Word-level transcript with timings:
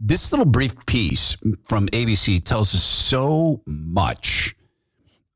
This 0.00 0.32
little 0.32 0.46
brief 0.46 0.74
piece 0.86 1.36
from 1.66 1.86
ABC 1.88 2.42
tells 2.42 2.74
us 2.74 2.82
so 2.82 3.62
much 3.66 4.56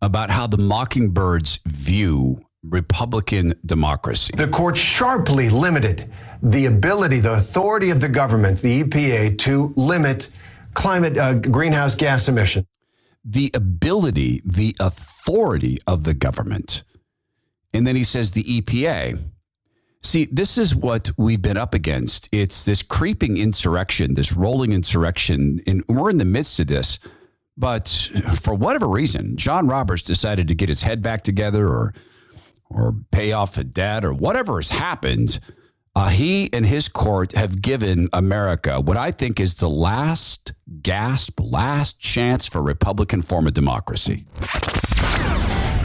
about 0.02 0.30
how 0.30 0.46
the 0.46 0.58
Mockingbirds 0.58 1.60
view 1.66 2.40
Republican 2.64 3.54
democracy. 3.64 4.32
The 4.36 4.48
court 4.48 4.76
sharply 4.76 5.48
limited 5.48 6.10
the 6.42 6.66
ability, 6.66 7.20
the 7.20 7.34
authority 7.34 7.90
of 7.90 8.00
the 8.00 8.08
government, 8.08 8.60
the 8.60 8.82
EPA, 8.82 9.38
to 9.38 9.72
limit 9.76 10.30
climate 10.74 11.16
uh, 11.16 11.34
greenhouse 11.34 11.94
gas 11.94 12.28
emission. 12.28 12.66
The 13.24 13.50
ability, 13.54 14.40
the 14.44 14.74
authority 14.80 15.78
of 15.86 16.04
the 16.04 16.14
government. 16.14 16.84
And 17.74 17.86
then 17.86 17.96
he 17.96 18.04
says 18.04 18.32
the 18.32 18.44
EPA. 18.44 19.20
See, 20.08 20.24
this 20.32 20.56
is 20.56 20.74
what 20.74 21.10
we've 21.18 21.42
been 21.42 21.58
up 21.58 21.74
against. 21.74 22.30
It's 22.32 22.64
this 22.64 22.82
creeping 22.82 23.36
insurrection, 23.36 24.14
this 24.14 24.32
rolling 24.32 24.72
insurrection, 24.72 25.60
and 25.66 25.84
we're 25.86 26.08
in 26.08 26.16
the 26.16 26.24
midst 26.24 26.58
of 26.60 26.66
this. 26.66 26.98
But 27.58 27.88
for 28.36 28.54
whatever 28.54 28.88
reason, 28.88 29.36
John 29.36 29.66
Roberts 29.66 30.00
decided 30.00 30.48
to 30.48 30.54
get 30.54 30.70
his 30.70 30.80
head 30.80 31.02
back 31.02 31.24
together 31.24 31.68
or 31.68 31.92
or 32.70 32.94
pay 33.10 33.32
off 33.32 33.56
the 33.56 33.64
debt 33.64 34.02
or 34.02 34.14
whatever 34.14 34.56
has 34.56 34.70
happened. 34.70 35.40
Uh, 35.94 36.08
he 36.08 36.50
and 36.54 36.64
his 36.64 36.88
court 36.88 37.32
have 37.32 37.60
given 37.60 38.08
America 38.14 38.80
what 38.80 38.96
I 38.96 39.10
think 39.10 39.38
is 39.38 39.56
the 39.56 39.68
last 39.68 40.54
gasp, 40.80 41.38
last 41.38 42.00
chance 42.00 42.48
for 42.48 42.62
Republican 42.62 43.20
form 43.20 43.46
of 43.46 43.52
democracy. 43.52 44.24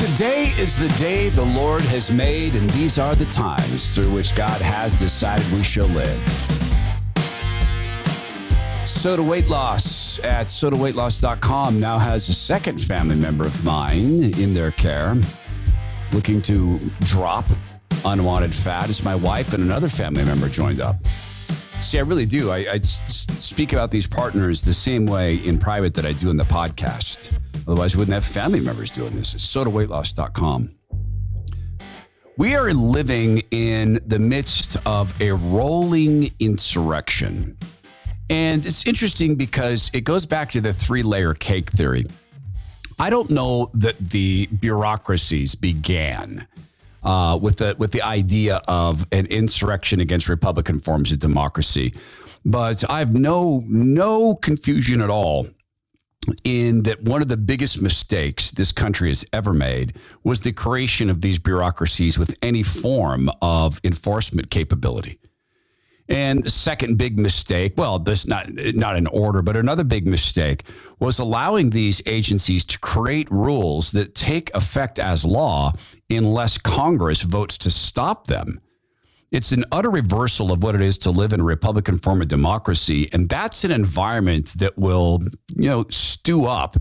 Today 0.00 0.54
is 0.56 0.78
the 0.78 0.88
day 0.96 1.28
the 1.28 1.44
Lord 1.44 1.82
has 1.82 2.10
made, 2.10 2.54
and 2.54 2.70
these 2.70 2.98
are 2.98 3.14
the 3.14 3.26
times 3.26 3.94
through 3.94 4.10
which 4.10 4.34
God 4.34 4.58
has 4.62 4.98
decided 4.98 5.46
we 5.52 5.62
shall 5.62 5.88
live. 5.88 6.26
SOTA 8.86 9.22
Weight 9.22 9.50
Loss 9.50 10.18
at 10.20 10.46
sotaweightloss.com 10.46 11.78
now 11.78 11.98
has 11.98 12.30
a 12.30 12.32
second 12.32 12.80
family 12.80 13.14
member 13.14 13.44
of 13.44 13.62
mine 13.62 14.32
in 14.40 14.54
their 14.54 14.70
care 14.70 15.20
looking 16.12 16.40
to 16.42 16.78
drop 17.00 17.44
unwanted 18.06 18.54
fat. 18.54 18.88
It's 18.88 19.04
my 19.04 19.14
wife 19.14 19.52
and 19.52 19.62
another 19.62 19.90
family 19.90 20.24
member 20.24 20.48
joined 20.48 20.80
up. 20.80 20.96
See, 21.82 21.98
I 21.98 22.02
really 22.02 22.26
do. 22.26 22.50
I, 22.50 22.58
I 22.58 22.80
speak 22.82 23.72
about 23.72 23.90
these 23.90 24.06
partners 24.06 24.62
the 24.62 24.74
same 24.74 25.06
way 25.06 25.36
in 25.36 25.58
private 25.58 25.94
that 25.94 26.04
I 26.04 26.12
do 26.12 26.30
in 26.30 26.36
the 26.36 26.44
podcast. 26.44 27.32
Otherwise, 27.66 27.96
we 27.96 28.00
wouldn't 28.00 28.14
have 28.14 28.24
family 28.24 28.60
members 28.60 28.90
doing 28.90 29.14
this. 29.14 29.34
It's 29.34 29.46
sotaweightloss.com. 29.46 30.74
We 32.36 32.54
are 32.54 32.72
living 32.72 33.42
in 33.50 33.98
the 34.06 34.18
midst 34.18 34.76
of 34.86 35.18
a 35.20 35.32
rolling 35.32 36.30
insurrection. 36.38 37.56
And 38.28 38.64
it's 38.64 38.86
interesting 38.86 39.34
because 39.34 39.90
it 39.92 40.02
goes 40.02 40.26
back 40.26 40.50
to 40.52 40.60
the 40.60 40.72
three 40.72 41.02
layer 41.02 41.34
cake 41.34 41.70
theory. 41.70 42.06
I 42.98 43.10
don't 43.10 43.30
know 43.30 43.70
that 43.74 43.98
the 43.98 44.46
bureaucracies 44.46 45.54
began 45.54 46.46
uh, 47.02 47.38
with 47.40 47.56
the 47.56 47.74
with 47.78 47.92
the 47.92 48.02
idea 48.02 48.60
of 48.68 49.06
an 49.12 49.26
insurrection 49.26 50.00
against 50.00 50.28
Republican 50.28 50.78
forms 50.78 51.12
of 51.12 51.18
democracy. 51.18 51.94
But 52.44 52.88
I 52.90 52.98
have 52.98 53.14
no 53.14 53.62
no 53.66 54.34
confusion 54.34 55.00
at 55.00 55.10
all 55.10 55.46
in 56.44 56.82
that 56.82 57.02
one 57.02 57.22
of 57.22 57.28
the 57.28 57.36
biggest 57.36 57.82
mistakes 57.82 58.50
this 58.50 58.72
country 58.72 59.08
has 59.08 59.24
ever 59.32 59.52
made 59.52 59.96
was 60.22 60.40
the 60.40 60.52
creation 60.52 61.08
of 61.08 61.20
these 61.20 61.38
bureaucracies 61.38 62.18
with 62.18 62.36
any 62.42 62.62
form 62.62 63.30
of 63.40 63.80
enforcement 63.84 64.50
capability. 64.50 65.18
And 66.08 66.42
the 66.42 66.50
second 66.50 66.98
big 66.98 67.18
mistake, 67.18 67.74
well, 67.76 67.98
this 67.98 68.26
not 68.26 68.48
not 68.52 68.96
in 68.96 69.06
order, 69.06 69.42
but 69.42 69.56
another 69.56 69.84
big 69.84 70.06
mistake 70.06 70.64
was 71.00 71.18
allowing 71.18 71.70
these 71.70 72.02
agencies 72.06 72.64
to 72.66 72.78
create 72.78 73.30
rules 73.30 73.90
that 73.92 74.14
take 74.14 74.54
effect 74.54 74.98
as 74.98 75.24
law 75.24 75.72
unless 76.10 76.58
Congress 76.58 77.22
votes 77.22 77.58
to 77.58 77.70
stop 77.70 78.26
them. 78.26 78.60
It's 79.32 79.52
an 79.52 79.64
utter 79.72 79.90
reversal 79.90 80.52
of 80.52 80.62
what 80.62 80.74
it 80.74 80.80
is 80.80 80.98
to 80.98 81.10
live 81.10 81.32
in 81.32 81.40
a 81.40 81.44
Republican 81.44 81.98
form 81.98 82.20
of 82.20 82.28
democracy. 82.28 83.08
And 83.12 83.28
that's 83.28 83.64
an 83.64 83.70
environment 83.70 84.54
that 84.58 84.76
will, 84.76 85.20
you 85.56 85.70
know, 85.70 85.86
stew 85.88 86.46
up 86.46 86.76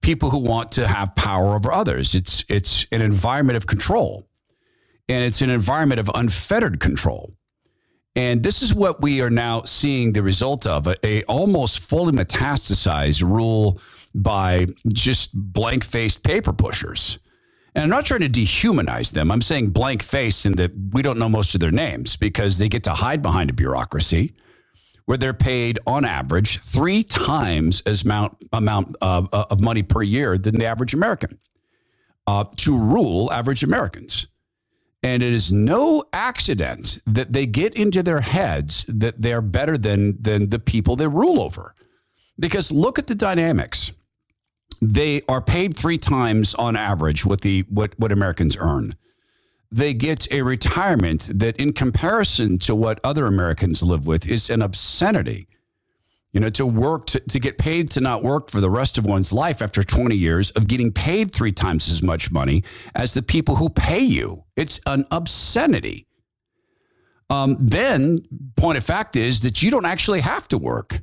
people 0.00 0.30
who 0.30 0.38
want 0.38 0.70
to 0.72 0.86
have 0.86 1.14
power 1.16 1.56
over 1.56 1.72
others. 1.72 2.14
It's 2.14 2.44
it's 2.48 2.86
an 2.92 3.02
environment 3.02 3.56
of 3.56 3.66
control. 3.66 4.28
And 5.08 5.24
it's 5.24 5.42
an 5.42 5.50
environment 5.50 6.00
of 6.00 6.10
unfettered 6.14 6.80
control. 6.80 7.35
And 8.16 8.42
this 8.42 8.62
is 8.62 8.74
what 8.74 9.02
we 9.02 9.20
are 9.20 9.30
now 9.30 9.62
seeing 9.64 10.12
the 10.12 10.22
result 10.22 10.66
of 10.66 10.86
a, 10.86 11.06
a 11.06 11.22
almost 11.24 11.80
fully 11.80 12.12
metastasized 12.12 13.22
rule 13.22 13.78
by 14.14 14.66
just 14.88 15.30
blank 15.34 15.84
faced 15.84 16.22
paper 16.22 16.54
pushers. 16.54 17.18
And 17.74 17.84
I'm 17.84 17.90
not 17.90 18.06
trying 18.06 18.20
to 18.20 18.28
dehumanize 18.30 19.12
them. 19.12 19.30
I'm 19.30 19.42
saying 19.42 19.70
blank 19.70 20.02
face 20.02 20.46
in 20.46 20.52
that 20.52 20.72
we 20.92 21.02
don't 21.02 21.18
know 21.18 21.28
most 21.28 21.54
of 21.54 21.60
their 21.60 21.70
names 21.70 22.16
because 22.16 22.58
they 22.58 22.70
get 22.70 22.84
to 22.84 22.92
hide 22.92 23.20
behind 23.20 23.50
a 23.50 23.52
bureaucracy 23.52 24.32
where 25.04 25.18
they're 25.18 25.34
paid 25.34 25.78
on 25.86 26.06
average 26.06 26.58
three 26.60 27.02
times 27.02 27.82
as 27.82 28.02
amount, 28.02 28.38
amount 28.50 28.96
uh, 29.02 29.26
of 29.30 29.60
money 29.60 29.82
per 29.82 30.02
year 30.02 30.38
than 30.38 30.56
the 30.56 30.64
average 30.64 30.94
American 30.94 31.38
uh, 32.26 32.44
to 32.56 32.76
rule 32.76 33.30
average 33.30 33.62
Americans. 33.62 34.26
And 35.06 35.22
it 35.22 35.32
is 35.32 35.52
no 35.52 36.04
accident 36.12 36.98
that 37.06 37.32
they 37.32 37.46
get 37.46 37.74
into 37.74 38.02
their 38.02 38.20
heads 38.20 38.84
that 38.88 39.22
they're 39.22 39.40
better 39.40 39.78
than, 39.78 40.20
than 40.20 40.48
the 40.48 40.58
people 40.58 40.96
they 40.96 41.06
rule 41.06 41.40
over. 41.40 41.74
Because 42.40 42.72
look 42.72 42.98
at 42.98 43.06
the 43.06 43.14
dynamics 43.14 43.92
they 44.82 45.22
are 45.28 45.40
paid 45.40 45.76
three 45.76 45.96
times 45.96 46.54
on 46.54 46.76
average 46.76 47.24
what 47.24 47.40
the 47.40 47.64
what 47.70 47.98
what 47.98 48.12
Americans 48.12 48.56
earn. 48.60 48.94
They 49.70 49.94
get 49.94 50.30
a 50.30 50.42
retirement 50.42 51.30
that, 51.34 51.56
in 51.56 51.72
comparison 51.72 52.58
to 52.58 52.74
what 52.74 53.00
other 53.02 53.26
Americans 53.26 53.82
live 53.82 54.06
with, 54.06 54.28
is 54.28 54.48
an 54.50 54.62
obscenity. 54.62 55.48
You 56.32 56.40
know, 56.40 56.50
to 56.50 56.66
work 56.66 57.06
to, 57.06 57.20
to 57.20 57.40
get 57.40 57.56
paid 57.56 57.90
to 57.92 58.00
not 58.00 58.22
work 58.22 58.50
for 58.50 58.60
the 58.60 58.68
rest 58.68 58.98
of 58.98 59.06
one's 59.06 59.32
life 59.32 59.62
after 59.62 59.82
20 59.82 60.14
years 60.14 60.50
of 60.50 60.66
getting 60.66 60.92
paid 60.92 61.30
three 61.30 61.52
times 61.52 61.90
as 61.90 62.02
much 62.02 62.30
money 62.30 62.62
as 62.94 63.14
the 63.14 63.22
people 63.22 63.56
who 63.56 63.70
pay 63.70 64.00
you. 64.00 64.44
It's 64.54 64.78
an 64.86 65.06
obscenity. 65.10 66.06
Um, 67.30 67.56
then, 67.58 68.20
point 68.56 68.76
of 68.76 68.84
fact 68.84 69.16
is 69.16 69.40
that 69.40 69.62
you 69.62 69.70
don't 69.70 69.86
actually 69.86 70.20
have 70.20 70.46
to 70.48 70.58
work 70.58 71.00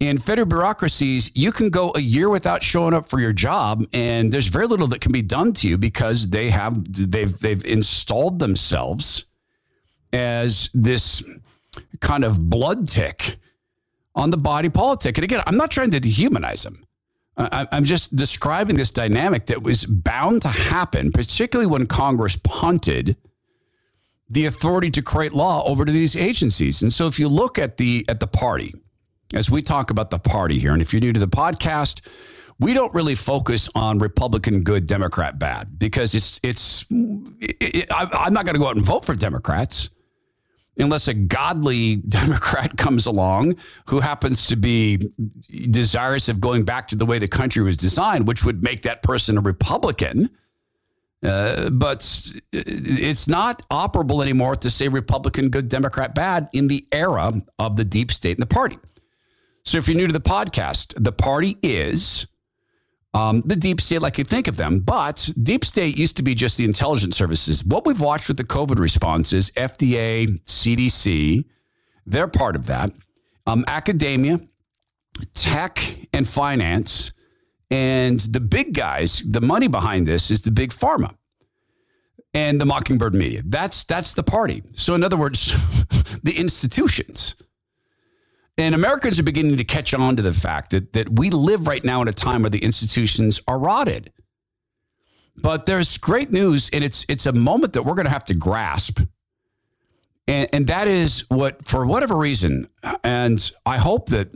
in 0.00 0.18
federal 0.18 0.46
bureaucracies, 0.46 1.32
you 1.34 1.50
can 1.50 1.70
go 1.70 1.92
a 1.96 2.00
year 2.00 2.28
without 2.28 2.62
showing 2.62 2.94
up 2.94 3.08
for 3.08 3.20
your 3.20 3.32
job, 3.32 3.84
and 3.92 4.30
there's 4.30 4.46
very 4.46 4.68
little 4.68 4.86
that 4.88 5.00
can 5.00 5.10
be 5.10 5.22
done 5.22 5.52
to 5.54 5.68
you 5.68 5.76
because 5.76 6.28
they 6.28 6.50
have 6.50 6.76
they've 7.10 7.36
they've 7.40 7.64
installed 7.64 8.38
themselves 8.38 9.26
as 10.12 10.70
this 10.72 11.22
kind 12.00 12.24
of 12.24 12.48
blood 12.48 12.88
tick 12.88 13.38
on 14.18 14.30
the 14.30 14.36
body 14.36 14.68
politic. 14.68 15.16
And 15.16 15.24
again, 15.24 15.42
I'm 15.46 15.56
not 15.56 15.70
trying 15.70 15.90
to 15.90 16.00
dehumanize 16.00 16.64
them. 16.64 16.84
I'm 17.36 17.84
just 17.84 18.16
describing 18.16 18.74
this 18.74 18.90
dynamic 18.90 19.46
that 19.46 19.62
was 19.62 19.86
bound 19.86 20.42
to 20.42 20.48
happen, 20.48 21.12
particularly 21.12 21.70
when 21.70 21.86
Congress 21.86 22.36
punted 22.42 23.16
the 24.28 24.46
authority 24.46 24.90
to 24.90 25.02
create 25.02 25.32
law 25.32 25.62
over 25.64 25.84
to 25.84 25.92
these 25.92 26.16
agencies. 26.16 26.82
And 26.82 26.92
so, 26.92 27.06
if 27.06 27.20
you 27.20 27.28
look 27.28 27.56
at 27.56 27.76
the 27.76 28.04
at 28.08 28.18
the 28.18 28.26
party 28.26 28.74
as 29.34 29.50
we 29.50 29.62
talk 29.62 29.90
about 29.90 30.10
the 30.10 30.18
party 30.18 30.58
here. 30.58 30.72
And 30.72 30.82
if 30.82 30.92
you're 30.92 31.00
new 31.00 31.12
to 31.12 31.20
the 31.20 31.28
podcast, 31.28 32.06
we 32.58 32.74
don't 32.74 32.92
really 32.92 33.14
focus 33.14 33.68
on 33.74 33.98
Republican 33.98 34.62
good, 34.62 34.88
Democrat 34.88 35.38
bad, 35.38 35.78
because 35.78 36.16
it's 36.16 36.40
it's. 36.42 36.86
It, 36.90 37.56
it, 37.60 37.92
I, 37.92 38.26
am 38.26 38.32
not 38.32 38.46
going 38.46 38.54
to 38.54 38.58
go 38.58 38.66
out 38.66 38.74
and 38.74 38.84
vote 38.84 39.04
for 39.04 39.14
Democrats 39.14 39.90
unless 40.78 41.08
a 41.08 41.14
godly 41.14 41.96
Democrat 42.08 42.76
comes 42.76 43.06
along 43.06 43.56
who 43.86 44.00
happens 44.00 44.46
to 44.46 44.56
be 44.56 44.98
desirous 45.70 46.28
of 46.28 46.40
going 46.40 46.64
back 46.64 46.88
to 46.88 46.96
the 46.96 47.06
way 47.06 47.18
the 47.18 47.28
country 47.28 47.62
was 47.62 47.76
designed, 47.76 48.26
which 48.26 48.44
would 48.44 48.62
make 48.62 48.82
that 48.82 49.02
person 49.02 49.38
a 49.38 49.40
Republican. 49.40 50.30
Uh, 51.20 51.68
but 51.70 52.32
it's 52.52 53.26
not 53.26 53.68
operable 53.70 54.22
anymore 54.22 54.54
to 54.54 54.70
say 54.70 54.86
Republican 54.86 55.48
good, 55.48 55.68
Democrat 55.68 56.14
bad 56.14 56.48
in 56.52 56.68
the 56.68 56.86
era 56.92 57.32
of 57.58 57.76
the 57.76 57.84
deep 57.84 58.12
state 58.12 58.36
and 58.36 58.42
the 58.42 58.54
party. 58.54 58.78
So 59.64 59.78
if 59.78 59.88
you're 59.88 59.96
new 59.96 60.06
to 60.06 60.12
the 60.12 60.20
podcast, 60.20 60.94
the 60.96 61.12
party 61.12 61.58
is 61.62 62.28
Um, 63.18 63.42
the 63.44 63.56
deep 63.56 63.80
state, 63.80 64.00
like 64.00 64.16
you 64.16 64.22
think 64.22 64.46
of 64.46 64.56
them, 64.56 64.78
but 64.78 65.28
deep 65.42 65.64
state 65.64 65.98
used 65.98 66.16
to 66.18 66.22
be 66.22 66.36
just 66.36 66.56
the 66.56 66.64
intelligence 66.64 67.16
services. 67.16 67.64
What 67.64 67.84
we've 67.84 68.00
watched 68.00 68.28
with 68.28 68.36
the 68.36 68.44
COVID 68.44 68.78
response 68.78 69.32
is 69.32 69.50
FDA, 69.56 70.40
CDC, 70.44 71.44
they're 72.06 72.28
part 72.28 72.54
of 72.54 72.66
that. 72.66 72.92
Um, 73.44 73.64
academia, 73.66 74.38
tech, 75.34 76.06
and 76.12 76.28
finance. 76.28 77.10
And 77.72 78.20
the 78.20 78.38
big 78.38 78.72
guys, 78.72 79.24
the 79.28 79.40
money 79.40 79.66
behind 79.66 80.06
this 80.06 80.30
is 80.30 80.42
the 80.42 80.52
big 80.52 80.70
pharma 80.70 81.16
and 82.34 82.60
the 82.60 82.66
Mockingbird 82.66 83.16
media. 83.16 83.42
That's 83.44 83.82
that's 83.82 84.14
the 84.14 84.22
party. 84.22 84.62
So 84.72 84.94
in 84.94 85.02
other 85.02 85.16
words, 85.16 85.56
the 86.22 86.34
institutions. 86.38 87.34
And 88.58 88.74
Americans 88.74 89.20
are 89.20 89.22
beginning 89.22 89.56
to 89.56 89.64
catch 89.64 89.94
on 89.94 90.16
to 90.16 90.22
the 90.22 90.34
fact 90.34 90.72
that, 90.72 90.92
that 90.92 91.16
we 91.16 91.30
live 91.30 91.68
right 91.68 91.84
now 91.84 92.02
in 92.02 92.08
a 92.08 92.12
time 92.12 92.42
where 92.42 92.50
the 92.50 92.58
institutions 92.58 93.40
are 93.46 93.58
rotted. 93.58 94.12
But 95.40 95.66
there's 95.66 95.96
great 95.96 96.32
news, 96.32 96.68
and 96.70 96.82
it's 96.82 97.06
it's 97.08 97.24
a 97.24 97.32
moment 97.32 97.74
that 97.74 97.84
we're 97.84 97.94
going 97.94 98.06
to 98.06 98.12
have 98.12 98.24
to 98.26 98.34
grasp. 98.34 99.00
And, 100.26 100.48
and 100.52 100.66
that 100.66 100.88
is 100.88 101.24
what, 101.28 101.66
for 101.66 101.86
whatever 101.86 102.16
reason, 102.16 102.66
and 103.02 103.50
I 103.64 103.78
hope 103.78 104.08
that 104.10 104.30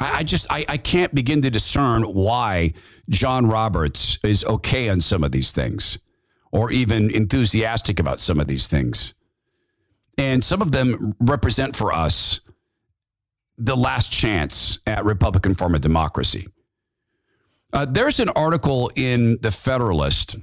I 0.00 0.24
just 0.24 0.50
I, 0.50 0.66
I 0.68 0.76
can't 0.76 1.14
begin 1.14 1.40
to 1.42 1.50
discern 1.50 2.02
why 2.02 2.74
John 3.08 3.46
Roberts 3.46 4.18
is 4.24 4.44
okay 4.44 4.88
on 4.88 5.00
some 5.00 5.22
of 5.22 5.30
these 5.30 5.52
things 5.52 6.00
or 6.50 6.72
even 6.72 7.10
enthusiastic 7.10 8.00
about 8.00 8.18
some 8.18 8.40
of 8.40 8.48
these 8.48 8.66
things. 8.66 9.14
And 10.16 10.42
some 10.42 10.60
of 10.60 10.72
them 10.72 11.14
represent 11.20 11.76
for 11.76 11.92
us 11.92 12.40
the 13.58 13.76
last 13.76 14.12
chance 14.12 14.78
at 14.86 15.04
Republican 15.04 15.54
form 15.54 15.74
of 15.74 15.80
democracy. 15.80 16.46
Uh, 17.72 17.84
there's 17.84 18.20
an 18.20 18.30
article 18.30 18.90
in 18.94 19.38
the 19.42 19.50
Federalist 19.50 20.38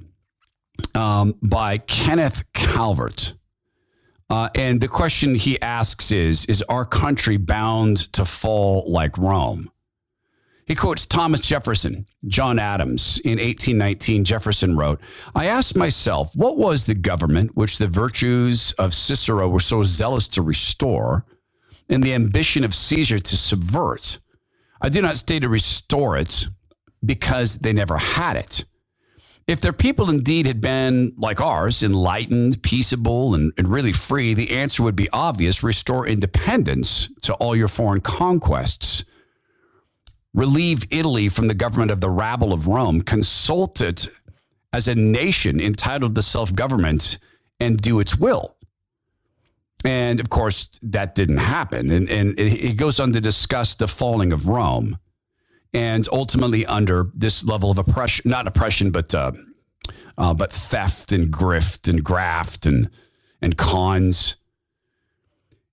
um, 0.94 1.34
by 1.42 1.78
Kenneth 1.78 2.44
Calvert. 2.52 3.34
Uh, 4.28 4.48
and 4.54 4.80
the 4.80 4.88
question 4.88 5.34
he 5.34 5.60
asks 5.60 6.10
is 6.10 6.44
Is 6.46 6.62
our 6.62 6.84
country 6.84 7.36
bound 7.36 8.12
to 8.12 8.24
fall 8.24 8.84
like 8.90 9.16
Rome? 9.18 9.70
He 10.66 10.74
quotes 10.74 11.06
Thomas 11.06 11.40
Jefferson, 11.40 12.06
John 12.26 12.58
Adams. 12.58 13.20
In 13.20 13.38
1819, 13.38 14.24
Jefferson 14.24 14.76
wrote, 14.76 15.00
I 15.32 15.46
asked 15.46 15.76
myself, 15.76 16.34
what 16.34 16.56
was 16.56 16.86
the 16.86 16.94
government 16.94 17.56
which 17.56 17.78
the 17.78 17.86
virtues 17.86 18.72
of 18.72 18.92
Cicero 18.92 19.48
were 19.48 19.60
so 19.60 19.84
zealous 19.84 20.26
to 20.28 20.42
restore? 20.42 21.24
And 21.88 22.02
the 22.02 22.14
ambition 22.14 22.64
of 22.64 22.74
Caesar 22.74 23.18
to 23.18 23.36
subvert. 23.36 24.18
I 24.80 24.88
do 24.88 25.00
not 25.00 25.16
stay 25.16 25.38
to 25.38 25.48
restore 25.48 26.16
it 26.16 26.48
because 27.04 27.58
they 27.58 27.72
never 27.72 27.96
had 27.96 28.36
it. 28.36 28.64
If 29.46 29.60
their 29.60 29.72
people 29.72 30.10
indeed 30.10 30.46
had 30.46 30.60
been 30.60 31.12
like 31.16 31.40
ours, 31.40 31.84
enlightened, 31.84 32.62
peaceable, 32.64 33.34
and, 33.34 33.52
and, 33.56 33.68
really 33.68 33.92
free, 33.92 34.34
the 34.34 34.50
answer 34.50 34.82
would 34.82 34.96
be 34.96 35.08
obvious 35.12 35.62
restore 35.62 36.04
independence 36.06 37.08
to 37.22 37.34
all 37.34 37.54
your 37.54 37.68
foreign 37.68 38.00
conquests. 38.00 39.04
Relieve 40.34 40.84
Italy 40.90 41.28
from 41.28 41.46
the 41.46 41.54
government 41.54 41.92
of 41.92 42.00
the 42.00 42.10
rabble 42.10 42.52
of 42.52 42.66
Rome. 42.66 43.00
Consult 43.00 43.80
it 43.80 44.08
as 44.72 44.88
a 44.88 44.96
nation 44.96 45.60
entitled 45.60 46.16
to 46.16 46.22
self 46.22 46.52
government 46.52 47.18
and 47.60 47.78
do 47.78 48.00
its 48.00 48.18
will. 48.18 48.55
And 49.86 50.18
of 50.18 50.30
course, 50.30 50.68
that 50.82 51.14
didn't 51.14 51.38
happen. 51.38 51.92
And, 51.92 52.10
and 52.10 52.38
it 52.38 52.76
goes 52.76 52.98
on 52.98 53.12
to 53.12 53.20
discuss 53.20 53.76
the 53.76 53.86
falling 53.86 54.32
of 54.32 54.48
Rome 54.48 54.98
and 55.72 56.08
ultimately 56.10 56.66
under 56.66 57.12
this 57.14 57.44
level 57.44 57.70
of 57.70 57.78
oppression, 57.78 58.28
not 58.28 58.48
oppression, 58.48 58.90
but, 58.90 59.14
uh, 59.14 59.30
uh, 60.18 60.34
but 60.34 60.52
theft 60.52 61.12
and 61.12 61.32
grift 61.32 61.88
and 61.88 62.02
graft 62.02 62.66
and, 62.66 62.90
and 63.40 63.56
cons. 63.56 64.36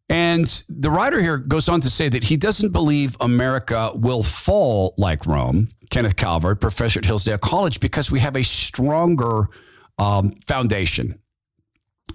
And 0.09 0.45
the 0.69 0.91
writer 0.91 1.19
here 1.19 1.37
goes 1.37 1.67
on 1.67 1.81
to 1.81 1.89
say 1.89 2.07
that 2.09 2.25
he 2.25 2.37
doesn't 2.37 2.71
believe 2.71 3.17
America 3.19 3.93
will 3.95 4.21
fall 4.21 4.93
like 4.95 5.25
Rome, 5.25 5.69
Kenneth 5.89 6.17
Calvert, 6.17 6.61
professor 6.61 6.99
at 6.99 7.05
Hillsdale 7.05 7.39
College, 7.39 7.79
because 7.79 8.11
we 8.11 8.19
have 8.19 8.35
a 8.35 8.43
stronger 8.43 9.49
um, 9.97 10.33
foundation 10.45 11.17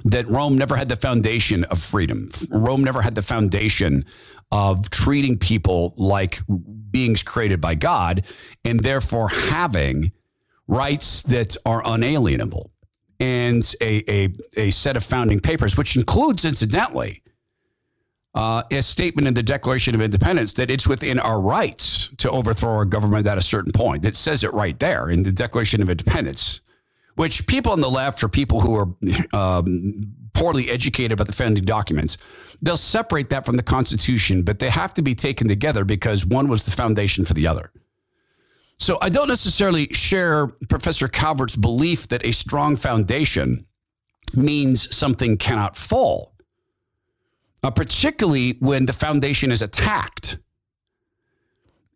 that 0.04 0.28
Rome 0.28 0.56
never 0.56 0.76
had 0.76 0.88
the 0.88 0.96
foundation 0.96 1.64
of 1.64 1.78
freedom. 1.78 2.30
Rome 2.50 2.84
never 2.84 3.02
had 3.02 3.14
the 3.14 3.22
foundation 3.22 4.04
of 4.50 4.88
treating 4.90 5.38
people 5.38 5.94
like 5.96 6.40
beings 6.90 7.22
created 7.22 7.60
by 7.60 7.74
God 7.74 8.24
and 8.64 8.80
therefore 8.80 9.28
having 9.28 10.12
rights 10.66 11.22
that 11.24 11.56
are 11.66 11.82
unalienable 11.84 12.70
and 13.20 13.74
a, 13.80 14.04
a, 14.10 14.28
a 14.56 14.70
set 14.70 14.96
of 14.96 15.02
founding 15.02 15.40
papers, 15.40 15.76
which 15.76 15.96
includes, 15.96 16.44
incidentally, 16.44 17.22
uh, 18.34 18.62
a 18.70 18.80
statement 18.82 19.26
in 19.26 19.34
the 19.34 19.42
Declaration 19.42 19.94
of 19.94 20.00
Independence 20.00 20.52
that 20.54 20.70
it's 20.70 20.86
within 20.86 21.18
our 21.18 21.40
rights 21.40 22.10
to 22.18 22.30
overthrow 22.30 22.70
our 22.70 22.84
government 22.84 23.26
at 23.26 23.36
a 23.38 23.42
certain 23.42 23.72
point. 23.72 24.04
It 24.04 24.14
says 24.14 24.44
it 24.44 24.52
right 24.52 24.78
there 24.78 25.08
in 25.08 25.24
the 25.24 25.32
Declaration 25.32 25.82
of 25.82 25.90
Independence 25.90 26.60
which 27.18 27.48
people 27.48 27.72
on 27.72 27.80
the 27.80 27.90
left 27.90 28.22
or 28.22 28.28
people 28.28 28.60
who 28.60 28.76
are 28.76 28.88
um, 29.32 30.02
poorly 30.34 30.70
educated 30.70 31.10
about 31.10 31.26
the 31.26 31.32
founding 31.32 31.64
documents, 31.64 32.16
they'll 32.62 32.76
separate 32.76 33.28
that 33.30 33.44
from 33.44 33.56
the 33.56 33.62
Constitution, 33.62 34.42
but 34.42 34.60
they 34.60 34.70
have 34.70 34.94
to 34.94 35.02
be 35.02 35.16
taken 35.16 35.48
together 35.48 35.84
because 35.84 36.24
one 36.24 36.46
was 36.46 36.62
the 36.62 36.70
foundation 36.70 37.24
for 37.24 37.34
the 37.34 37.44
other. 37.44 37.72
So 38.78 38.98
I 39.02 39.08
don't 39.08 39.26
necessarily 39.26 39.88
share 39.92 40.46
Professor 40.68 41.08
Calvert's 41.08 41.56
belief 41.56 42.06
that 42.06 42.24
a 42.24 42.30
strong 42.30 42.76
foundation 42.76 43.66
means 44.32 44.94
something 44.96 45.38
cannot 45.38 45.76
fall, 45.76 46.36
uh, 47.64 47.72
particularly 47.72 48.58
when 48.60 48.86
the 48.86 48.92
foundation 48.92 49.50
is 49.50 49.60
attacked. 49.60 50.38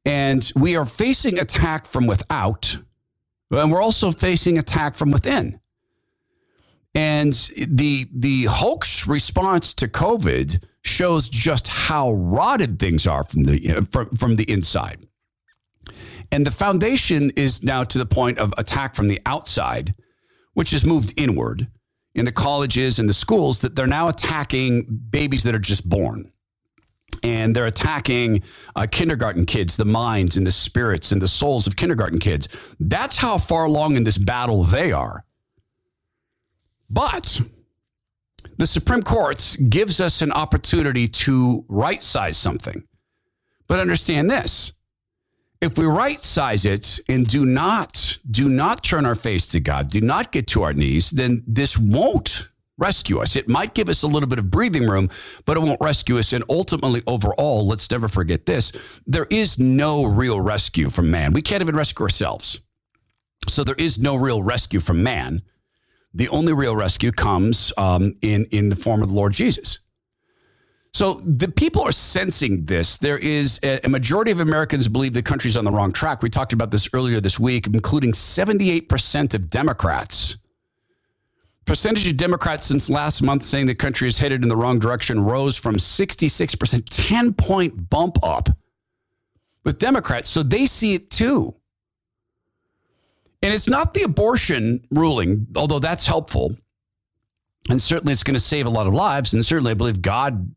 And 0.04 0.50
we 0.56 0.74
are 0.74 0.84
facing 0.84 1.38
attack 1.38 1.86
from 1.86 2.08
without 2.08 2.76
and 3.60 3.70
we're 3.70 3.82
also 3.82 4.10
facing 4.10 4.58
attack 4.58 4.94
from 4.94 5.10
within. 5.10 5.60
And 6.94 7.32
the 7.68 8.08
the 8.12 8.44
hoax 8.44 9.06
response 9.06 9.72
to 9.74 9.88
COVID 9.88 10.62
shows 10.82 11.28
just 11.28 11.68
how 11.68 12.12
rotted 12.12 12.78
things 12.78 13.06
are 13.06 13.24
from 13.24 13.44
the 13.44 13.76
uh, 13.76 13.82
from, 13.90 14.10
from 14.10 14.36
the 14.36 14.50
inside. 14.50 15.06
And 16.30 16.46
the 16.46 16.50
foundation 16.50 17.30
is 17.30 17.62
now 17.62 17.84
to 17.84 17.98
the 17.98 18.06
point 18.06 18.38
of 18.38 18.54
attack 18.56 18.94
from 18.94 19.08
the 19.08 19.20
outside, 19.26 19.94
which 20.54 20.70
has 20.70 20.84
moved 20.84 21.14
inward 21.16 21.68
in 22.14 22.24
the 22.24 22.32
colleges 22.32 22.98
and 22.98 23.08
the 23.08 23.14
schools 23.14 23.60
that 23.60 23.74
they're 23.74 23.86
now 23.86 24.08
attacking 24.08 24.84
babies 25.10 25.44
that 25.44 25.54
are 25.54 25.58
just 25.58 25.88
born 25.88 26.30
and 27.22 27.54
they're 27.54 27.66
attacking 27.66 28.42
uh, 28.76 28.86
kindergarten 28.90 29.46
kids, 29.46 29.76
the 29.76 29.84
minds 29.84 30.36
and 30.36 30.46
the 30.46 30.52
spirits 30.52 31.12
and 31.12 31.22
the 31.22 31.28
souls 31.28 31.66
of 31.66 31.76
kindergarten 31.76 32.18
kids. 32.18 32.48
That's 32.80 33.16
how 33.16 33.38
far 33.38 33.64
along 33.64 33.96
in 33.96 34.04
this 34.04 34.18
battle 34.18 34.64
they 34.64 34.92
are. 34.92 35.24
But 36.90 37.40
the 38.58 38.66
Supreme 38.66 39.02
Court 39.02 39.56
gives 39.68 40.00
us 40.00 40.22
an 40.22 40.32
opportunity 40.32 41.08
to 41.08 41.64
right 41.68 42.02
size 42.02 42.36
something. 42.36 42.86
But 43.66 43.80
understand 43.80 44.30
this 44.30 44.72
if 45.62 45.78
we 45.78 45.86
right 45.86 46.20
size 46.20 46.66
it 46.66 46.98
and 47.08 47.26
do 47.26 47.46
not 47.46 48.18
do 48.28 48.48
not 48.48 48.82
turn 48.82 49.06
our 49.06 49.14
face 49.14 49.46
to 49.46 49.60
God, 49.60 49.88
do 49.88 50.00
not 50.00 50.32
get 50.32 50.48
to 50.48 50.64
our 50.64 50.74
knees, 50.74 51.10
then 51.10 51.44
this 51.46 51.78
won't 51.78 52.48
rescue 52.82 53.20
us. 53.20 53.36
It 53.36 53.48
might 53.48 53.74
give 53.74 53.88
us 53.88 54.02
a 54.02 54.08
little 54.08 54.28
bit 54.28 54.38
of 54.38 54.50
breathing 54.50 54.86
room, 54.86 55.08
but 55.46 55.56
it 55.56 55.60
won't 55.60 55.80
rescue 55.80 56.18
us. 56.18 56.32
And 56.32 56.44
ultimately, 56.48 57.02
overall, 57.06 57.66
let's 57.66 57.90
never 57.90 58.08
forget 58.08 58.44
this 58.44 58.72
there 59.06 59.26
is 59.30 59.58
no 59.58 60.04
real 60.04 60.40
rescue 60.40 60.90
from 60.90 61.10
man. 61.10 61.32
We 61.32 61.42
can't 61.42 61.62
even 61.62 61.76
rescue 61.76 62.02
ourselves. 62.02 62.60
So 63.48 63.64
there 63.64 63.76
is 63.78 63.98
no 63.98 64.16
real 64.16 64.42
rescue 64.42 64.80
from 64.80 65.02
man. 65.02 65.42
The 66.14 66.28
only 66.28 66.52
real 66.52 66.76
rescue 66.76 67.12
comes 67.12 67.72
um, 67.76 68.14
in, 68.20 68.44
in 68.50 68.68
the 68.68 68.76
form 68.76 69.02
of 69.02 69.08
the 69.08 69.14
Lord 69.14 69.32
Jesus. 69.32 69.78
So 70.94 71.22
the 71.24 71.48
people 71.48 71.82
are 71.82 71.92
sensing 71.92 72.66
this. 72.66 72.98
There 72.98 73.16
is 73.16 73.58
a, 73.62 73.80
a, 73.84 73.88
majority 73.88 74.30
of 74.30 74.40
Americans 74.40 74.88
believe 74.88 75.14
the 75.14 75.22
country's 75.22 75.56
on 75.56 75.64
the 75.64 75.72
wrong 75.72 75.90
track. 75.90 76.22
We 76.22 76.28
talked 76.28 76.52
about 76.52 76.70
this 76.70 76.86
earlier 76.92 77.18
this 77.18 77.40
week, 77.40 77.66
including 77.66 78.12
78% 78.12 79.34
of 79.34 79.48
Democrats 79.48 80.36
Percentage 81.64 82.10
of 82.10 82.16
Democrats 82.16 82.66
since 82.66 82.90
last 82.90 83.22
month 83.22 83.42
saying 83.44 83.66
the 83.66 83.74
country 83.74 84.08
is 84.08 84.18
headed 84.18 84.42
in 84.42 84.48
the 84.48 84.56
wrong 84.56 84.78
direction 84.78 85.22
rose 85.22 85.56
from 85.56 85.76
66%, 85.76 86.82
10 86.90 87.34
point 87.34 87.88
bump 87.88 88.18
up 88.22 88.48
with 89.64 89.78
Democrats. 89.78 90.28
So 90.28 90.42
they 90.42 90.66
see 90.66 90.94
it 90.94 91.10
too. 91.10 91.54
And 93.42 93.52
it's 93.52 93.68
not 93.68 93.94
the 93.94 94.02
abortion 94.02 94.86
ruling, 94.90 95.46
although 95.56 95.78
that's 95.78 96.06
helpful. 96.06 96.56
And 97.68 97.80
certainly 97.80 98.12
it's 98.12 98.22
going 98.22 98.34
to 98.34 98.40
save 98.40 98.66
a 98.66 98.70
lot 98.70 98.86
of 98.86 98.94
lives. 98.94 99.34
And 99.34 99.44
certainly 99.44 99.72
I 99.72 99.74
believe 99.74 100.02
God 100.02 100.54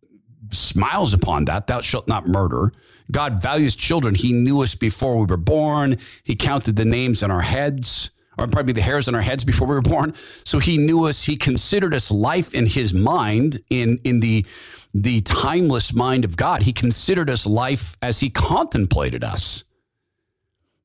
smiles 0.52 1.14
upon 1.14 1.46
that. 1.46 1.68
Thou 1.68 1.82
shalt 1.82 2.08
not 2.08 2.28
murder. 2.28 2.72
God 3.12 3.42
values 3.42 3.76
children. 3.76 4.16
He 4.16 4.34
knew 4.34 4.62
us 4.62 4.76
before 4.76 5.18
we 5.18 5.26
were 5.26 5.38
born. 5.38 5.98
He 6.24 6.36
counted 6.36 6.76
the 6.76 6.86
names 6.86 7.22
on 7.24 7.32
our 7.32 7.42
heads, 7.42 8.12
or 8.38 8.48
probably 8.48 8.74
the 8.74 8.82
hairs 8.82 9.08
on 9.08 9.16
our 9.16 9.22
heads 9.22 9.44
before 9.44 9.68
we 9.68 9.76
were 9.76 9.82
born. 9.82 10.14
So 10.44 10.60
he 10.60 10.78
knew 10.78 11.06
us. 11.06 11.24
He 11.24 11.38
considered 11.38 11.94
us 11.94 12.12
life 12.12 12.54
in 12.54 12.66
his 12.66 12.94
mind, 12.94 13.60
in, 13.70 14.00
in 14.04 14.20
the, 14.20 14.46
the 14.94 15.22
timeless 15.22 15.94
mind 15.94 16.26
of 16.26 16.38
God. 16.38 16.62
He 16.62 16.74
considered 16.74 17.30
us 17.30 17.46
life 17.46 17.96
as 18.02 18.20
he 18.20 18.30
contemplated 18.30 19.24
us. 19.24 19.64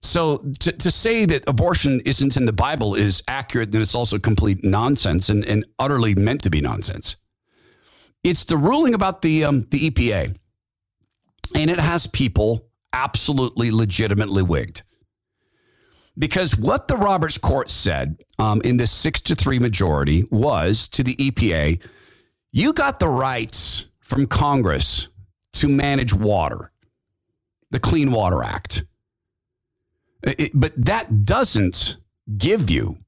So 0.03 0.39
to, 0.61 0.73
to 0.73 0.91
say 0.91 1.27
that 1.27 1.45
abortion 1.47 2.01
isn't 2.07 2.37
in 2.37 2.47
the 2.47 2.53
Bible 2.53 2.95
is 2.95 3.23
accurate, 3.29 3.71
then 3.71 3.83
it's 3.83 3.95
also 3.95 4.19
complete 4.19 4.65
nonsense 4.65 5.29
and, 5.29 5.45
and 5.45 5.67
utterly 5.79 6.15
meant 6.15 6.43
to 6.43 6.51
be 6.51 6.61
nonsense. 6.61 7.17
It's 8.23 8.45
the 8.45 8.57
ruling 8.57 8.95
about 8.95 9.23
the 9.23 9.45
um, 9.45 9.63
the 9.71 9.91
EPA, 9.91 10.37
and 11.55 11.71
it 11.71 11.81
has 11.81 12.07
people 12.07 12.69
absolutely 12.93 13.71
legitimately 13.71 14.43
wigged. 14.43 14.83
Because 16.21 16.59
what 16.59 16.87
the 16.87 16.97
Roberts 16.97 17.39
Court 17.39 17.71
said 17.71 18.23
um, 18.39 18.61
in 18.61 18.77
this 18.77 18.91
six 18.91 19.23
to 19.23 19.35
three 19.35 19.59
majority 19.59 20.25
was 20.31 20.87
to 20.89 21.03
the 21.03 21.17
EPA, 21.17 21.81
you 22.53 22.75
got 22.75 22.99
the 22.99 23.09
rights 23.09 23.87
from 24.01 24.27
Congress 24.27 25.09
to 25.55 25.67
manage 25.67 26.13
water, 26.13 26.73
the 27.71 27.81
Clean 27.81 28.13
Water 28.13 28.43
Act. 28.43 28.85
It, 30.23 30.51
but 30.53 30.73
that 30.77 31.25
doesn't 31.25 31.97
give 32.37 32.71
you 32.71 32.99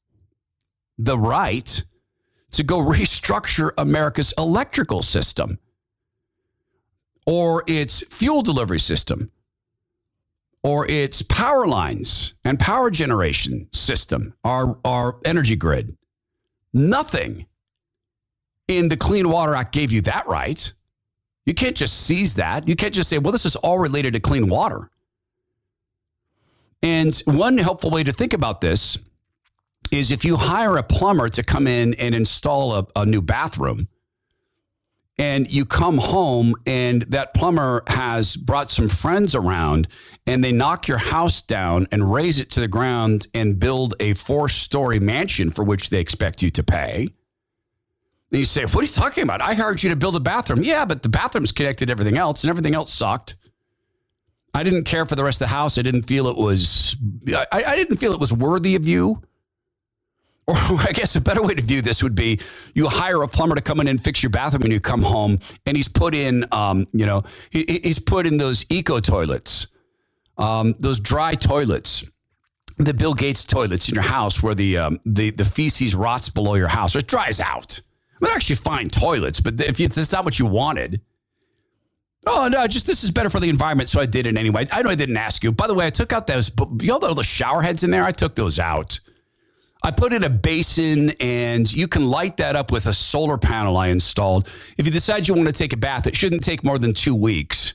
the 0.96 1.18
right 1.18 1.84
to 2.52 2.62
go 2.62 2.78
restructure 2.80 3.72
America's 3.76 4.32
electrical 4.38 5.02
system 5.02 5.58
or 7.26 7.62
its 7.66 8.02
fuel 8.08 8.40
delivery 8.40 8.80
system 8.80 9.30
or 10.62 10.88
its 10.88 11.22
power 11.22 11.66
lines 11.66 12.34
and 12.44 12.58
power 12.58 12.90
generation 12.90 13.68
system, 13.72 14.34
our, 14.44 14.78
our 14.84 15.18
energy 15.24 15.56
grid. 15.56 15.96
Nothing 16.72 17.46
in 18.68 18.88
the 18.88 18.96
Clean 18.96 19.28
Water 19.28 19.54
Act 19.54 19.72
gave 19.72 19.92
you 19.92 20.00
that 20.02 20.26
right. 20.26 20.72
You 21.44 21.54
can't 21.54 21.76
just 21.76 22.02
seize 22.02 22.36
that. 22.36 22.68
You 22.68 22.76
can't 22.76 22.94
just 22.94 23.10
say, 23.10 23.18
well, 23.18 23.32
this 23.32 23.44
is 23.44 23.56
all 23.56 23.78
related 23.78 24.12
to 24.12 24.20
clean 24.20 24.48
water. 24.48 24.90
And 26.82 27.16
one 27.26 27.58
helpful 27.58 27.90
way 27.90 28.04
to 28.04 28.12
think 28.12 28.32
about 28.32 28.60
this 28.60 28.98
is 29.90 30.10
if 30.10 30.24
you 30.24 30.36
hire 30.36 30.76
a 30.76 30.82
plumber 30.82 31.28
to 31.28 31.42
come 31.42 31.66
in 31.66 31.94
and 31.94 32.14
install 32.14 32.76
a, 32.76 32.86
a 32.96 33.06
new 33.06 33.20
bathroom, 33.20 33.88
and 35.22 35.48
you 35.48 35.64
come 35.64 35.98
home 35.98 36.52
and 36.66 37.02
that 37.02 37.32
plumber 37.32 37.84
has 37.86 38.36
brought 38.36 38.72
some 38.72 38.88
friends 38.88 39.36
around 39.36 39.86
and 40.26 40.42
they 40.42 40.50
knock 40.50 40.88
your 40.88 40.98
house 40.98 41.40
down 41.40 41.86
and 41.92 42.12
raise 42.12 42.40
it 42.40 42.50
to 42.50 42.58
the 42.58 42.66
ground 42.66 43.28
and 43.32 43.60
build 43.60 43.94
a 44.00 44.14
four 44.14 44.48
story 44.48 44.98
mansion 44.98 45.48
for 45.48 45.62
which 45.62 45.90
they 45.90 46.00
expect 46.00 46.42
you 46.42 46.50
to 46.50 46.64
pay. 46.64 47.08
And 48.32 48.38
you 48.40 48.44
say, 48.44 48.64
What 48.64 48.78
are 48.78 48.82
you 48.82 48.88
talking 48.88 49.22
about? 49.22 49.40
I 49.40 49.54
hired 49.54 49.80
you 49.84 49.90
to 49.90 49.96
build 49.96 50.16
a 50.16 50.20
bathroom. 50.20 50.64
Yeah, 50.64 50.84
but 50.84 51.02
the 51.02 51.08
bathroom's 51.08 51.52
connected 51.52 51.86
to 51.86 51.92
everything 51.92 52.16
else 52.16 52.42
and 52.42 52.50
everything 52.50 52.74
else 52.74 52.92
sucked. 52.92 53.36
I 54.54 54.64
didn't 54.64 54.86
care 54.86 55.06
for 55.06 55.14
the 55.14 55.22
rest 55.22 55.40
of 55.40 55.46
the 55.46 55.54
house. 55.54 55.78
I 55.78 55.82
didn't 55.82 56.02
feel 56.02 56.26
it 56.26 56.36
was, 56.36 56.96
I, 57.28 57.46
I 57.52 57.76
didn't 57.76 57.98
feel 57.98 58.12
it 58.12 58.18
was 58.18 58.32
worthy 58.32 58.74
of 58.74 58.88
you 58.88 59.22
or 60.46 60.54
I 60.56 60.92
guess 60.92 61.16
a 61.16 61.20
better 61.20 61.42
way 61.42 61.54
to 61.54 61.62
view 61.62 61.82
this 61.82 62.02
would 62.02 62.14
be 62.14 62.40
you 62.74 62.88
hire 62.88 63.22
a 63.22 63.28
plumber 63.28 63.54
to 63.54 63.60
come 63.60 63.80
in 63.80 63.88
and 63.88 64.02
fix 64.02 64.22
your 64.22 64.30
bathroom 64.30 64.62
when 64.62 64.70
you 64.70 64.80
come 64.80 65.02
home, 65.02 65.38
and 65.66 65.76
he's 65.76 65.88
put 65.88 66.14
in, 66.14 66.44
um, 66.52 66.86
you 66.92 67.06
know, 67.06 67.22
he, 67.50 67.80
he's 67.82 67.98
put 67.98 68.26
in 68.26 68.36
those 68.36 68.64
eco 68.68 68.98
toilets, 69.00 69.68
um, 70.38 70.74
those 70.78 71.00
dry 71.00 71.34
toilets, 71.34 72.04
the 72.78 72.94
Bill 72.94 73.14
Gates 73.14 73.44
toilets 73.44 73.88
in 73.88 73.94
your 73.94 74.04
house 74.04 74.42
where 74.42 74.54
the 74.54 74.78
um, 74.78 74.98
the 75.04 75.30
the 75.30 75.44
feces 75.44 75.94
rots 75.94 76.28
below 76.28 76.54
your 76.54 76.68
house 76.68 76.96
or 76.96 77.00
it 77.00 77.06
dries 77.06 77.40
out. 77.40 77.80
I 77.80 78.24
mean, 78.24 78.28
they're 78.28 78.36
actually 78.36 78.56
fine 78.56 78.88
toilets, 78.88 79.40
but 79.40 79.60
if 79.60 79.80
it's 79.80 80.12
not 80.12 80.24
what 80.24 80.38
you 80.38 80.46
wanted. 80.46 81.00
Oh 82.24 82.46
no! 82.46 82.64
Just 82.68 82.86
this 82.86 83.02
is 83.02 83.10
better 83.10 83.28
for 83.28 83.40
the 83.40 83.48
environment, 83.48 83.88
so 83.88 84.00
I 84.00 84.06
did 84.06 84.26
it 84.26 84.36
anyway. 84.36 84.64
I 84.70 84.82
know 84.82 84.90
I 84.90 84.94
didn't 84.94 85.16
ask 85.16 85.42
you. 85.42 85.50
By 85.50 85.66
the 85.66 85.74
way, 85.74 85.86
I 85.86 85.90
took 85.90 86.12
out 86.12 86.28
those. 86.28 86.52
You 86.80 86.96
know 87.00 87.14
the 87.14 87.24
shower 87.24 87.62
heads 87.62 87.82
in 87.82 87.90
there. 87.90 88.04
I 88.04 88.12
took 88.12 88.36
those 88.36 88.60
out. 88.60 89.00
I 89.84 89.90
put 89.90 90.12
in 90.12 90.22
a 90.22 90.30
basin 90.30 91.10
and 91.20 91.72
you 91.72 91.88
can 91.88 92.08
light 92.08 92.36
that 92.36 92.54
up 92.54 92.70
with 92.70 92.86
a 92.86 92.92
solar 92.92 93.36
panel 93.36 93.76
I 93.76 93.88
installed. 93.88 94.48
If 94.78 94.86
you 94.86 94.92
decide 94.92 95.26
you 95.26 95.34
want 95.34 95.46
to 95.46 95.52
take 95.52 95.72
a 95.72 95.76
bath, 95.76 96.06
it 96.06 96.16
shouldn't 96.16 96.44
take 96.44 96.62
more 96.62 96.78
than 96.78 96.92
two 96.92 97.16
weeks 97.16 97.74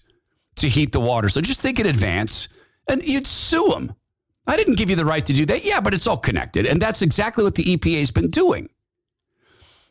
to 0.56 0.70
heat 0.70 0.94
the 0.94 1.02
water. 1.02 1.28
So 1.28 1.42
just 1.42 1.60
think 1.60 1.80
in 1.80 1.86
advance 1.86 2.48
and 2.88 3.04
you'd 3.04 3.28
sue 3.28 3.68
them. 3.70 3.94
I 4.48 4.56
didn't 4.56 4.76
give 4.76 4.90
you 4.90 4.96
the 4.96 5.04
right 5.04 5.26
to 5.26 5.34
do 5.34 5.46
that. 5.48 5.66
Yeah, 5.66 5.82
but 5.82 5.94
it's 5.94 6.08
all 6.08 6.18
connected. 6.18 6.66
And 6.66 6.82
that's 6.82 7.02
exactly 7.02 7.44
what 7.44 7.56
the 7.56 7.76
EPA 7.76 8.00
has 8.00 8.12
been 8.12 8.30
doing. 8.30 8.70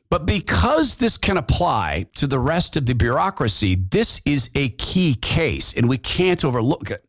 But 0.09 0.25
because 0.25 0.97
this 0.97 1.19
can 1.19 1.37
apply 1.37 2.07
to 2.15 2.27
the 2.27 2.39
rest 2.39 2.77
of 2.79 2.87
the 2.87 2.95
bureaucracy, 2.95 3.75
this 3.75 4.23
is 4.25 4.49
a 4.55 4.71
key 4.71 5.15
case 5.17 5.75
and 5.75 5.89
we 5.89 5.99
can't 5.99 6.43
overlook 6.45 6.91
it. 6.91 7.05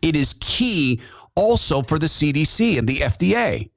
It 0.00 0.16
is 0.16 0.34
key 0.40 1.00
also 1.34 1.82
for 1.82 1.98
the 1.98 2.06
CDC 2.06 2.78
and 2.78 2.88
the 2.88 3.00
FDA 3.00 3.70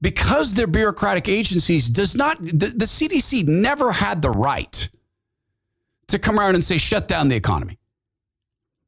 because 0.00 0.54
they're 0.54 0.66
bureaucratic 0.66 1.28
agencies 1.28 1.88
does 1.88 2.14
not 2.14 2.40
the, 2.42 2.72
the, 2.76 2.84
CDC 2.84 3.46
never 3.46 3.92
had 3.92 4.22
the 4.22 4.30
right 4.30 4.88
to 6.08 6.18
come 6.18 6.38
around 6.38 6.54
and 6.54 6.64
say 6.64 6.78
shut 6.78 7.08
down 7.08 7.28
the 7.28 7.36
economy. 7.36 7.78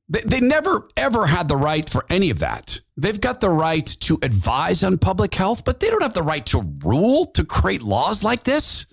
They, 0.09 0.21
they 0.21 0.41
never 0.41 0.89
ever 0.97 1.27
had 1.27 1.49
the 1.49 1.57
right 1.57 1.89
for 1.89 2.05
any 2.09 2.31
of 2.31 2.39
that. 2.41 2.81
They've 2.97 3.21
got 3.21 3.41
the 3.41 3.51
right 3.51 3.87
to 4.01 4.19
advise 4.23 4.85
on 4.85 4.99
public 4.99 5.35
health, 5.35 5.65
but 5.65 5.81
they 5.81 5.89
don't 5.89 6.03
have 6.03 6.15
the 6.15 6.23
right 6.23 6.45
to 6.47 6.61
rule 6.85 7.27
to 7.27 7.45
create 7.45 7.83
laws 7.83 8.23
like 8.23 8.45
this. 8.45 8.87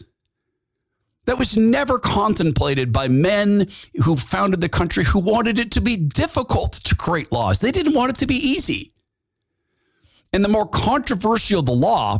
That 1.26 1.40
was 1.40 1.58
never 1.58 1.98
contemplated 1.98 2.92
by 2.94 3.08
men 3.08 3.68
who 4.04 4.16
founded 4.16 4.62
the 4.62 4.70
country 4.70 5.04
who 5.04 5.20
wanted 5.20 5.58
it 5.58 5.72
to 5.72 5.82
be 5.82 5.98
difficult 5.98 6.74
to 6.74 6.96
create 6.96 7.32
laws. 7.32 7.60
They 7.60 7.72
didn't 7.72 7.96
want 7.96 8.12
it 8.12 8.18
to 8.18 8.28
be 8.28 8.36
easy. 8.36 8.94
And 10.36 10.44
the 10.44 10.50
more 10.50 10.68
controversial 10.68 11.62
the 11.62 11.72
law, 11.72 12.18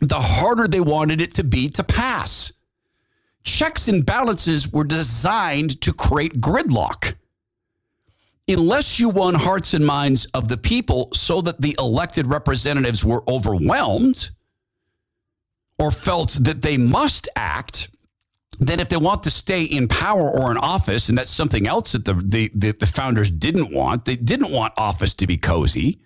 the 0.00 0.18
harder 0.18 0.66
they 0.66 0.80
wanted 0.80 1.20
it 1.20 1.34
to 1.34 1.44
be 1.44 1.68
to 1.70 1.84
pass. 1.84 2.50
Checks 3.44 3.86
and 3.86 4.04
balances 4.04 4.72
were 4.72 4.82
designed 4.82 5.80
to 5.82 5.92
create 5.92 6.40
gridlock. 6.40 7.14
Unless 8.48 8.98
you 8.98 9.10
won 9.10 9.36
hearts 9.36 9.74
and 9.74 9.86
minds 9.86 10.26
of 10.34 10.48
the 10.48 10.56
people 10.56 11.10
so 11.14 11.40
that 11.40 11.60
the 11.60 11.76
elected 11.78 12.26
representatives 12.26 13.04
were 13.04 13.22
overwhelmed 13.30 14.30
or 15.78 15.92
felt 15.92 16.30
that 16.42 16.62
they 16.62 16.76
must 16.76 17.28
act, 17.36 17.90
then 18.58 18.80
if 18.80 18.88
they 18.88 18.96
want 18.96 19.22
to 19.22 19.30
stay 19.30 19.62
in 19.62 19.86
power 19.86 20.28
or 20.28 20.50
in 20.50 20.56
office, 20.56 21.08
and 21.08 21.16
that's 21.16 21.30
something 21.30 21.68
else 21.68 21.92
that 21.92 22.04
the, 22.04 22.14
the, 22.14 22.72
the, 22.72 22.86
founders 22.86 23.30
didn't 23.30 23.72
want, 23.72 24.04
they 24.04 24.16
didn't 24.16 24.50
want 24.50 24.74
office 24.76 25.14
to 25.14 25.28
be 25.28 25.36
cozy 25.36 26.00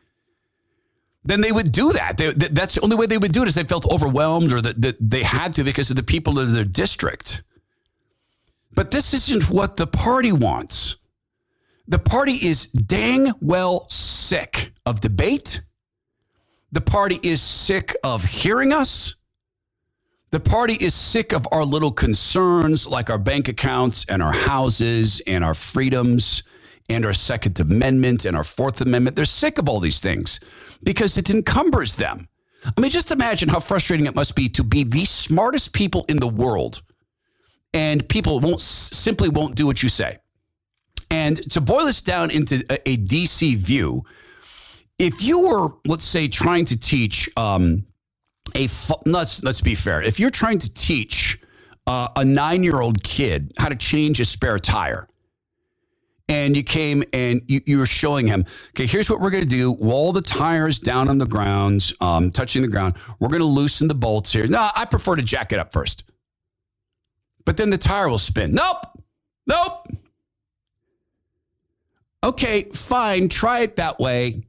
then 1.25 1.41
they 1.41 1.53
would 1.53 1.73
do 1.73 1.93
that. 1.93 2.17
They, 2.17 2.33
that's 2.33 2.75
the 2.75 2.81
only 2.81 2.97
way 2.97 3.07
they 3.07 3.19
would 3.19 3.33
do 3.33 3.43
it 3.43 3.49
is 3.49 3.55
they 3.55 3.65
felt 3.65 3.91
overwhelmed 3.91 4.53
or 4.53 4.61
that, 4.63 4.81
that 4.81 4.97
they 5.01 5.23
had 5.23 5.55
to 5.55 5.65
because 5.65 5.91
of 5.91 5.97
the 5.97 6.03
people 6.03 6.39
in 6.39 6.55
their 6.55 6.65
district. 6.65 7.43
But 8.73 8.91
this 8.91 9.13
isn't 9.13 9.51
what 9.51 9.77
the 9.77 9.87
party 9.87 10.33
wants. 10.33 10.97
The 11.89 11.99
party 11.99 12.35
is 12.35 12.69
dang 12.69 13.33
well 13.41 13.89
sick 13.91 14.73
of 14.87 15.01
debate. 15.01 15.61
The 16.73 16.81
party 16.81 17.19
is 17.23 17.43
sick 17.43 17.97
of 18.05 18.25
hearing 18.25 18.73
us. 18.73 19.17
The 20.31 20.41
party 20.41 20.75
is 20.75 20.95
sick 20.95 21.33
of 21.33 21.47
our 21.51 21.65
little 21.65 21.91
concerns 21.91 22.87
like 22.87 23.11
our 23.11 23.19
bank 23.19 23.49
accounts 23.49 24.07
and 24.09 24.23
our 24.23 24.33
houses 24.33 25.21
and 25.27 25.45
our 25.45 25.55
freedoms 25.55 26.45
and 26.89 27.05
our 27.05 27.13
Second 27.13 27.59
Amendment 27.59 28.25
and 28.25 28.37
our 28.37 28.45
Fourth 28.45 28.81
Amendment. 28.81 29.17
They're 29.17 29.25
sick 29.25 29.59
of 29.59 29.69
all 29.69 29.81
these 29.81 29.99
things 29.99 30.39
because 30.83 31.17
it 31.19 31.31
encumbers 31.31 31.97
them. 31.97 32.27
I 32.65 32.81
mean, 32.81 32.91
just 32.91 33.11
imagine 33.11 33.49
how 33.49 33.59
frustrating 33.59 34.07
it 34.07 34.15
must 34.15 34.37
be 34.37 34.49
to 34.51 34.63
be 34.63 34.85
the 34.85 35.05
smartest 35.05 35.73
people 35.73 36.05
in 36.09 36.19
the 36.19 36.29
world 36.29 36.83
and 37.73 38.07
people 38.09 38.41
won't 38.41 38.61
simply 38.61 39.29
won't 39.29 39.55
do 39.55 39.67
what 39.67 39.83
you 39.83 39.89
say. 39.89 40.19
And 41.11 41.37
to 41.53 41.61
boil 41.61 41.87
this 41.87 42.03
down 42.03 42.31
into 42.31 42.65
a, 42.71 42.91
a 42.91 42.97
DC 42.97 43.57
view, 43.57 44.05
if 44.99 45.23
you 45.23 45.49
were, 45.49 45.69
let's 45.87 46.05
say, 46.05 46.29
trying 46.29 46.67
to 46.67 46.79
teach 46.79 47.29
um, 47.37 47.87
a 48.55 48.69
let's 49.07 49.43
let's 49.43 49.61
be 49.61 49.75
fair, 49.75 50.03
if 50.03 50.21
you're 50.21 50.31
trying 50.31 50.59
to 50.59 50.73
teach 50.75 51.41
uh, 51.87 52.09
a 52.17 52.25
nine 52.25 52.63
year 52.63 52.81
old 52.81 53.03
kid 53.03 53.53
how 53.59 53.69
to 53.69 53.77
change 53.77 54.21
a 54.21 54.25
spare 54.25 54.59
tire, 54.59 55.09
and 56.31 56.57
you 56.57 56.63
came 56.63 57.03
and 57.13 57.43
you, 57.49 57.61
you 57.67 57.79
were 57.79 57.87
showing 57.87 58.29
him, 58.29 58.47
okay, 58.71 58.87
here's 58.87 59.11
what 59.11 59.21
we're 59.21 59.31
going 59.31 59.43
to 59.43 59.49
do. 59.49 59.73
Wall 59.73 60.13
the 60.13 60.23
tires 60.23 60.79
down 60.79 61.09
on 61.09 61.19
the 61.19 61.27
ground, 61.27 61.93
um, 62.01 62.31
touching 62.31 62.63
the 62.63 62.69
ground. 62.69 62.95
We're 63.19 63.29
going 63.29 63.41
to 63.41 63.47
loosen 63.47 63.89
the 63.89 63.97
bolts 63.97 64.33
here. 64.33 64.47
No, 64.47 64.71
I 64.77 64.85
prefer 64.85 65.17
to 65.17 65.23
jack 65.23 65.53
it 65.53 65.59
up 65.59 65.73
first. 65.73 66.05
But 67.45 67.57
then 67.57 67.71
the 67.71 67.77
tire 67.77 68.09
will 68.09 68.17
spin. 68.17 68.55
Nope. 68.55 68.77
Nope. 69.49 69.89
Okay, 72.23 72.71
fine. 72.75 73.29
Try 73.29 73.61
it 73.61 73.75
that 73.77 73.99
way. 73.99 74.43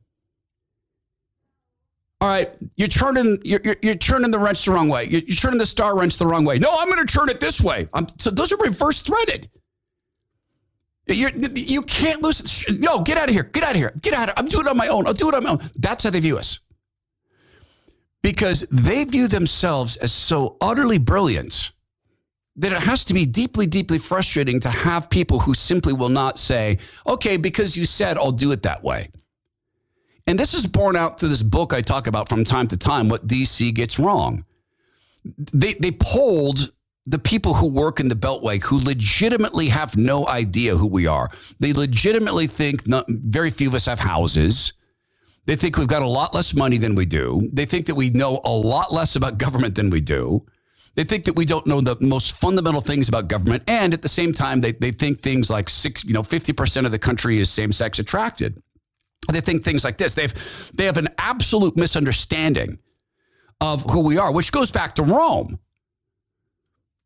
All 2.20 2.30
right, 2.30 2.52
you're 2.76 2.88
turning 2.88 3.40
you're, 3.44 3.62
you're, 3.64 3.78
you're 3.82 3.96
turning 3.96 4.30
the 4.30 4.38
wrench 4.38 4.66
the 4.66 4.72
wrong 4.72 4.90
way. 4.90 5.06
You're, 5.06 5.22
you're, 5.22 5.36
turning 5.36 5.58
the 5.58 5.66
star 5.66 5.98
wrench 5.98 6.20
the 6.20 6.28
wrong 6.28 6.46
way. 6.46 6.60
No, 6.60 6.70
I'm 6.78 6.88
going 6.88 7.04
to 7.04 7.12
turn 7.12 7.30
it 7.30 7.40
this 7.40 7.60
way. 7.60 7.88
I'm, 7.96 8.06
so 8.20 8.30
those 8.30 8.52
are 8.52 8.58
reverse 8.58 9.00
threaded. 9.00 9.50
You're, 11.15 11.32
you 11.56 11.82
can't 11.82 12.22
lose. 12.22 12.65
No, 12.70 13.00
get 13.00 13.18
out 13.18 13.30
of 13.30 13.36
here. 13.36 13.44
Get 13.44 13.63
out 13.63 13.72
of 13.72 13.77
here. 13.77 13.94
Get 14.01 14.13
out 14.13 14.30
of 14.30 14.36
I'm 14.38 14.48
doing 14.48 14.65
it 14.65 14.70
on 14.70 14.77
my 14.77 14.88
own. 14.88 15.08
I'll 15.08 15.13
do 15.13 15.30
it 15.30 15.36
on 15.36 15.44
my 15.44 15.51
own. 15.51 15.60
That's 15.75 16.03
how 16.03 16.10
they 16.10 16.20
view 16.20 16.38
us. 16.38 16.60
Because 18.22 18.68
they 18.72 19.03
view 19.03 19.27
themselves 19.27 19.98
as 19.98 20.13
so 20.13 20.58
utterly 20.62 21.00
brilliant 21.00 21.72
that 22.58 22.72
it 22.72 22.80
has 22.80 23.06
to 23.06 23.13
be 23.13 23.25
deeply, 23.25 23.65
deeply 23.65 23.98
frustrating 23.98 24.60
to 24.60 24.70
have 24.70 25.10
people 25.10 25.39
who 25.39 25.53
simply 25.53 25.94
will 25.94 26.10
not 26.10 26.38
say, 26.38 26.77
okay, 27.08 27.38
because 27.38 27.75
you 27.75 27.86
said 27.86 28.18
I'll 28.18 28.32
do 28.32 28.51
it 28.51 28.63
that 28.63 28.84
way. 28.84 29.08
And 30.27 30.38
this 30.38 30.53
is 30.53 30.68
borne 30.68 30.96
out 30.96 31.20
through 31.20 31.30
this 31.30 31.44
book 31.44 31.74
I 31.74 31.82
talk 31.82 32.08
about 32.08 32.30
from 32.30 32.44
time 32.44 32.68
to 32.70 32.77
time, 32.77 33.10
what 33.10 33.27
DC 33.27 33.74
gets 33.74 33.98
wrong. 33.98 34.46
They, 35.24 35.74
they 35.74 35.91
polled 35.91 36.72
the 37.12 37.20
people 37.20 37.53
who 37.53 37.68
work 37.68 38.00
in 38.00 38.08
the 38.08 38.15
Beltway 38.15 38.63
who 38.63 38.80
legitimately 38.80 39.68
have 39.68 39.98
no 39.98 40.25
idea 40.30 40.77
who 40.77 40.88
we 40.88 41.08
are. 41.08 41.30
They 41.60 41.74
legitimately 41.74 42.48
think 42.48 42.88
not, 42.88 43.06
very 43.10 43.50
few 43.50 43.68
of 43.68 43.75
us 43.75 43.86
have 43.86 44.00
houses. 44.00 44.72
They 45.46 45.58
think 45.58 45.77
we've 45.77 45.89
got 45.89 46.03
a 46.03 46.08
lot 46.08 46.34
less 46.34 46.53
money 46.53 46.77
than 46.77 46.96
we 46.96 47.06
do. 47.06 47.50
They 47.51 47.65
think 47.65 47.88
that 47.88 47.96
we 47.96 48.12
know 48.12 48.39
a 48.46 48.51
lot 48.51 48.94
less 48.94 49.18
about 49.18 49.38
government 49.38 49.75
than 49.75 49.89
we 49.89 50.00
do. 50.00 50.46
They 50.96 51.03
think 51.03 51.25
that 51.25 51.36
we 51.36 51.44
don't 51.44 51.68
know 51.68 51.82
the 51.82 51.98
most 52.00 52.39
fundamental 52.39 52.80
things 52.80 53.10
about 53.10 53.27
government. 53.27 53.63
And 53.68 53.94
at 53.94 54.01
the 54.01 54.10
same 54.10 54.34
time, 54.34 54.62
they, 54.62 54.72
they 54.72 54.91
think 54.91 55.20
things 55.20 55.50
like 55.50 55.68
six, 55.68 56.06
you 56.06 56.13
know, 56.13 56.22
50% 56.22 56.86
of 56.86 56.91
the 56.91 57.00
country 57.00 57.39
is 57.39 57.50
same 57.50 57.74
sex 57.74 58.00
attracted. 58.00 58.62
They 59.30 59.41
think 59.41 59.65
things 59.65 59.84
like 59.84 59.98
this. 59.98 60.15
They've 60.15 60.34
they 60.74 60.86
have 60.86 60.98
an 60.98 61.10
absolute 61.18 61.75
misunderstanding 61.75 62.80
of 63.60 63.84
who 63.91 64.00
we 64.00 64.18
are, 64.18 64.32
which 64.32 64.51
goes 64.53 64.72
back 64.72 64.96
to 64.96 65.03
Rome. 65.03 65.60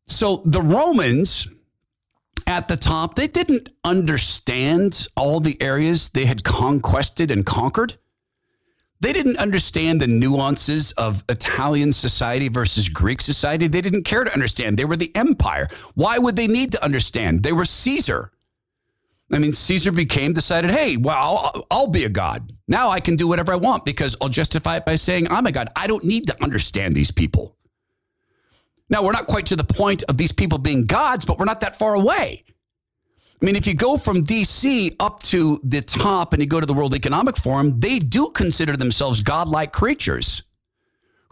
So 0.06 0.42
the 0.44 0.62
Romans 0.62 1.48
at 2.46 2.68
the 2.68 2.76
top, 2.76 3.16
they 3.16 3.26
didn't 3.26 3.70
understand 3.84 5.08
all 5.16 5.40
the 5.40 5.60
areas 5.60 6.10
they 6.10 6.26
had 6.26 6.44
conquested 6.44 7.30
and 7.30 7.44
conquered. 7.44 7.96
They 9.00 9.12
didn't 9.12 9.36
understand 9.36 10.00
the 10.00 10.06
nuances 10.06 10.92
of 10.92 11.22
Italian 11.28 11.92
society 11.92 12.48
versus 12.48 12.88
Greek 12.88 13.20
society. 13.20 13.66
They 13.66 13.82
didn't 13.82 14.04
care 14.04 14.24
to 14.24 14.32
understand. 14.32 14.78
They 14.78 14.86
were 14.86 14.96
the 14.96 15.14
empire. 15.14 15.68
Why 15.94 16.18
would 16.18 16.36
they 16.36 16.46
need 16.46 16.72
to 16.72 16.84
understand? 16.84 17.42
They 17.42 17.52
were 17.52 17.66
Caesar. 17.66 18.32
I 19.30 19.38
mean, 19.38 19.52
Caesar 19.52 19.90
became, 19.90 20.32
decided, 20.32 20.70
hey, 20.70 20.96
well, 20.96 21.16
I'll, 21.16 21.66
I'll, 21.70 21.86
be 21.88 22.04
a 22.04 22.08
god. 22.08 22.52
Now 22.68 22.90
I 22.90 23.00
can 23.00 23.16
do 23.16 23.26
whatever 23.26 23.52
I 23.52 23.56
want 23.56 23.84
because 23.84 24.16
I'll 24.20 24.28
justify 24.28 24.76
it 24.76 24.86
by 24.86 24.94
saying 24.94 25.28
I'm 25.28 25.46
a 25.46 25.52
god. 25.52 25.68
I 25.74 25.88
don't 25.88 26.04
need 26.04 26.28
to 26.28 26.42
understand 26.42 26.94
these 26.94 27.10
people. 27.10 27.55
Now, 28.88 29.02
we're 29.02 29.12
not 29.12 29.26
quite 29.26 29.46
to 29.46 29.56
the 29.56 29.64
point 29.64 30.04
of 30.04 30.16
these 30.16 30.32
people 30.32 30.58
being 30.58 30.86
gods, 30.86 31.24
but 31.24 31.38
we're 31.38 31.44
not 31.44 31.60
that 31.60 31.76
far 31.76 31.94
away. 31.94 32.44
I 33.40 33.44
mean, 33.44 33.56
if 33.56 33.66
you 33.66 33.74
go 33.74 33.96
from 33.96 34.24
DC 34.24 34.94
up 34.98 35.22
to 35.24 35.60
the 35.62 35.82
top 35.82 36.32
and 36.32 36.40
you 36.40 36.48
go 36.48 36.60
to 36.60 36.66
the 36.66 36.72
World 36.72 36.94
Economic 36.94 37.36
Forum, 37.36 37.78
they 37.80 37.98
do 37.98 38.30
consider 38.30 38.76
themselves 38.76 39.20
godlike 39.20 39.72
creatures 39.72 40.44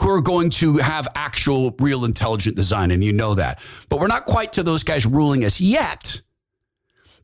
who 0.00 0.10
are 0.10 0.20
going 0.20 0.50
to 0.50 0.76
have 0.78 1.08
actual, 1.14 1.74
real 1.78 2.04
intelligent 2.04 2.56
design. 2.56 2.90
And 2.90 3.02
you 3.02 3.12
know 3.12 3.34
that. 3.34 3.60
But 3.88 4.00
we're 4.00 4.08
not 4.08 4.26
quite 4.26 4.52
to 4.54 4.62
those 4.62 4.82
guys 4.82 5.06
ruling 5.06 5.44
us 5.44 5.60
yet. 5.60 6.20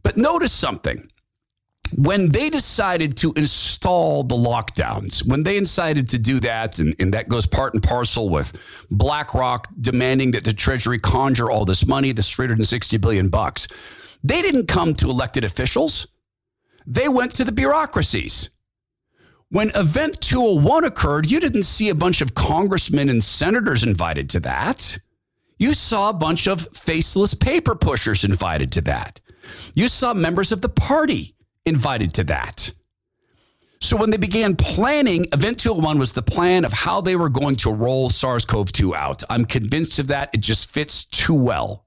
But 0.02 0.16
notice 0.16 0.52
something. 0.52 1.10
When 1.96 2.28
they 2.28 2.50
decided 2.50 3.16
to 3.18 3.32
install 3.34 4.22
the 4.22 4.36
lockdowns, 4.36 5.26
when 5.26 5.42
they 5.42 5.58
decided 5.58 6.08
to 6.10 6.18
do 6.18 6.38
that, 6.40 6.78
and, 6.78 6.94
and 7.00 7.12
that 7.14 7.28
goes 7.28 7.46
part 7.46 7.74
and 7.74 7.82
parcel 7.82 8.28
with 8.28 8.86
BlackRock 8.90 9.68
demanding 9.80 10.30
that 10.32 10.44
the 10.44 10.52
Treasury 10.52 10.98
conjure 10.98 11.50
all 11.50 11.64
this 11.64 11.86
money, 11.86 12.12
this 12.12 12.30
360 12.30 12.96
billion 12.98 13.28
bucks, 13.28 13.66
they 14.22 14.42
didn't 14.42 14.68
come 14.68 14.94
to 14.94 15.10
elected 15.10 15.44
officials. 15.44 16.06
They 16.86 17.08
went 17.08 17.34
to 17.36 17.44
the 17.44 17.52
bureaucracies. 17.52 18.50
When 19.48 19.72
Event 19.74 20.20
201 20.20 20.84
occurred, 20.84 21.30
you 21.30 21.40
didn't 21.40 21.64
see 21.64 21.88
a 21.88 21.94
bunch 21.94 22.20
of 22.20 22.34
congressmen 22.34 23.08
and 23.08 23.22
senators 23.22 23.82
invited 23.82 24.30
to 24.30 24.40
that. 24.40 24.98
You 25.58 25.74
saw 25.74 26.10
a 26.10 26.14
bunch 26.14 26.46
of 26.46 26.68
faceless 26.72 27.34
paper 27.34 27.74
pushers 27.74 28.24
invited 28.24 28.70
to 28.72 28.80
that. 28.82 29.20
You 29.74 29.88
saw 29.88 30.14
members 30.14 30.52
of 30.52 30.60
the 30.60 30.68
party 30.68 31.34
invited 31.70 32.12
to 32.14 32.24
that. 32.24 32.72
So 33.80 33.96
when 33.96 34.10
they 34.10 34.18
began 34.18 34.56
planning, 34.56 35.26
Event 35.32 35.58
201 35.58 35.98
was 35.98 36.12
the 36.12 36.22
plan 36.22 36.66
of 36.66 36.72
how 36.72 37.00
they 37.00 37.16
were 37.16 37.30
going 37.30 37.56
to 37.56 37.72
roll 37.72 38.10
SARS 38.10 38.44
CoV 38.44 38.70
2 38.70 38.94
out. 38.94 39.22
I'm 39.30 39.46
convinced 39.46 39.98
of 39.98 40.08
that. 40.08 40.28
It 40.34 40.42
just 40.42 40.70
fits 40.70 41.04
too 41.04 41.34
well. 41.34 41.86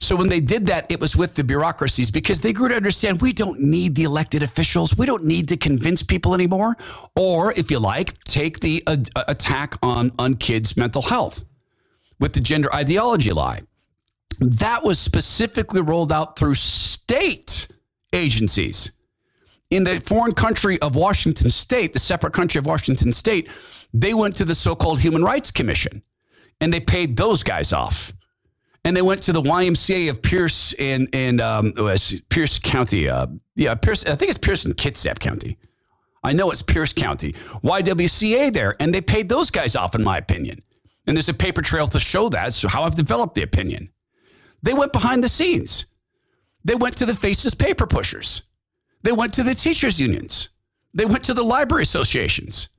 So 0.00 0.14
when 0.14 0.28
they 0.28 0.40
did 0.40 0.66
that, 0.66 0.86
it 0.90 1.00
was 1.00 1.16
with 1.16 1.34
the 1.34 1.42
bureaucracies 1.42 2.10
because 2.10 2.40
they 2.40 2.52
grew 2.52 2.68
to 2.68 2.76
understand 2.76 3.20
we 3.20 3.32
don't 3.32 3.58
need 3.58 3.94
the 3.94 4.04
elected 4.04 4.42
officials. 4.42 4.96
We 4.96 5.06
don't 5.06 5.24
need 5.24 5.48
to 5.48 5.56
convince 5.56 6.02
people 6.02 6.34
anymore. 6.34 6.76
Or, 7.16 7.52
if 7.52 7.70
you 7.70 7.78
like, 7.78 8.22
take 8.24 8.60
the 8.60 8.82
uh, 8.86 8.96
attack 9.28 9.74
on, 9.82 10.12
on 10.18 10.36
kids' 10.36 10.76
mental 10.76 11.02
health 11.02 11.44
with 12.20 12.34
the 12.34 12.40
gender 12.40 12.72
ideology 12.74 13.32
lie. 13.32 13.62
That 14.40 14.84
was 14.84 14.98
specifically 14.98 15.80
rolled 15.80 16.12
out 16.12 16.38
through 16.38 16.54
state 16.54 17.68
agencies. 18.14 18.92
In 19.70 19.84
the 19.84 20.00
foreign 20.00 20.32
country 20.32 20.80
of 20.80 20.94
Washington 20.96 21.50
state, 21.50 21.92
the 21.92 21.98
separate 21.98 22.32
country 22.32 22.58
of 22.58 22.66
Washington 22.66 23.12
state, 23.12 23.48
they 23.92 24.14
went 24.14 24.36
to 24.36 24.44
the 24.44 24.54
so 24.54 24.74
called 24.74 25.00
Human 25.00 25.22
Rights 25.22 25.50
Commission 25.50 26.02
and 26.60 26.72
they 26.72 26.80
paid 26.80 27.16
those 27.16 27.42
guys 27.42 27.72
off. 27.72 28.12
And 28.86 28.94
they 28.94 29.02
went 29.02 29.22
to 29.24 29.32
the 29.32 29.42
YMCA 29.42 30.10
of 30.10 30.20
Pierce 30.20 30.74
and, 30.74 31.08
and 31.14 31.40
um, 31.40 31.72
Pierce 32.28 32.58
County. 32.58 33.08
Uh, 33.08 33.28
yeah, 33.54 33.74
Pierce, 33.74 34.04
I 34.04 34.14
think 34.14 34.28
it's 34.28 34.38
Pierce 34.38 34.66
and 34.66 34.76
Kitsap 34.76 35.18
County. 35.20 35.56
I 36.22 36.32
know 36.34 36.50
it's 36.50 36.62
Pierce 36.62 36.92
County. 36.92 37.32
YWCA 37.62 38.52
there. 38.52 38.76
And 38.80 38.94
they 38.94 39.00
paid 39.00 39.28
those 39.28 39.50
guys 39.50 39.74
off, 39.74 39.94
in 39.94 40.04
my 40.04 40.18
opinion. 40.18 40.62
And 41.06 41.16
there's 41.16 41.28
a 41.30 41.34
paper 41.34 41.62
trail 41.62 41.86
to 41.88 42.00
show 42.00 42.28
that. 42.30 42.54
So, 42.54 42.68
how 42.68 42.84
I've 42.84 42.94
developed 42.94 43.34
the 43.34 43.42
opinion. 43.42 43.90
They 44.62 44.72
went 44.72 44.92
behind 44.92 45.22
the 45.22 45.28
scenes. 45.28 45.86
They 46.64 46.74
went 46.74 46.96
to 46.98 47.06
the 47.06 47.14
faceless 47.14 47.54
paper 47.54 47.86
pushers. 47.86 48.44
They 49.02 49.12
went 49.12 49.34
to 49.34 49.42
the 49.42 49.54
teachers' 49.54 50.00
unions. 50.00 50.50
They 50.94 51.04
went 51.04 51.24
to 51.24 51.34
the 51.34 51.42
library 51.42 51.82
associations. 51.82 52.70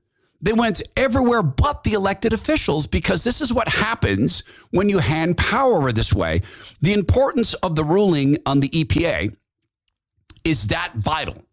They 0.41 0.54
went 0.54 0.82
everywhere 0.98 1.43
but 1.43 1.84
the 1.84 1.93
elected 1.93 2.34
officials 2.34 2.88
because 2.88 3.24
this 3.24 3.41
is 3.41 3.54
what 3.54 3.67
happens 3.67 4.43
when 4.71 4.89
you 4.89 5.00
hand 5.00 5.38
power 5.38 5.91
this 5.91 6.13
way. 6.13 6.41
The 6.82 6.93
importance 6.93 7.54
of 7.56 7.76
the 7.76 7.84
ruling 7.84 8.38
on 8.45 8.60
the 8.60 8.69
EPA 8.69 9.36
is 10.43 10.67
that 10.67 10.93
vital. 10.95 11.43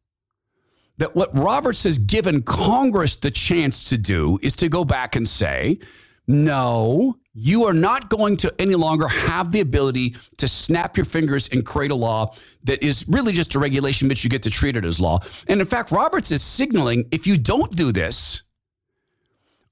That 0.98 1.14
what 1.16 1.36
Roberts 1.36 1.84
has 1.84 1.98
given 1.98 2.42
Congress 2.42 3.16
the 3.16 3.30
chance 3.30 3.84
to 3.86 3.98
do 3.98 4.38
is 4.42 4.56
to 4.56 4.68
go 4.68 4.84
back 4.84 5.16
and 5.16 5.28
say, 5.28 5.78
no, 6.26 7.16
you 7.34 7.64
are 7.64 7.72
not 7.72 8.10
going 8.10 8.36
to 8.36 8.54
any 8.58 8.74
longer 8.74 9.08
have 9.08 9.52
the 9.52 9.60
ability 9.60 10.14
to 10.36 10.46
snap 10.46 10.96
your 10.96 11.04
fingers 11.04 11.48
and 11.48 11.64
create 11.64 11.90
a 11.90 11.94
law 11.94 12.34
that 12.64 12.82
is 12.84 13.06
really 13.08 13.32
just 13.32 13.54
a 13.54 13.58
regulation, 13.58 14.08
but 14.08 14.22
you 14.22 14.28
get 14.28 14.42
to 14.42 14.50
treat 14.50 14.76
it 14.76 14.84
as 14.84 15.00
law. 15.00 15.18
And 15.48 15.60
in 15.60 15.66
fact, 15.66 15.90
Roberts 15.90 16.30
is 16.30 16.42
signaling 16.42 17.06
if 17.10 17.26
you 17.26 17.38
don't 17.38 17.70
do 17.72 17.90
this, 17.90 18.42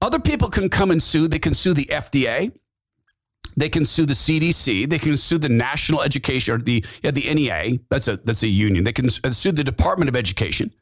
other 0.01 0.19
people 0.19 0.49
can 0.49 0.69
come 0.69 0.89
and 0.89 1.01
sue. 1.01 1.27
They 1.27 1.39
can 1.39 1.53
sue 1.53 1.73
the 1.73 1.85
FDA. 1.85 2.51
They 3.55 3.69
can 3.69 3.85
sue 3.85 4.05
the 4.05 4.13
CDC. 4.13 4.89
They 4.89 4.97
can 4.97 5.15
sue 5.17 5.37
the 5.37 5.49
National 5.49 6.01
Education 6.01 6.55
or 6.55 6.57
the 6.57 6.83
yeah, 7.03 7.11
the 7.11 7.31
NEA. 7.31 7.79
That's 7.89 8.07
a 8.07 8.17
that's 8.17 8.41
a 8.41 8.47
union. 8.47 8.83
They 8.83 8.93
can 8.93 9.05
uh, 9.05 9.29
sue 9.29 9.51
the 9.51 9.63
Department 9.63 10.09
of 10.09 10.15
Education 10.15 10.73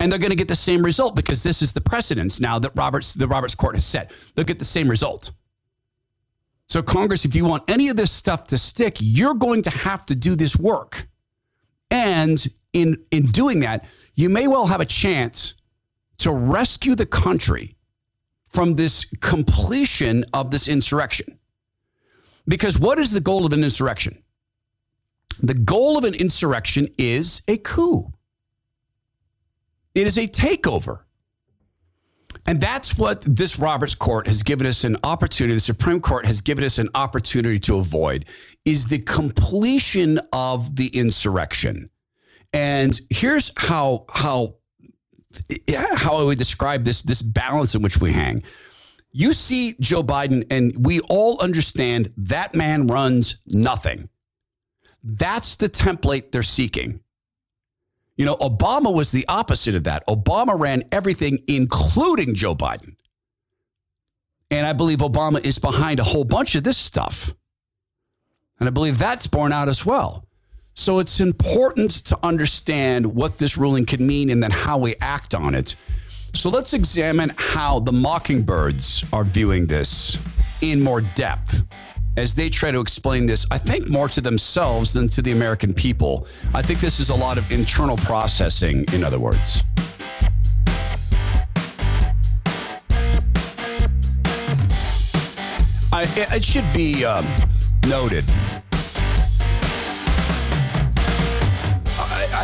and 0.00 0.10
they're 0.10 0.18
going 0.18 0.30
to 0.30 0.36
get 0.36 0.48
the 0.48 0.56
same 0.56 0.82
result 0.82 1.16
because 1.16 1.42
this 1.42 1.62
is 1.62 1.72
the 1.72 1.80
precedence 1.80 2.40
now 2.40 2.58
that 2.58 2.72
Roberts 2.74 3.14
the 3.14 3.28
Roberts 3.28 3.54
court 3.54 3.76
has 3.76 3.84
set. 3.84 4.12
They'll 4.34 4.44
get 4.44 4.58
the 4.58 4.64
same 4.64 4.88
result. 4.88 5.30
So, 6.68 6.82
Congress, 6.82 7.24
if 7.24 7.36
you 7.36 7.44
want 7.44 7.62
any 7.68 7.88
of 7.88 7.96
this 7.96 8.10
stuff 8.10 8.48
to 8.48 8.58
stick, 8.58 8.96
you're 9.00 9.34
going 9.34 9.62
to 9.62 9.70
have 9.70 10.04
to 10.06 10.14
do 10.14 10.34
this 10.34 10.56
work. 10.56 11.08
And 11.90 12.44
in, 12.72 12.96
in 13.12 13.26
doing 13.26 13.60
that, 13.60 13.86
you 14.14 14.28
may 14.28 14.48
well 14.48 14.66
have 14.66 14.80
a 14.80 14.86
chance 14.86 15.54
to 16.18 16.32
rescue 16.32 16.94
the 16.94 17.06
country 17.06 17.76
from 18.48 18.74
this 18.74 19.04
completion 19.20 20.24
of 20.32 20.50
this 20.50 20.66
insurrection. 20.66 21.38
Because 22.48 22.78
what 22.78 22.98
is 22.98 23.12
the 23.12 23.20
goal 23.20 23.44
of 23.44 23.52
an 23.52 23.62
insurrection? 23.62 24.22
The 25.40 25.54
goal 25.54 25.98
of 25.98 26.04
an 26.04 26.14
insurrection 26.14 26.88
is 26.96 27.42
a 27.46 27.58
coup, 27.58 28.12
it 29.94 30.06
is 30.06 30.18
a 30.18 30.26
takeover. 30.26 31.05
And 32.48 32.60
that's 32.60 32.96
what 32.96 33.22
this 33.22 33.58
Roberts 33.58 33.96
Court 33.96 34.26
has 34.28 34.42
given 34.42 34.66
us 34.66 34.84
an 34.84 34.96
opportunity, 35.02 35.54
the 35.54 35.60
Supreme 35.60 36.00
Court 36.00 36.24
has 36.26 36.40
given 36.40 36.64
us 36.64 36.78
an 36.78 36.88
opportunity 36.94 37.58
to 37.60 37.76
avoid, 37.76 38.26
is 38.64 38.86
the 38.86 38.98
completion 38.98 40.20
of 40.32 40.76
the 40.76 40.86
insurrection. 40.88 41.90
And 42.52 42.98
here's 43.10 43.50
how 43.56 44.04
how 44.08 44.56
how 45.76 46.16
I 46.16 46.22
would 46.22 46.38
describe 46.38 46.84
this 46.84 47.02
this 47.02 47.20
balance 47.20 47.74
in 47.74 47.82
which 47.82 48.00
we 48.00 48.12
hang. 48.12 48.42
You 49.12 49.32
see 49.32 49.74
Joe 49.80 50.02
Biden, 50.02 50.44
and 50.50 50.72
we 50.86 51.00
all 51.00 51.40
understand 51.40 52.12
that 52.16 52.54
man 52.54 52.86
runs 52.86 53.38
nothing. 53.46 54.08
That's 55.02 55.56
the 55.56 55.68
template 55.68 56.32
they're 56.32 56.42
seeking. 56.42 57.00
You 58.16 58.24
know, 58.24 58.36
Obama 58.36 58.92
was 58.92 59.12
the 59.12 59.26
opposite 59.28 59.74
of 59.74 59.84
that. 59.84 60.06
Obama 60.06 60.58
ran 60.58 60.84
everything, 60.90 61.42
including 61.48 62.34
Joe 62.34 62.54
Biden. 62.54 62.96
And 64.50 64.66
I 64.66 64.72
believe 64.72 64.98
Obama 64.98 65.44
is 65.44 65.58
behind 65.58 66.00
a 66.00 66.04
whole 66.04 66.24
bunch 66.24 66.54
of 66.54 66.62
this 66.62 66.78
stuff. 66.78 67.34
And 68.58 68.68
I 68.68 68.70
believe 68.70 68.98
that's 68.98 69.26
borne 69.26 69.52
out 69.52 69.68
as 69.68 69.84
well. 69.84 70.26
So 70.72 70.98
it's 70.98 71.20
important 71.20 71.90
to 72.06 72.18
understand 72.22 73.06
what 73.06 73.38
this 73.38 73.56
ruling 73.56 73.86
can 73.86 74.06
mean 74.06 74.30
and 74.30 74.42
then 74.42 74.50
how 74.50 74.78
we 74.78 74.94
act 75.00 75.34
on 75.34 75.54
it. 75.54 75.74
So 76.32 76.50
let's 76.50 76.74
examine 76.74 77.32
how 77.36 77.80
the 77.80 77.92
Mockingbirds 77.92 79.04
are 79.12 79.24
viewing 79.24 79.66
this 79.66 80.18
in 80.60 80.82
more 80.82 81.00
depth 81.00 81.64
as 82.16 82.34
they 82.34 82.48
try 82.48 82.70
to 82.70 82.80
explain 82.80 83.26
this, 83.26 83.46
I 83.50 83.58
think 83.58 83.88
more 83.88 84.08
to 84.08 84.20
themselves 84.20 84.92
than 84.92 85.08
to 85.10 85.22
the 85.22 85.32
American 85.32 85.74
people. 85.74 86.26
I 86.54 86.62
think 86.62 86.80
this 86.80 87.00
is 87.00 87.10
a 87.10 87.14
lot 87.14 87.38
of 87.38 87.50
internal 87.50 87.96
processing, 87.98 88.84
in 88.92 89.04
other 89.04 89.18
words. 89.18 89.62
I, 95.92 96.06
it 96.34 96.44
should 96.44 96.70
be 96.74 97.04
um, 97.04 97.26
noted 97.86 98.24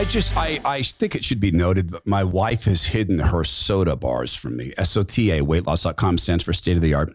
I 0.03 0.05
just 0.05 0.37
I, 0.37 0.59
I 0.65 0.83
think 0.83 1.15
it 1.15 1.23
should 1.23 1.39
be 1.39 1.53
noted 1.53 1.91
that 1.91 2.07
my 2.07 2.25
wife 2.25 2.65
has 2.65 2.85
hidden 2.85 3.19
her 3.19 3.45
SOTA 3.45 4.01
bars 4.01 4.35
from 4.35 4.57
me. 4.57 4.73
SOTA, 4.79 5.43
weightloss.com 5.43 6.19
stands 6.19 6.43
for 6.43 6.53
state 6.53 6.77
of 6.77 6.83
the 6.83 6.95
art. 6.95 7.15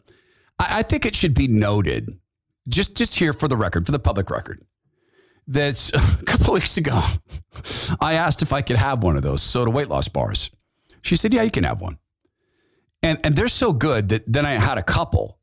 I, 0.60 0.80
I 0.80 0.84
think 0.84 1.06
it 1.06 1.16
should 1.16 1.34
be 1.34 1.48
noted, 1.48 2.18
just 2.68 2.96
just 2.96 3.16
here 3.16 3.34
for 3.34 3.48
the 3.48 3.58
record, 3.58 3.86
for 3.86 3.92
the 3.92 4.00
public 4.00 4.30
record, 4.30 4.62
that 5.48 5.92
a 6.22 6.26
couple 6.26 6.54
weeks 6.54 6.78
ago, 6.78 7.00
I 8.00 8.14
asked 8.14 8.42
if 8.42 8.54
I 8.54 8.62
could 8.62 8.78
have 8.78 9.04
one 9.04 9.16
of 9.16 9.24
those 9.24 9.42
SOTA 9.42 9.72
weight 9.72 9.90
loss 9.90 10.08
bars. 10.08 10.52
She 11.02 11.16
said, 11.16 11.34
Yeah, 11.34 11.44
you 11.44 11.52
can 11.52 11.64
have 11.64 11.82
one. 11.82 11.98
And 13.04 13.20
and 13.24 13.36
they're 13.36 13.48
so 13.48 13.74
good 13.74 14.10
that 14.10 14.24
then 14.32 14.46
I 14.46 14.54
had 14.54 14.78
a 14.78 14.84
couple 14.84 15.38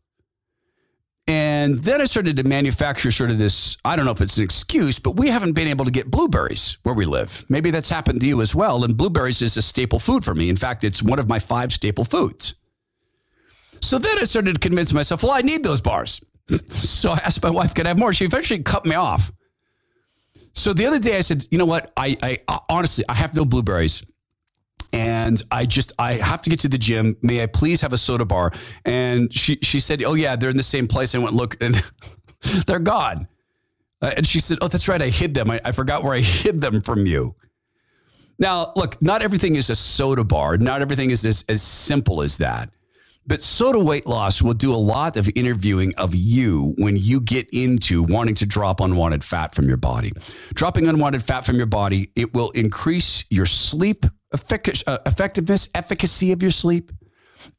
and 1.26 1.76
then 1.76 2.02
I 2.02 2.04
started 2.04 2.36
to 2.36 2.44
manufacture 2.44 3.10
sort 3.10 3.30
of 3.30 3.38
this 3.38 3.78
I 3.84 3.96
don't 3.96 4.04
know 4.04 4.10
if 4.12 4.20
it's 4.20 4.36
an 4.36 4.44
excuse, 4.44 4.98
but 4.98 5.16
we 5.16 5.28
haven't 5.28 5.54
been 5.54 5.68
able 5.68 5.86
to 5.86 5.90
get 5.90 6.10
blueberries 6.10 6.76
where 6.82 6.94
we 6.94 7.06
live. 7.06 7.46
Maybe 7.48 7.70
that's 7.70 7.88
happened 7.88 8.20
to 8.20 8.28
you 8.28 8.42
as 8.42 8.54
well. 8.54 8.84
And 8.84 8.96
blueberries 8.96 9.40
is 9.40 9.56
a 9.56 9.62
staple 9.62 9.98
food 9.98 10.22
for 10.24 10.34
me. 10.34 10.50
In 10.50 10.56
fact, 10.56 10.84
it's 10.84 11.02
one 11.02 11.18
of 11.18 11.28
my 11.28 11.38
five 11.38 11.72
staple 11.72 12.04
foods. 12.04 12.54
So 13.80 13.98
then 13.98 14.18
I 14.18 14.24
started 14.24 14.54
to 14.54 14.60
convince 14.60 14.92
myself, 14.92 15.22
well, 15.22 15.32
I 15.32 15.40
need 15.40 15.62
those 15.62 15.80
bars. 15.80 16.20
So 16.68 17.12
I 17.12 17.16
asked 17.18 17.42
my 17.42 17.50
wife, 17.50 17.74
could 17.74 17.86
I 17.86 17.90
have 17.90 17.98
more? 17.98 18.12
She 18.12 18.24
eventually 18.24 18.62
cut 18.62 18.84
me 18.84 18.94
off. 18.94 19.32
So 20.52 20.72
the 20.72 20.86
other 20.86 20.98
day 20.98 21.16
I 21.16 21.20
said, 21.20 21.46
you 21.50 21.58
know 21.58 21.66
what? 21.66 21.92
I, 21.96 22.16
I 22.48 22.58
honestly, 22.68 23.04
I 23.08 23.14
have 23.14 23.34
no 23.34 23.44
blueberries 23.44 24.04
and 24.94 25.42
I 25.50 25.66
just 25.66 25.92
I 25.98 26.14
have 26.14 26.40
to 26.42 26.50
get 26.50 26.60
to 26.60 26.68
the 26.68 26.78
gym. 26.78 27.16
May 27.20 27.42
I 27.42 27.46
please 27.46 27.80
have 27.80 27.92
a 27.92 27.96
SOTA 27.96 28.26
bar? 28.26 28.52
And 28.84 29.34
she 29.34 29.58
she 29.60 29.80
said, 29.80 30.02
"Oh 30.04 30.14
yeah, 30.14 30.36
they're 30.36 30.50
in 30.50 30.56
the 30.56 30.62
same 30.62 30.86
place." 30.86 31.14
I 31.14 31.18
went 31.18 31.34
look, 31.34 31.60
and 31.60 31.82
they're 32.66 32.78
gone. 32.78 33.26
Uh, 34.00 34.12
and 34.16 34.26
she 34.26 34.38
said, 34.38 34.58
"Oh, 34.60 34.68
that's 34.68 34.86
right, 34.86 35.02
I 35.02 35.08
hid 35.08 35.34
them. 35.34 35.50
I, 35.50 35.60
I 35.64 35.72
forgot 35.72 36.04
where 36.04 36.14
I 36.14 36.20
hid 36.20 36.60
them 36.60 36.80
from 36.80 37.06
you." 37.06 37.34
Now, 38.38 38.72
look, 38.76 39.00
not 39.02 39.22
everything 39.22 39.56
is 39.56 39.68
a 39.68 39.74
SOTA 39.74 40.24
bar. 40.24 40.58
Not 40.58 40.80
everything 40.80 41.10
is 41.10 41.24
as, 41.26 41.44
as 41.48 41.62
simple 41.62 42.22
as 42.22 42.38
that. 42.38 42.70
But 43.26 43.42
SOTA 43.42 43.78
Weight 43.78 44.06
Loss 44.06 44.42
will 44.42 44.52
do 44.52 44.72
a 44.72 44.76
lot 44.76 45.16
of 45.16 45.30
interviewing 45.34 45.94
of 45.96 46.14
you 46.14 46.74
when 46.76 46.96
you 46.96 47.20
get 47.20 47.48
into 47.52 48.02
wanting 48.02 48.34
to 48.36 48.46
drop 48.46 48.80
unwanted 48.80 49.24
fat 49.24 49.54
from 49.54 49.66
your 49.66 49.78
body. 49.78 50.12
Dropping 50.52 50.88
unwanted 50.88 51.22
fat 51.22 51.46
from 51.46 51.56
your 51.56 51.66
body, 51.66 52.10
it 52.16 52.34
will 52.34 52.50
increase 52.50 53.24
your 53.30 53.46
sleep 53.46 54.04
uh, 54.32 54.98
effectiveness, 55.06 55.68
efficacy 55.74 56.32
of 56.32 56.42
your 56.42 56.50
sleep. 56.50 56.92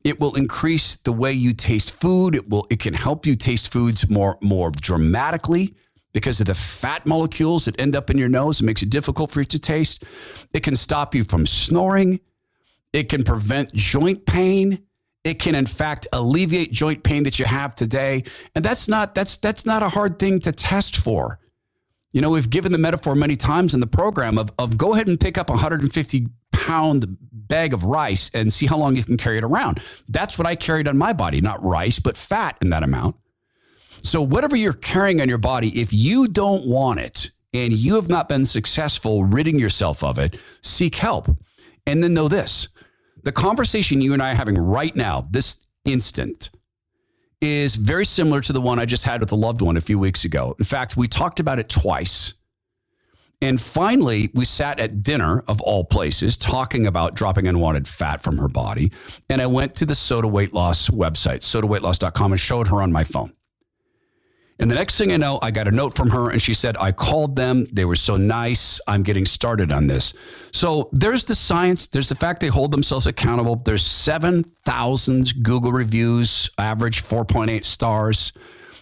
It 0.04 0.19
will 0.19 0.36
increase 0.36 0.97
the 0.97 1.12
way 1.12 1.32
you 1.34 1.54
taste 1.54 1.99
food. 1.99 2.36
It 2.36 2.49
will 2.49 2.67
it 2.69 2.80
can 2.80 2.93
help 2.93 3.25
you 3.25 3.36
taste 3.36 3.71
foods 3.71 4.10
more 4.10 4.38
more 4.41 4.71
dramatically 4.71 5.75
because 6.13 6.39
of 6.39 6.47
the 6.47 6.54
fat 6.54 7.06
molecules 7.06 7.65
that 7.65 7.80
end 7.80 7.95
up 7.95 8.10
in 8.10 8.17
your 8.17 8.30
nose. 8.30 8.62
It 8.62 8.65
makes 8.65 8.82
it 8.84 8.89
difficult 8.89 9.32
for 9.32 9.41
you 9.41 9.45
to 9.45 9.60
taste. 9.60 10.06
It 10.54 10.62
can 10.62 10.75
stop 10.75 11.13
you 11.13 11.23
from 11.23 11.45
snoring. 11.45 12.19
It 12.93 13.10
can 13.10 13.23
prevent 13.23 13.73
joint 13.73 14.25
pain. 14.25 14.85
It 15.26 15.40
can 15.40 15.56
in 15.56 15.66
fact 15.66 16.08
alleviate 16.14 16.72
joint 16.72 17.04
pain 17.04 17.24
that 17.24 17.40
you 17.40 17.46
have 17.46 17.76
today. 17.76 18.24
And 18.54 18.64
that's 18.64 18.88
not 18.88 19.16
that's 19.16 19.38
that's 19.38 19.66
not 19.66 19.84
a 19.84 19.90
hard 19.90 20.20
thing 20.20 20.40
to 20.42 20.52
test 20.54 20.96
for. 20.96 21.40
You 22.14 22.22
know, 22.22 22.30
we've 22.30 22.50
given 22.50 22.72
the 22.72 22.78
metaphor 22.78 23.16
many 23.16 23.36
times 23.36 23.74
in 23.74 23.82
the 23.82 23.88
program 23.88 24.38
of, 24.38 24.50
of 24.58 24.78
go 24.78 24.94
ahead 24.94 25.08
and 25.08 25.20
pick 25.20 25.38
up 25.38 25.50
a 25.50 25.54
150 25.54 26.28
pound 26.54 27.18
bag 27.20 27.74
of 27.74 27.84
rice 27.84 28.32
and 28.34 28.54
see 28.54 28.68
how 28.68 28.78
long 28.78 28.96
you 28.96 29.04
can 29.04 29.18
carry 29.18 29.38
it 29.38 29.44
around. 29.44 29.82
That's 30.08 30.38
what 30.38 30.48
I 30.48 30.56
carried 30.56 30.88
on 30.88 30.98
my 30.98 31.12
body, 31.12 31.42
not 31.42 31.62
rice, 31.64 32.00
but 32.00 32.16
fat 32.16 32.58
in 32.62 32.70
that 32.70 32.84
amount. 32.84 33.18
So, 33.98 34.22
whatever 34.22 34.56
you're 34.56 34.74
carrying 34.74 35.20
on 35.22 35.28
your 35.28 35.40
body, 35.40 35.82
if 35.82 35.92
you 35.92 36.28
don't 36.28 36.68
want 36.68 37.00
it 37.00 37.32
and 37.54 37.74
you 37.74 37.96
have 37.96 38.10
not 38.10 38.30
been 38.30 38.46
successful 38.46 39.24
ridding 39.24 39.60
yourself 39.60 40.04
of 40.04 40.20
it, 40.20 40.38
seek 40.62 40.96
help. 40.96 41.30
And 41.88 42.04
then 42.04 42.14
know 42.14 42.28
this 42.28 42.70
the 43.26 43.32
conversation 43.32 44.02
you 44.02 44.14
and 44.14 44.22
I 44.22 44.32
are 44.32 44.36
having 44.36 44.58
right 44.58 44.96
now, 44.96 45.28
this 45.32 45.58
instant, 45.84 46.52
is 47.42 47.76
very 47.76 48.06
similar 48.06 48.40
to 48.42 48.54
the 48.54 48.62
one 48.62 48.80
I 48.80 48.86
just 48.86 49.04
had 49.04 49.20
with 49.20 49.32
a 49.32 49.36
loved 49.36 49.62
one 49.62 49.78
a 49.78 49.82
few 49.82 50.00
weeks 50.00 50.26
ago. 50.26 50.56
In 50.60 50.64
fact, 50.64 50.96
we 50.96 51.08
talked 51.08 51.40
about 51.40 51.60
it 51.60 51.68
twice. 51.68 52.36
And 53.42 53.60
finally, 53.60 54.30
we 54.36 54.46
sat 54.46 54.80
at 54.80 55.04
dinner 55.04 55.44
of 55.48 55.60
all 55.62 55.84
places 55.84 56.38
talking 56.38 56.86
about 56.88 57.16
dropping 57.16 57.48
unwanted 57.48 57.88
fat 57.88 58.22
from 58.22 58.38
her 58.38 58.48
body. 58.48 58.92
And 59.30 59.42
I 59.42 59.48
went 59.48 59.76
to 59.76 59.86
the 59.86 59.96
SOTA 59.96 60.28
Weight 60.28 60.54
Loss 60.54 60.92
website, 60.92 61.40
sotaweightloss.com, 61.40 62.32
and 62.32 62.40
showed 62.40 62.68
her 62.68 62.82
on 62.82 62.92
my 62.92 63.04
phone. 63.04 63.32
And 64.58 64.72
the 64.72 64.76
next 64.76 64.98
thing 64.98 65.12
I 65.12 65.18
know, 65.18 65.38
I 65.41 65.52
got 65.52 65.68
a 65.68 65.72
note 65.72 65.96
from 65.96 66.10
her 66.12 66.30
and 66.30 66.41
she 66.41 66.54
said, 66.54 66.78
I 66.80 66.94
called 66.94 67.36
them. 67.36 67.65
They 67.74 67.84
were 67.84 67.98
so 67.98 68.15
nice. 68.15 68.80
I'm 68.88 69.04
getting 69.04 69.26
started 69.26 69.70
on 69.70 69.88
this. 69.88 70.13
So 70.52 70.89
there's 70.94 71.26
the 71.26 71.36
science. 71.36 71.88
There's 71.88 72.08
the 72.08 72.15
fact 72.15 72.39
they 72.39 72.48
hold 72.48 72.72
themselves 72.72 73.06
accountable. 73.06 73.58
There's 73.58 73.86
7,000 73.86 75.44
Google 75.44 75.74
reviews, 75.74 76.50
average 76.58 77.04
4.8 77.04 77.65
stars. 77.65 78.32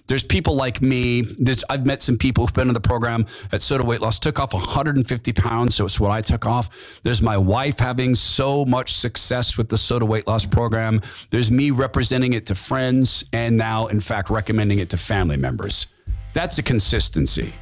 There's 0.08 0.24
people 0.24 0.56
like 0.56 0.82
me. 0.82 1.24
I've 1.70 1.86
met 1.86 2.04
some 2.04 2.18
people 2.18 2.44
who've 2.44 2.54
been 2.54 2.68
in 2.68 2.74
the 2.74 2.82
program 2.82 3.26
at 3.52 3.62
SOTA 3.62 3.86
Weight 3.86 4.02
Loss, 4.02 4.20
took 4.20 4.40
off 4.40 4.54
150 4.54 5.34
pounds. 5.34 5.76
So 5.76 5.86
it's 5.86 6.00
what 6.00 6.12
I 6.12 6.22
took 6.22 6.46
off. 6.46 7.00
There's 7.04 7.22
my 7.22 7.38
wife 7.38 7.80
having 7.80 8.16
so 8.16 8.66
much 8.66 8.94
success 8.94 9.58
with 9.58 9.70
the 9.70 9.78
SOTA 9.78 10.06
Weight 10.06 10.28
Loss 10.28 10.48
program. 10.48 11.02
There's 11.30 11.50
me 11.52 11.72
representing 11.72 12.34
it 12.34 12.46
to 12.48 12.56
friends 12.56 13.24
and 13.32 13.58
now, 13.58 13.88
in 13.88 14.00
fact, 14.00 14.30
recommending 14.30 14.80
it 14.80 14.90
to 14.90 14.98
family 14.98 15.38
members. 15.38 15.88
That's 16.34 16.58
a 16.58 16.64
consistency. 16.64 17.54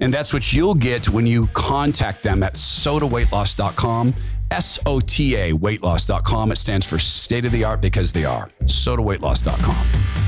And 0.00 0.12
that's 0.12 0.32
what 0.32 0.52
you'll 0.52 0.74
get 0.74 1.08
when 1.10 1.26
you 1.26 1.46
contact 1.48 2.22
them 2.22 2.42
at 2.42 2.54
sotaweightloss.com, 2.54 4.14
S 4.50 4.78
O 4.86 4.98
T 5.00 5.36
A 5.36 5.52
weightloss.com. 5.52 6.52
It 6.52 6.56
stands 6.56 6.86
for 6.86 6.98
state 6.98 7.44
of 7.44 7.52
the 7.52 7.64
art 7.64 7.80
because 7.80 8.12
they 8.12 8.24
are. 8.24 8.48
Sotaweightloss.com. 8.64 10.19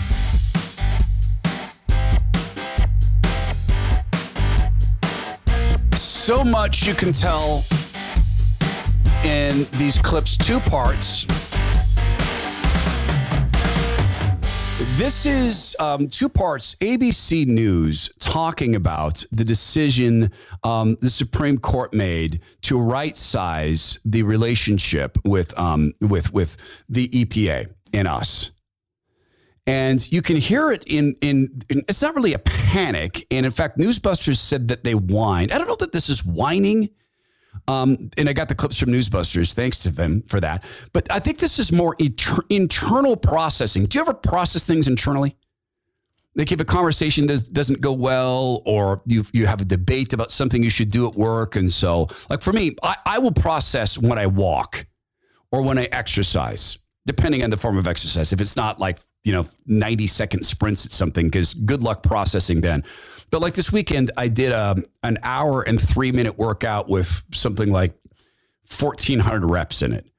so 6.22 6.44
much 6.44 6.86
you 6.86 6.94
can 6.94 7.10
tell 7.12 7.64
in 9.24 9.66
these 9.72 9.98
clips, 9.98 10.36
two 10.36 10.60
parts. 10.60 11.24
This 14.96 15.26
is 15.26 15.74
um, 15.80 16.06
two 16.06 16.28
parts. 16.28 16.76
ABC 16.76 17.44
News 17.48 18.08
talking 18.20 18.76
about 18.76 19.24
the 19.32 19.42
decision 19.42 20.30
um, 20.62 20.96
the 21.00 21.10
Supreme 21.10 21.58
Court 21.58 21.92
made 21.92 22.40
to 22.62 22.78
right 22.78 23.16
size 23.16 23.98
the 24.04 24.22
relationship 24.22 25.18
with 25.24 25.58
um, 25.58 25.92
with 26.00 26.32
with 26.32 26.84
the 26.88 27.08
EPA 27.08 27.66
and 27.92 28.06
us 28.06 28.51
and 29.66 30.10
you 30.12 30.22
can 30.22 30.36
hear 30.36 30.72
it 30.72 30.84
in, 30.84 31.14
in, 31.22 31.60
in 31.70 31.84
it's 31.88 32.02
not 32.02 32.14
really 32.14 32.34
a 32.34 32.38
panic 32.40 33.26
and 33.30 33.46
in 33.46 33.52
fact 33.52 33.78
newsbusters 33.78 34.36
said 34.36 34.68
that 34.68 34.82
they 34.84 34.92
whined 34.92 35.52
i 35.52 35.58
don't 35.58 35.68
know 35.68 35.76
that 35.76 35.92
this 35.92 36.08
is 36.08 36.24
whining 36.24 36.88
Um, 37.68 38.10
and 38.16 38.28
I 38.28 38.32
got 38.32 38.48
the 38.48 38.54
clips 38.54 38.78
from 38.78 38.90
Newsbusters. 38.90 39.52
Thanks 39.54 39.78
to 39.80 39.90
them 39.90 40.22
for 40.26 40.40
that. 40.40 40.64
But 40.92 41.10
I 41.12 41.18
think 41.20 41.38
this 41.38 41.58
is 41.58 41.70
more 41.70 41.94
inter- 41.98 42.42
internal 42.48 43.16
processing. 43.16 43.84
Do 43.84 43.98
you 43.98 44.02
ever 44.02 44.14
process 44.14 44.66
things 44.66 44.88
internally? 44.88 45.36
Like 46.34 46.50
if 46.50 46.60
a 46.60 46.64
conversation 46.64 47.26
does, 47.26 47.46
doesn't 47.46 47.80
go 47.82 47.92
well, 47.92 48.62
or 48.64 49.02
you 49.06 49.24
you 49.34 49.46
have 49.46 49.60
a 49.60 49.66
debate 49.66 50.14
about 50.14 50.32
something 50.32 50.62
you 50.62 50.70
should 50.70 50.90
do 50.90 51.06
at 51.06 51.14
work, 51.14 51.56
and 51.56 51.70
so 51.70 52.08
like 52.30 52.40
for 52.40 52.54
me, 52.54 52.74
I, 52.82 52.96
I 53.04 53.18
will 53.18 53.32
process 53.32 53.98
when 53.98 54.18
I 54.18 54.26
walk 54.26 54.86
or 55.50 55.60
when 55.60 55.76
I 55.78 55.88
exercise, 55.92 56.78
depending 57.04 57.44
on 57.44 57.50
the 57.50 57.58
form 57.58 57.76
of 57.76 57.86
exercise. 57.86 58.32
If 58.32 58.40
it's 58.40 58.56
not 58.56 58.80
like 58.80 58.98
you 59.24 59.32
know 59.32 59.46
90 59.66 60.06
second 60.06 60.44
sprints 60.44 60.86
at 60.86 60.92
something, 60.92 61.26
because 61.26 61.54
good 61.54 61.82
luck 61.82 62.02
processing 62.02 62.60
then. 62.60 62.84
But 63.30 63.40
like 63.40 63.54
this 63.54 63.72
weekend, 63.72 64.10
I 64.16 64.28
did 64.28 64.52
a, 64.52 64.72
um, 64.72 64.84
an 65.02 65.18
hour 65.22 65.62
and 65.62 65.80
three 65.80 66.12
minute 66.12 66.36
workout 66.38 66.88
with 66.88 67.22
something 67.32 67.70
like 67.70 67.94
1,400 68.78 69.46
reps 69.46 69.82
in 69.82 69.92
it 69.92 70.11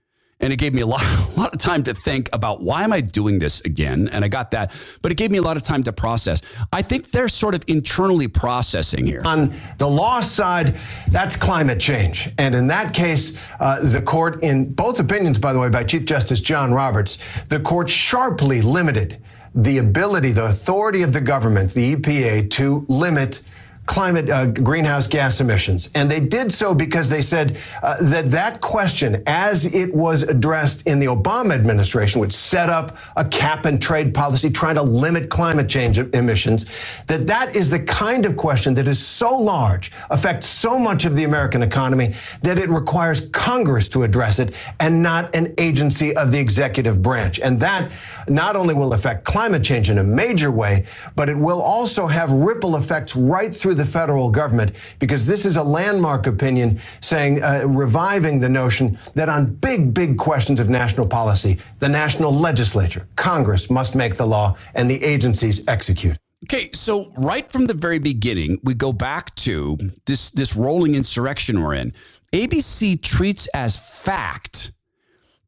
and 0.43 0.51
it 0.51 0.57
gave 0.57 0.73
me 0.73 0.81
a 0.81 0.85
lot, 0.85 1.01
a 1.35 1.39
lot 1.39 1.53
of 1.53 1.59
time 1.59 1.83
to 1.83 1.93
think 1.93 2.29
about 2.33 2.61
why 2.61 2.83
am 2.83 2.93
I 2.93 3.01
doing 3.01 3.39
this 3.39 3.61
again? 3.61 4.09
And 4.11 4.23
I 4.23 4.27
got 4.27 4.51
that, 4.51 4.73
but 5.01 5.11
it 5.11 5.15
gave 5.15 5.31
me 5.31 5.37
a 5.37 5.41
lot 5.41 5.57
of 5.57 5.63
time 5.63 5.83
to 5.83 5.93
process. 5.93 6.41
I 6.71 6.81
think 6.81 7.11
they're 7.11 7.29
sort 7.29 7.55
of 7.55 7.63
internally 7.67 8.27
processing 8.27 9.05
here. 9.05 9.21
On 9.25 9.59
the 9.77 9.87
law 9.87 10.19
side, 10.19 10.77
that's 11.07 11.35
climate 11.37 11.79
change. 11.79 12.29
And 12.37 12.53
in 12.53 12.67
that 12.67 12.93
case, 12.93 13.35
uh, 13.59 13.79
the 13.81 14.01
court, 14.01 14.43
in 14.43 14.69
both 14.69 14.99
opinions, 14.99 15.39
by 15.39 15.53
the 15.53 15.59
way, 15.59 15.69
by 15.69 15.85
Chief 15.85 16.05
Justice 16.05 16.41
John 16.41 16.73
Roberts, 16.73 17.17
the 17.47 17.59
court 17.61 17.89
sharply 17.89 18.61
limited 18.61 19.21
the 19.55 19.77
ability, 19.77 20.31
the 20.31 20.45
authority 20.45 21.03
of 21.03 21.13
the 21.13 21.21
government, 21.21 21.73
the 21.73 21.95
EPA, 21.95 22.49
to 22.49 22.85
limit 22.89 23.41
climate 23.85 24.29
uh, 24.29 24.45
greenhouse 24.45 25.07
gas 25.07 25.41
emissions. 25.41 25.89
And 25.93 26.09
they 26.09 26.21
did 26.21 26.51
so 26.51 26.73
because 26.73 27.09
they 27.09 27.21
said 27.21 27.57
uh, 27.81 28.01
that 28.01 28.31
that 28.31 28.61
question, 28.61 29.21
as 29.27 29.65
it 29.65 29.93
was 29.93 30.23
addressed 30.23 30.87
in 30.87 30.99
the 30.99 31.07
Obama 31.07 31.53
administration, 31.53 32.21
which 32.21 32.33
set 32.33 32.69
up 32.69 32.97
a 33.17 33.25
cap 33.25 33.65
and 33.65 33.81
trade 33.81 34.13
policy 34.13 34.49
trying 34.49 34.75
to 34.75 34.81
limit 34.83 35.29
climate 35.29 35.67
change 35.67 35.97
emissions, 35.99 36.65
that 37.07 37.27
that 37.27 37.55
is 37.55 37.69
the 37.69 37.79
kind 37.79 38.25
of 38.25 38.37
question 38.37 38.73
that 38.75 38.87
is 38.87 39.05
so 39.05 39.37
large, 39.37 39.91
affects 40.09 40.47
so 40.47 40.79
much 40.79 41.03
of 41.03 41.15
the 41.15 41.25
American 41.25 41.61
economy, 41.61 42.15
that 42.41 42.57
it 42.57 42.69
requires 42.69 43.27
Congress 43.29 43.89
to 43.89 44.03
address 44.03 44.39
it 44.39 44.53
and 44.79 45.01
not 45.01 45.35
an 45.35 45.53
agency 45.57 46.15
of 46.15 46.31
the 46.31 46.39
executive 46.39 47.01
branch. 47.01 47.39
And 47.39 47.59
that 47.59 47.91
not 48.27 48.55
only 48.55 48.73
will 48.73 48.93
affect 48.93 49.25
climate 49.25 49.63
change 49.63 49.89
in 49.89 49.97
a 49.97 50.03
major 50.03 50.51
way, 50.51 50.85
but 51.15 51.29
it 51.29 51.37
will 51.37 51.61
also 51.61 52.07
have 52.07 52.31
ripple 52.31 52.77
effects 52.77 53.15
right 53.15 53.53
through 53.53 53.72
the 53.73 53.85
federal 53.85 54.29
government 54.29 54.75
because 54.99 55.25
this 55.25 55.45
is 55.45 55.57
a 55.57 55.63
landmark 55.63 56.27
opinion 56.27 56.79
saying, 57.01 57.43
uh, 57.43 57.63
reviving 57.65 58.39
the 58.39 58.49
notion 58.49 58.97
that 59.15 59.29
on 59.29 59.45
big, 59.45 59.93
big 59.93 60.17
questions 60.17 60.59
of 60.59 60.69
national 60.69 61.07
policy, 61.07 61.57
the 61.79 61.89
national 61.89 62.33
legislature, 62.33 63.07
Congress 63.15 63.69
must 63.69 63.95
make 63.95 64.15
the 64.15 64.25
law 64.25 64.55
and 64.75 64.89
the 64.89 65.03
agencies 65.03 65.67
execute. 65.67 66.17
Okay, 66.45 66.69
so 66.73 67.11
right 67.15 67.49
from 67.49 67.67
the 67.67 67.73
very 67.73 67.99
beginning, 67.99 68.59
we 68.63 68.73
go 68.73 68.91
back 68.91 69.33
to 69.35 69.77
this 70.05 70.29
this 70.31 70.55
rolling 70.57 70.93
insurrection 70.93 71.61
we're 71.61 71.75
in. 71.75 71.93
ABC 72.33 73.01
treats 73.01 73.47
as 73.53 73.77
fact 73.77 74.73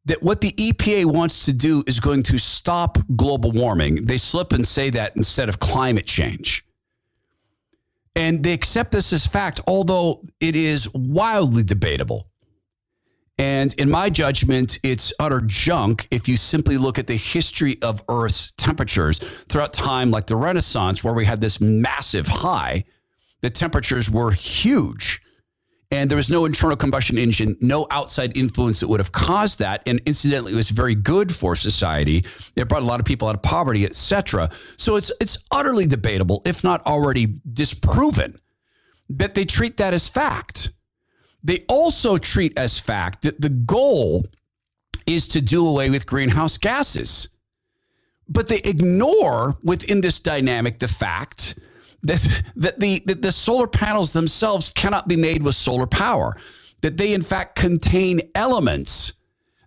that 0.05 0.21
what 0.21 0.41
the 0.41 0.51
EPA 0.51 1.05
wants 1.05 1.45
to 1.45 1.53
do 1.53 1.83
is 1.87 1.99
going 1.99 2.23
to 2.23 2.37
stop 2.37 2.97
global 3.15 3.51
warming. 3.51 4.05
They 4.05 4.17
slip 4.17 4.53
and 4.53 4.65
say 4.65 4.89
that 4.91 5.15
instead 5.15 5.49
of 5.49 5.59
climate 5.59 6.05
change. 6.05 6.64
And 8.15 8.43
they 8.43 8.53
accept 8.53 8.91
this 8.91 9.11
as 9.11 9.27
fact, 9.27 9.61
although 9.67 10.23
it 10.39 10.55
is 10.55 10.89
wildly 10.93 11.63
debatable. 11.63 12.29
And 13.37 13.73
in 13.73 13.89
my 13.89 14.09
judgment, 14.09 14.79
it's 14.81 15.11
utter 15.19 15.41
junk 15.41 16.07
if 16.09 16.29
you 16.29 16.37
simply 16.37 16.77
look 16.77 16.97
at 16.97 17.07
the 17.07 17.17
history 17.17 17.77
of 17.81 18.01
Earth's 18.07 18.53
temperatures 18.53 19.19
throughout 19.49 19.73
time, 19.73 20.09
like 20.09 20.27
the 20.27 20.37
Renaissance, 20.37 21.03
where 21.03 21.13
we 21.13 21.25
had 21.25 21.41
this 21.41 21.59
massive 21.59 22.27
high. 22.27 22.85
The 23.41 23.49
temperatures 23.49 24.09
were 24.09 24.31
huge 24.31 25.21
and 25.95 26.11
there 26.11 26.15
was 26.17 26.29
no 26.29 26.45
internal 26.45 26.75
combustion 26.75 27.17
engine, 27.17 27.55
no 27.61 27.87
outside 27.89 28.35
influence 28.35 28.81
that 28.81 28.87
would 28.87 28.99
have 28.99 29.11
caused 29.11 29.59
that. 29.59 29.81
And 29.85 30.01
incidentally, 30.05 30.51
it 30.51 30.55
was 30.55 30.69
very 30.69 30.95
good 30.95 31.33
for 31.33 31.55
society. 31.55 32.25
It 32.55 32.67
brought 32.67 32.83
a 32.83 32.85
lot 32.85 32.99
of 32.99 33.05
people 33.05 33.27
out 33.29 33.35
of 33.35 33.41
poverty, 33.41 33.85
etc. 33.85 34.49
So 34.77 34.95
it's 34.95 35.11
it's 35.21 35.37
utterly 35.51 35.87
debatable, 35.87 36.41
if 36.45 36.63
not 36.63 36.85
already 36.85 37.39
disproven, 37.51 38.39
that 39.09 39.35
they 39.35 39.45
treat 39.45 39.77
that 39.77 39.93
as 39.93 40.09
fact. 40.09 40.71
They 41.43 41.63
also 41.69 42.17
treat 42.17 42.57
as 42.57 42.79
fact 42.79 43.21
that 43.21 43.39
the 43.39 43.49
goal 43.49 44.25
is 45.05 45.27
to 45.29 45.41
do 45.41 45.67
away 45.67 45.89
with 45.89 46.05
greenhouse 46.05 46.57
gases. 46.57 47.29
But 48.27 48.47
they 48.47 48.57
ignore 48.57 49.55
within 49.63 50.01
this 50.01 50.19
dynamic 50.19 50.79
the 50.79 50.87
fact 50.87 51.59
that, 52.05 52.43
that 52.55 52.79
the, 52.79 53.01
that 53.05 53.21
the 53.21 53.31
solar 53.31 53.67
panels 53.67 54.13
themselves 54.13 54.69
cannot 54.69 55.07
be 55.07 55.15
made 55.15 55.43
with 55.43 55.55
solar 55.55 55.87
power, 55.87 56.35
that 56.81 56.97
they 56.97 57.13
in 57.13 57.21
fact 57.21 57.55
contain 57.55 58.21
elements 58.35 59.13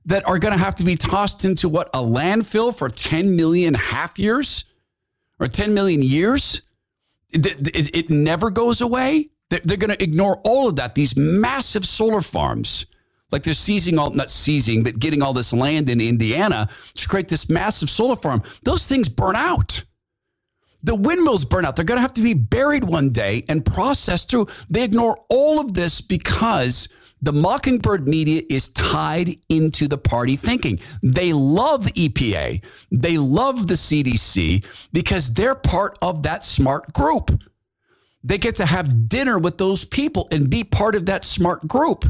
that 0.06 0.26
are 0.26 0.38
going 0.38 0.52
to 0.52 0.58
have 0.58 0.74
to 0.76 0.84
be 0.84 0.96
tossed 0.96 1.44
into 1.44 1.68
what 1.68 1.90
a 1.92 1.98
landfill 1.98 2.76
for 2.76 2.88
10 2.88 3.36
million 3.36 3.74
half 3.74 4.18
years 4.18 4.64
or 5.38 5.46
10 5.46 5.74
million 5.74 6.00
years. 6.00 6.62
It, 7.30 7.46
it, 7.76 7.94
it 7.94 8.10
never 8.10 8.50
goes 8.50 8.80
away. 8.80 9.28
They're, 9.50 9.60
they're 9.64 9.76
going 9.76 9.94
to 9.94 10.02
ignore 10.02 10.40
all 10.44 10.68
of 10.68 10.76
that. 10.76 10.94
These 10.94 11.16
massive 11.16 11.84
solar 11.84 12.22
farms, 12.22 12.86
like 13.30 13.42
they're 13.42 13.52
seizing 13.52 13.98
all, 13.98 14.10
not 14.10 14.30
seizing, 14.30 14.82
but 14.82 14.98
getting 14.98 15.22
all 15.22 15.34
this 15.34 15.52
land 15.52 15.90
in 15.90 16.00
Indiana 16.00 16.68
to 16.94 17.08
create 17.08 17.28
this 17.28 17.50
massive 17.50 17.90
solar 17.90 18.16
farm. 18.16 18.42
Those 18.62 18.88
things 18.88 19.08
burn 19.08 19.36
out. 19.36 19.84
The 20.82 20.94
windmills 20.94 21.44
burn 21.44 21.64
out. 21.64 21.76
They're 21.76 21.84
going 21.84 21.98
to 21.98 22.02
have 22.02 22.14
to 22.14 22.22
be 22.22 22.34
buried 22.34 22.84
one 22.84 23.10
day 23.10 23.44
and 23.48 23.64
processed 23.64 24.30
through. 24.30 24.46
They 24.70 24.84
ignore 24.84 25.18
all 25.28 25.60
of 25.60 25.74
this 25.74 26.00
because 26.00 26.88
the 27.20 27.32
Mockingbird 27.32 28.06
media 28.06 28.42
is 28.48 28.68
tied 28.68 29.36
into 29.48 29.88
the 29.88 29.98
party 29.98 30.36
thinking. 30.36 30.78
They 31.02 31.32
love 31.32 31.86
EPA, 31.86 32.62
they 32.92 33.18
love 33.18 33.66
the 33.66 33.74
CDC 33.74 34.64
because 34.92 35.32
they're 35.32 35.56
part 35.56 35.98
of 36.00 36.22
that 36.22 36.44
smart 36.44 36.92
group. 36.92 37.42
They 38.22 38.38
get 38.38 38.56
to 38.56 38.66
have 38.66 39.08
dinner 39.08 39.38
with 39.38 39.58
those 39.58 39.84
people 39.84 40.28
and 40.30 40.50
be 40.50 40.64
part 40.64 40.94
of 40.94 41.06
that 41.06 41.24
smart 41.24 41.66
group. 41.66 42.04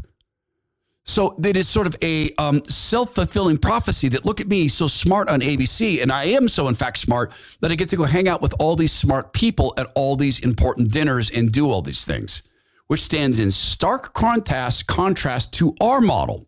So 1.08 1.34
it 1.42 1.56
is 1.56 1.66
sort 1.66 1.86
of 1.86 1.96
a 2.02 2.34
um, 2.34 2.62
self 2.66 3.14
fulfilling 3.14 3.56
prophecy 3.56 4.08
that 4.10 4.26
look 4.26 4.42
at 4.42 4.46
me, 4.46 4.68
so 4.68 4.86
smart 4.86 5.30
on 5.30 5.40
ABC. 5.40 6.02
And 6.02 6.12
I 6.12 6.24
am 6.24 6.48
so, 6.48 6.68
in 6.68 6.74
fact, 6.74 6.98
smart 6.98 7.32
that 7.60 7.72
I 7.72 7.76
get 7.76 7.88
to 7.90 7.96
go 7.96 8.04
hang 8.04 8.28
out 8.28 8.42
with 8.42 8.54
all 8.58 8.76
these 8.76 8.92
smart 8.92 9.32
people 9.32 9.72
at 9.78 9.90
all 9.94 10.16
these 10.16 10.40
important 10.40 10.92
dinners 10.92 11.30
and 11.30 11.50
do 11.50 11.70
all 11.70 11.80
these 11.80 12.04
things, 12.04 12.42
which 12.88 13.00
stands 13.00 13.38
in 13.38 13.50
stark 13.50 14.12
contrast, 14.12 14.86
contrast 14.86 15.54
to 15.54 15.74
our 15.80 16.02
model, 16.02 16.46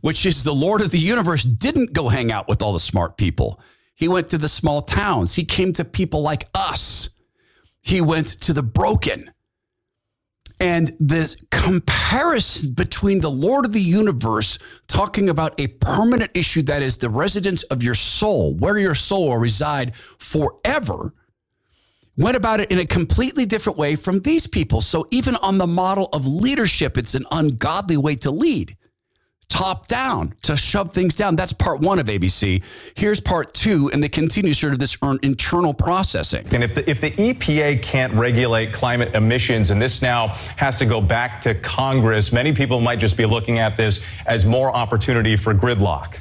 which 0.00 0.24
is 0.24 0.42
the 0.42 0.54
Lord 0.54 0.80
of 0.80 0.90
the 0.90 0.98
universe 0.98 1.42
didn't 1.42 1.92
go 1.92 2.08
hang 2.08 2.32
out 2.32 2.48
with 2.48 2.62
all 2.62 2.72
the 2.72 2.80
smart 2.80 3.18
people. 3.18 3.60
He 3.94 4.08
went 4.08 4.30
to 4.30 4.38
the 4.38 4.48
small 4.48 4.80
towns, 4.80 5.34
he 5.34 5.44
came 5.44 5.74
to 5.74 5.84
people 5.84 6.22
like 6.22 6.46
us, 6.54 7.10
he 7.82 8.00
went 8.00 8.28
to 8.40 8.54
the 8.54 8.62
broken. 8.62 9.33
And 10.64 10.96
this 10.98 11.36
comparison 11.50 12.72
between 12.72 13.20
the 13.20 13.30
Lord 13.30 13.66
of 13.66 13.74
the 13.74 13.82
universe 13.82 14.58
talking 14.86 15.28
about 15.28 15.60
a 15.60 15.66
permanent 15.66 16.30
issue 16.32 16.62
that 16.62 16.80
is 16.80 16.96
the 16.96 17.10
residence 17.10 17.64
of 17.64 17.82
your 17.82 17.92
soul, 17.92 18.54
where 18.54 18.78
your 18.78 18.94
soul 18.94 19.28
will 19.28 19.36
reside 19.36 19.94
forever, 19.94 21.12
went 22.16 22.38
about 22.38 22.60
it 22.60 22.70
in 22.70 22.78
a 22.78 22.86
completely 22.86 23.44
different 23.44 23.78
way 23.78 23.94
from 23.94 24.20
these 24.20 24.46
people. 24.46 24.80
So 24.80 25.06
even 25.10 25.36
on 25.36 25.58
the 25.58 25.66
model 25.66 26.08
of 26.14 26.26
leadership, 26.26 26.96
it's 26.96 27.14
an 27.14 27.26
ungodly 27.30 27.98
way 27.98 28.14
to 28.16 28.30
lead 28.30 28.74
top 29.54 29.86
down 29.86 30.34
to 30.42 30.56
shove 30.56 30.92
things 30.92 31.14
down. 31.14 31.36
That's 31.36 31.52
part 31.52 31.78
one 31.78 32.00
of 32.00 32.06
ABC. 32.06 32.60
Here's 32.96 33.20
part 33.20 33.54
two, 33.54 33.88
and 33.92 34.02
they 34.02 34.08
continue 34.08 34.52
sort 34.52 34.72
of 34.72 34.80
this 34.80 34.98
internal 35.22 35.72
processing. 35.72 36.44
And 36.52 36.64
if 36.64 36.74
the, 36.74 36.90
if 36.90 37.00
the 37.00 37.12
EPA 37.12 37.80
can't 37.80 38.12
regulate 38.14 38.72
climate 38.72 39.14
emissions, 39.14 39.70
and 39.70 39.80
this 39.80 40.02
now 40.02 40.28
has 40.56 40.76
to 40.78 40.86
go 40.86 41.00
back 41.00 41.40
to 41.42 41.54
Congress, 41.54 42.32
many 42.32 42.52
people 42.52 42.80
might 42.80 42.98
just 42.98 43.16
be 43.16 43.26
looking 43.26 43.60
at 43.60 43.76
this 43.76 44.00
as 44.26 44.44
more 44.44 44.74
opportunity 44.74 45.36
for 45.36 45.54
gridlock. 45.54 46.18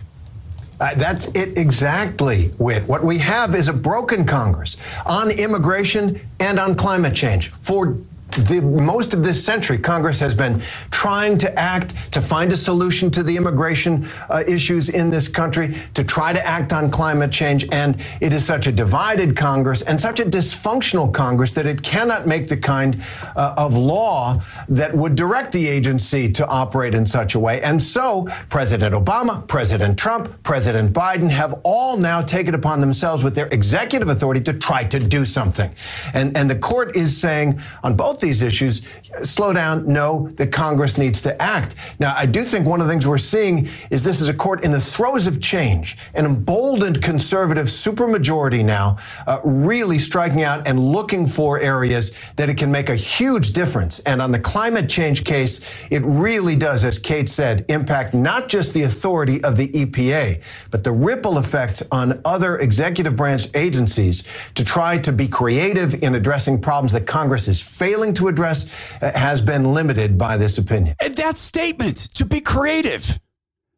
Uh, 0.79 0.93
that's 0.93 1.27
it 1.29 1.57
exactly, 1.57 2.49
Whit. 2.59 2.83
What 2.83 3.03
we 3.03 3.17
have 3.17 3.55
is 3.55 3.67
a 3.67 3.73
broken 3.73 4.25
Congress 4.25 4.77
on 5.07 5.31
immigration 5.31 6.21
and 6.39 6.59
on 6.59 6.75
climate 6.75 7.15
change 7.15 7.49
for 7.49 7.97
the 8.35 8.61
most 8.61 9.13
of 9.13 9.23
this 9.23 9.43
century, 9.43 9.77
Congress 9.77 10.19
has 10.19 10.33
been 10.33 10.61
trying 10.91 11.37
to 11.37 11.59
act 11.59 11.93
to 12.11 12.21
find 12.21 12.51
a 12.51 12.57
solution 12.57 13.11
to 13.11 13.23
the 13.23 13.35
immigration 13.35 14.09
uh, 14.29 14.43
issues 14.47 14.89
in 14.89 15.09
this 15.09 15.27
country, 15.27 15.77
to 15.93 16.03
try 16.03 16.33
to 16.33 16.45
act 16.45 16.73
on 16.73 16.89
climate 16.89 17.31
change. 17.31 17.67
And 17.71 18.01
it 18.21 18.33
is 18.33 18.45
such 18.45 18.67
a 18.67 18.71
divided 18.71 19.35
Congress 19.35 19.81
and 19.81 19.99
such 19.99 20.19
a 20.19 20.25
dysfunctional 20.25 21.13
Congress 21.13 21.51
that 21.51 21.65
it 21.65 21.83
cannot 21.83 22.25
make 22.27 22.49
the 22.49 22.57
kind 22.57 23.01
uh, 23.35 23.53
of 23.57 23.77
law 23.77 24.41
that 24.69 24.95
would 24.95 25.15
direct 25.15 25.51
the 25.51 25.67
agency 25.67 26.31
to 26.31 26.47
operate 26.47 26.95
in 26.95 27.05
such 27.05 27.35
a 27.35 27.39
way. 27.39 27.61
And 27.61 27.81
so 27.81 28.27
President 28.49 28.95
Obama, 28.95 29.47
President 29.47 29.97
Trump, 29.97 30.41
President 30.43 30.93
Biden 30.93 31.29
have 31.29 31.59
all 31.63 31.97
now 31.97 32.21
taken 32.21 32.55
upon 32.55 32.81
themselves 32.81 33.23
with 33.23 33.35
their 33.35 33.47
executive 33.47 34.09
authority 34.09 34.41
to 34.41 34.53
try 34.53 34.83
to 34.85 34.99
do 34.99 35.25
something. 35.25 35.71
And, 36.13 36.35
and 36.35 36.49
the 36.49 36.55
court 36.55 36.95
is 36.95 37.15
saying 37.15 37.59
on 37.83 37.95
both 37.95 38.22
these 38.23 38.41
issues, 38.41 38.81
slow 39.21 39.53
down. 39.53 39.85
No, 39.85 40.29
the 40.37 40.47
Congress 40.47 40.97
needs 40.97 41.21
to 41.21 41.39
act. 41.39 41.75
Now, 41.99 42.15
I 42.17 42.25
do 42.25 42.43
think 42.43 42.65
one 42.65 42.81
of 42.81 42.87
the 42.87 42.91
things 42.91 43.05
we're 43.05 43.19
seeing 43.19 43.69
is 43.91 44.01
this 44.01 44.21
is 44.21 44.29
a 44.29 44.33
court 44.33 44.63
in 44.63 44.71
the 44.71 44.81
throes 44.81 45.27
of 45.27 45.39
change, 45.39 45.97
an 46.15 46.25
emboldened 46.25 47.03
conservative 47.03 47.67
supermajority 47.67 48.65
now, 48.65 48.97
uh, 49.27 49.39
really 49.43 49.99
striking 49.99 50.41
out 50.41 50.67
and 50.67 50.79
looking 50.79 51.27
for 51.27 51.59
areas 51.59 52.13
that 52.37 52.49
it 52.49 52.57
can 52.57 52.71
make 52.71 52.89
a 52.89 52.95
huge 52.95 53.53
difference. 53.53 53.99
And 53.99 54.21
on 54.21 54.31
the 54.31 54.39
climate 54.39 54.89
change 54.89 55.23
case, 55.23 55.59
it 55.91 56.01
really 56.03 56.55
does, 56.55 56.83
as 56.83 56.97
Kate 56.97 57.29
said, 57.29 57.65
impact 57.67 58.13
not 58.13 58.47
just 58.47 58.73
the 58.73 58.83
authority 58.83 59.43
of 59.43 59.57
the 59.57 59.67
EPA, 59.67 60.41
but 60.71 60.83
the 60.83 60.91
ripple 60.91 61.37
effects 61.37 61.83
on 61.91 62.19
other 62.25 62.57
executive 62.57 63.15
branch 63.15 63.47
agencies 63.53 64.23
to 64.55 64.63
try 64.63 64.97
to 64.97 65.11
be 65.11 65.27
creative 65.27 66.01
in 66.01 66.15
addressing 66.15 66.59
problems 66.61 66.93
that 66.93 67.05
Congress 67.05 67.47
is 67.47 67.61
failing 67.61 68.02
to 68.15 68.27
address 68.27 68.67
uh, 69.01 69.11
has 69.17 69.39
been 69.39 69.73
limited 69.73 70.17
by 70.17 70.35
this 70.35 70.57
opinion. 70.57 70.95
And 70.99 71.15
that 71.17 71.37
statement 71.37 71.97
to 72.15 72.25
be 72.25 72.41
creative. 72.41 73.19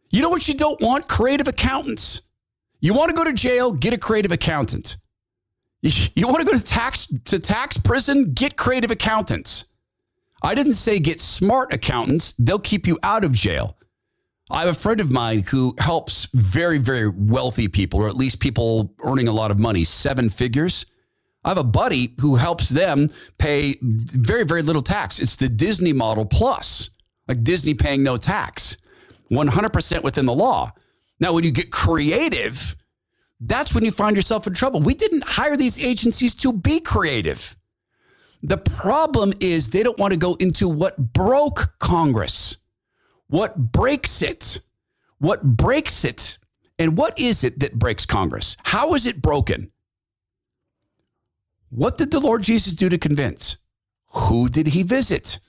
You 0.09 0.21
know 0.21 0.29
what 0.29 0.47
you 0.47 0.53
don't 0.53 0.79
want? 0.79 1.07
Creative 1.07 1.47
accountants. 1.47 2.21
You 2.79 2.93
want 2.93 3.09
to 3.09 3.15
go 3.15 3.23
to 3.23 3.33
jail, 3.33 3.73
get 3.73 3.93
a 3.93 3.97
creative 3.97 4.31
accountant. 4.31 4.97
You 5.81 6.27
want 6.27 6.39
to 6.39 6.45
go 6.45 6.57
to 6.57 6.63
tax 6.63 7.07
to 7.25 7.37
tax 7.37 7.77
prison, 7.77 8.33
get 8.33 8.55
creative 8.55 8.89
accountants. 8.89 9.65
I 10.41 10.55
didn't 10.55 10.75
say 10.75 10.99
get 10.99 11.21
smart 11.21 11.73
accountants. 11.73 12.33
They'll 12.39 12.59
keep 12.59 12.87
you 12.87 12.97
out 13.03 13.23
of 13.23 13.33
jail. 13.33 13.77
I 14.49 14.59
have 14.59 14.69
a 14.69 14.73
friend 14.73 15.01
of 15.01 15.09
mine 15.09 15.39
who 15.39 15.75
helps 15.79 16.27
very, 16.33 16.77
very 16.77 17.09
wealthy 17.09 17.67
people, 17.67 17.99
or 17.99 18.07
at 18.07 18.15
least 18.15 18.39
people 18.39 18.93
earning 19.03 19.27
a 19.27 19.31
lot 19.31 19.49
of 19.49 19.57
money, 19.57 19.83
seven 19.83 20.29
figures. 20.29 20.85
I 21.45 21.49
have 21.49 21.57
a 21.59 21.63
buddy 21.63 22.15
who 22.19 22.35
helps 22.35 22.69
them 22.69 23.07
pay 23.37 23.75
very, 23.81 24.43
very 24.43 24.63
little 24.63 24.81
tax. 24.81 25.19
It's 25.19 25.35
the 25.35 25.47
Disney 25.47 25.93
model 25.93 26.25
plus, 26.25 26.89
like 27.27 27.43
Disney 27.43 27.75
paying 27.75 28.01
no 28.01 28.17
tax, 28.17 28.77
100% 29.31 30.03
within 30.03 30.25
the 30.25 30.33
law. 30.33 30.71
Now, 31.19 31.33
when 31.33 31.43
you 31.43 31.51
get 31.51 31.71
creative, 31.71 32.75
that's 33.39 33.75
when 33.75 33.85
you 33.85 33.91
find 33.91 34.15
yourself 34.15 34.47
in 34.47 34.55
trouble. 34.55 34.79
We 34.79 34.95
didn't 34.95 35.23
hire 35.23 35.55
these 35.55 35.81
agencies 35.81 36.33
to 36.35 36.51
be 36.51 36.79
creative. 36.79 37.55
The 38.41 38.57
problem 38.57 39.31
is 39.39 39.69
they 39.69 39.83
don't 39.83 39.99
want 39.99 40.13
to 40.13 40.17
go 40.17 40.33
into 40.35 40.67
what 40.67 41.13
broke 41.13 41.75
Congress, 41.77 42.57
what 43.27 43.71
breaks 43.71 44.23
it, 44.23 44.61
what 45.19 45.43
breaks 45.43 46.03
it. 46.03 46.39
And 46.77 46.97
what 46.97 47.17
is 47.17 47.45
it 47.45 47.59
that 47.59 47.79
breaks 47.79 48.05
Congress? 48.05 48.57
How 48.63 48.95
is 48.95 49.05
it 49.05 49.21
broken? 49.21 49.71
What 51.75 51.97
did 51.97 52.09
the 52.09 52.21
Lord 52.21 52.41
Jesus 52.41 52.73
do 52.73 52.87
to 52.87 52.97
convince? 52.97 53.57
Who 54.13 54.47
did 54.47 54.67
he 54.67 54.83
visit? 54.83 55.39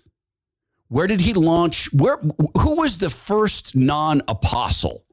Where 0.89 1.07
did 1.07 1.21
he 1.21 1.33
launch? 1.33 1.93
Where 1.93 2.19
who 2.59 2.77
was 2.77 2.99
the 2.99 3.11
first 3.11 3.77
non-apostle 3.77 5.05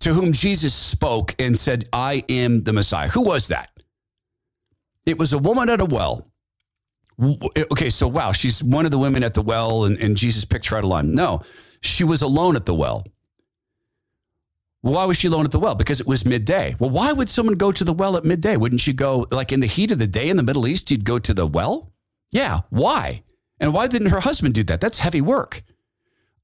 to 0.00 0.14
whom 0.14 0.32
Jesus 0.32 0.74
spoke 0.74 1.34
and 1.38 1.56
said, 1.56 1.88
"I 1.92 2.24
am 2.28 2.62
the 2.62 2.72
Messiah"? 2.72 3.08
Who 3.08 3.22
was 3.22 3.48
that? 3.48 3.70
It 5.06 5.16
was 5.16 5.32
a 5.32 5.38
woman 5.38 5.70
at 5.70 5.80
a 5.80 5.84
well. 5.84 6.30
Okay, 7.20 7.90
so 7.90 8.08
wow, 8.08 8.32
she's 8.32 8.62
one 8.62 8.84
of 8.84 8.90
the 8.90 8.98
women 8.98 9.22
at 9.22 9.34
the 9.34 9.42
well, 9.42 9.84
and, 9.84 9.96
and 9.98 10.16
Jesus 10.16 10.44
picked 10.44 10.66
her 10.68 10.76
out 10.76 10.84
of 10.84 10.90
line. 10.90 11.14
No, 11.14 11.42
she 11.80 12.04
was 12.04 12.22
alone 12.22 12.56
at 12.56 12.66
the 12.66 12.74
well. 12.74 13.04
Why 14.80 15.04
was 15.04 15.16
she 15.16 15.26
alone 15.26 15.44
at 15.44 15.50
the 15.50 15.58
well? 15.58 15.74
Because 15.74 16.00
it 16.00 16.06
was 16.06 16.24
midday. 16.24 16.76
Well, 16.78 16.90
why 16.90 17.12
would 17.12 17.28
someone 17.28 17.56
go 17.56 17.72
to 17.72 17.84
the 17.84 17.92
well 17.92 18.16
at 18.16 18.24
midday? 18.24 18.56
Wouldn't 18.56 18.86
you 18.86 18.92
go, 18.92 19.26
like 19.30 19.52
in 19.52 19.60
the 19.60 19.66
heat 19.66 19.90
of 19.90 19.98
the 19.98 20.06
day 20.06 20.28
in 20.28 20.36
the 20.36 20.42
Middle 20.42 20.68
East, 20.68 20.90
you'd 20.90 21.04
go 21.04 21.18
to 21.18 21.34
the 21.34 21.46
well? 21.46 21.92
Yeah, 22.30 22.60
why? 22.70 23.22
And 23.58 23.72
why 23.72 23.88
didn't 23.88 24.10
her 24.10 24.20
husband 24.20 24.54
do 24.54 24.62
that? 24.64 24.80
That's 24.80 24.98
heavy 24.98 25.20
work. 25.20 25.62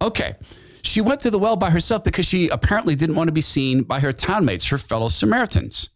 Okay. 0.02 0.34
She 0.82 1.00
went 1.00 1.20
to 1.20 1.30
the 1.30 1.38
well 1.38 1.56
by 1.56 1.70
herself 1.70 2.04
because 2.04 2.26
she 2.26 2.48
apparently 2.48 2.94
didn't 2.94 3.16
want 3.16 3.28
to 3.28 3.32
be 3.32 3.40
seen 3.40 3.84
by 3.84 4.00
her 4.00 4.12
townmates, 4.12 4.68
her 4.68 4.78
fellow 4.78 5.08
Samaritans. 5.08 5.90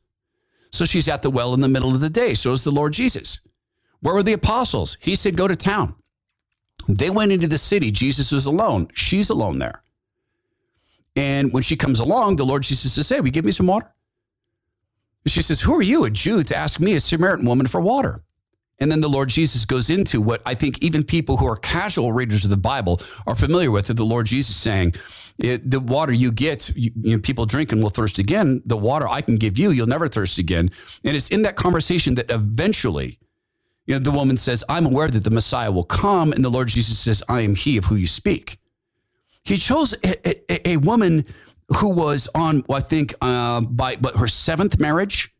So 0.71 0.85
she's 0.85 1.09
at 1.09 1.23
the 1.23 1.31
well 1.31 1.55
in 1.55 1.61
the 1.61 1.69
middle 1.69 1.95
of 1.95 2.01
the 2.01 2.09
day. 2.09 2.35
So 2.35 2.53
is 2.53 2.63
the 2.63 2.71
Lord 2.71 2.93
Jesus. 2.93 3.41
Where 4.01 4.15
were 4.15 4.23
the 4.23 4.33
apostles? 4.33 4.97
He 5.01 5.15
said, 5.17 5.37
go 5.37 5.49
to 5.49 5.57
town. 5.57 5.97
They 6.89 7.11
went 7.11 7.33
into 7.33 7.49
the 7.49 7.59
city. 7.59 7.91
Jesus 7.91 8.33
was 8.33 8.47
alone. 8.47 8.89
She's 8.95 9.29
alone 9.29 9.59
there. 9.59 9.83
And 11.19 11.53
when 11.53 11.65
she 11.65 11.77
comes 11.77 11.99
along, 11.99 12.37
the 12.37 12.47
Lord 12.47 12.63
Jesus 12.63 12.93
says, 12.93 13.09
Hey, 13.09 13.19
will 13.19 13.27
you 13.27 13.33
give 13.33 13.45
me 13.45 13.51
some 13.51 13.67
water? 13.67 13.93
And 15.25 15.33
she 15.33 15.43
says, 15.43 15.61
Who 15.61 15.75
are 15.75 15.83
you, 15.83 16.05
a 16.05 16.11
Jew, 16.11 16.45
to 16.45 16.57
ask 16.57 16.79
me, 16.79 16.95
a 16.95 17.01
Samaritan 17.01 17.45
woman, 17.45 17.67
for 17.67 17.81
water? 17.81 18.21
And 18.79 18.93
then 18.93 19.01
the 19.01 19.09
Lord 19.09 19.29
Jesus 19.29 19.65
goes 19.65 19.91
into 19.91 20.21
what 20.21 20.41
I 20.47 20.55
think 20.55 20.81
even 20.81 21.03
people 21.03 21.37
who 21.37 21.49
are 21.49 21.57
casual 21.57 22.13
readers 22.13 22.45
of 22.45 22.51
the 22.51 22.57
Bible 22.57 23.01
are 23.27 23.35
familiar 23.35 23.73
with. 23.73 23.89
The 23.89 24.05
Lord 24.05 24.27
Jesus 24.27 24.55
saying, 24.55 24.95
The 25.39 25.81
water 25.81 26.13
you 26.13 26.31
get, 26.31 26.71
you, 26.77 26.93
you 27.03 27.17
know, 27.17 27.21
people 27.21 27.47
drink 27.47 27.73
and 27.73 27.83
will 27.83 27.91
thirst 27.91 28.21
again. 28.21 28.63
The 28.65 28.77
water 28.77 29.09
I 29.09 29.21
can 29.21 29.39
give 29.39 29.59
you, 29.59 29.73
you'll 29.73 29.89
never 29.89 30.07
thirst 30.07 30.39
again. 30.39 30.71
And 31.03 31.17
it's 31.17 31.31
in 31.31 31.43
that 31.43 31.57
conversation 31.57 32.15
that 32.15 32.31
eventually, 32.31 33.19
you 33.87 33.95
know, 33.95 33.99
the 33.99 34.13
woman 34.13 34.37
says, 34.37 34.63
I'm 34.69 34.87
aware 34.87 35.09
that 35.09 35.25
the 35.25 35.31
Messiah 35.31 35.73
will 35.73 35.83
come. 35.83 36.33
And 36.33 36.45
the 36.45 36.49
Lord 36.49 36.69
Jesus 36.69 36.97
says, 36.97 37.25
I 37.29 37.41
am 37.41 37.57
he 37.57 37.77
of 37.77 37.87
who 37.87 37.97
you 37.97 38.07
speak. 38.07 38.61
He 39.49 39.57
chose 39.57 39.95
a, 40.05 40.53
a, 40.53 40.69
a 40.73 40.77
woman 40.77 41.25
who 41.79 41.89
was 41.89 42.29
on, 42.35 42.65
I 42.71 42.81
think, 42.81 43.15
uh, 43.23 43.63
by 43.63 43.97
but 43.97 44.17
her 44.17 44.29
seventh 44.29 44.79
marriage. 44.79 45.35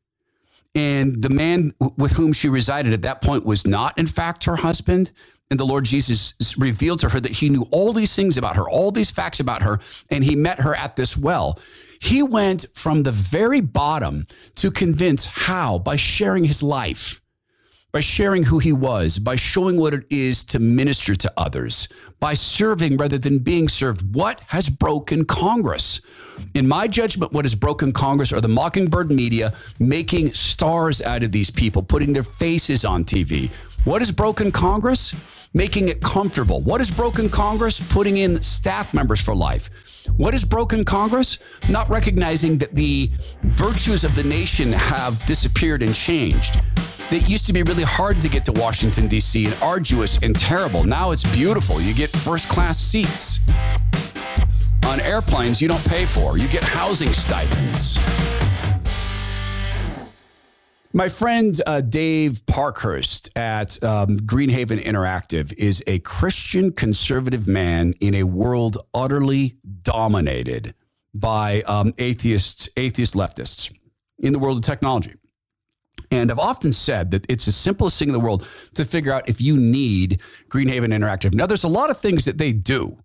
And 0.75 1.21
the 1.21 1.29
man 1.29 1.75
with 1.99 2.13
whom 2.13 2.33
she 2.33 2.49
resided 2.49 2.95
at 2.95 3.03
that 3.03 3.21
point 3.21 3.45
was 3.45 3.67
not, 3.67 3.99
in 3.99 4.07
fact, 4.07 4.45
her 4.45 4.57
husband. 4.57 5.13
And 5.51 5.61
the 5.61 5.67
Lord 5.67 5.85
Jesus 5.85 6.33
revealed 6.57 7.01
to 7.01 7.11
her 7.11 7.21
that 7.21 7.33
he 7.33 7.51
knew 7.51 7.67
all 7.71 7.93
these 7.93 8.17
things 8.17 8.39
about 8.39 8.57
her, 8.57 8.67
all 8.67 8.91
these 8.91 9.11
facts 9.11 9.41
about 9.41 9.61
her, 9.61 9.79
and 10.09 10.25
he 10.25 10.35
met 10.35 10.61
her 10.61 10.75
at 10.75 10.97
this 10.97 11.15
well. 11.15 11.59
He 12.01 12.23
went 12.23 12.65
from 12.75 13.03
the 13.03 13.13
very 13.13 13.61
bottom 13.61 14.27
to 14.55 14.71
convince 14.71 15.27
how? 15.27 15.81
By 15.81 15.97
sharing 15.97 16.45
his 16.45 16.63
life 16.63 17.21
by 17.99 18.03
sharing 18.03 18.45
who 18.45 18.61
he 18.61 18.73
was, 18.73 19.19
by 19.19 19.35
showing 19.35 19.77
what 19.77 19.93
it 19.93 20.05
is 20.09 20.45
to 20.45 20.61
minister 20.61 21.17
to 21.17 21.33
others, 21.37 21.89
by 22.21 22.33
serving 22.33 22.97
rather 22.97 23.19
than 23.19 23.41
being 23.41 23.69
served. 23.69 24.15
What 24.15 24.41
has 24.47 24.71
broken 24.71 25.25
Congress? 25.25 26.01
In 26.55 26.69
my 26.69 26.87
judgment, 26.87 27.33
what 27.33 27.45
has 27.45 27.57
broken 27.57 27.91
Congress 27.91 28.33
are 28.33 28.41
the 28.41 28.47
Mockingbird 28.47 29.11
media 29.11 29.53
making 29.81 30.33
stars 30.33 31.03
out 31.03 31.25
of 31.25 31.33
these 31.33 31.51
people, 31.51 31.83
putting 31.83 32.13
their 32.13 32.23
faces 32.23 32.85
on 32.85 33.03
TV. 33.03 33.51
What 33.83 34.01
has 34.01 34.13
broken 34.13 34.53
Congress? 34.53 35.13
Making 35.53 35.89
it 35.89 36.01
comfortable. 36.01 36.61
What 36.61 36.81
has 36.81 36.93
broken 36.93 37.29
Congress? 37.29 37.81
Putting 37.81 38.19
in 38.19 38.41
staff 38.43 38.95
members 38.95 39.21
for 39.21 39.35
life. 39.35 39.71
What 40.17 40.35
has 40.35 40.45
broken 40.45 40.85
Congress? 40.85 41.41
Not 41.69 41.91
recognizing 41.91 42.59
that 42.59 42.77
the 42.77 43.11
virtues 43.43 44.05
of 44.05 44.15
the 44.15 44.23
nation 44.23 44.71
have 44.71 45.27
disappeared 45.27 45.83
and 45.83 45.93
changed. 45.93 46.61
It 47.11 47.27
used 47.27 47.47
to 47.47 47.55
be 47.55 47.63
really 47.63 47.85
hard 47.85 48.21
to 48.21 48.29
get 48.29 48.45
to 48.45 48.53
Washington, 48.53 49.09
D.C., 49.09 49.47
and 49.47 49.55
arduous 49.63 50.19
and 50.19 50.39
terrible. 50.39 50.85
Now 50.85 51.11
it's 51.11 51.25
beautiful. 51.35 51.81
You 51.81 51.95
get 51.95 52.11
first 52.11 52.51
class 52.51 52.79
seats 52.79 53.41
on 54.85 55.01
airplanes 55.01 55.63
you 55.63 55.69
don't 55.69 55.85
pay 55.87 56.05
for, 56.05 56.37
you 56.37 56.47
get 56.49 56.63
housing 56.63 57.15
stipends. 57.15 57.99
My 60.93 61.09
friend 61.09 61.59
uh, 61.67 61.81
Dave 61.81 62.45
Parkhurst 62.47 63.31
at 63.39 63.83
um, 63.83 64.19
Greenhaven 64.19 64.79
Interactive 64.79 65.55
is 65.55 65.83
a 65.87 66.01
Christian 66.01 66.73
conservative 66.73 67.49
man 67.49 67.95
in 68.01 68.17
a 68.17 68.25
world 68.25 68.77
utterly 68.93 69.57
dominated 69.81 70.75
by 71.15 71.63
um, 71.63 71.95
atheists, 71.97 72.69
atheist 72.77 73.15
leftists 73.15 73.75
in 74.19 74.35
the 74.35 74.39
world 74.39 74.59
of 74.59 74.63
technology. 74.63 75.15
And 76.11 76.31
I've 76.31 76.39
often 76.39 76.73
said 76.73 77.11
that 77.11 77.27
it's 77.29 77.47
the 77.47 77.53
simplest 77.53 77.99
thing 77.99 78.09
in 78.09 78.13
the 78.13 78.21
world 78.21 78.47
to 78.75 78.85
figure 78.85 79.13
out 79.13 79.29
if 79.29 79.41
you 79.41 79.57
need 79.57 80.21
Greenhaven 80.49 80.93
Interactive. 80.93 81.35
Now, 81.35 81.47
there's 81.47 81.65
a 81.65 81.69
lot 81.69 81.91
of 81.91 81.99
things 81.99 82.25
that 82.25 82.39
they 82.39 82.53
do. 82.53 82.99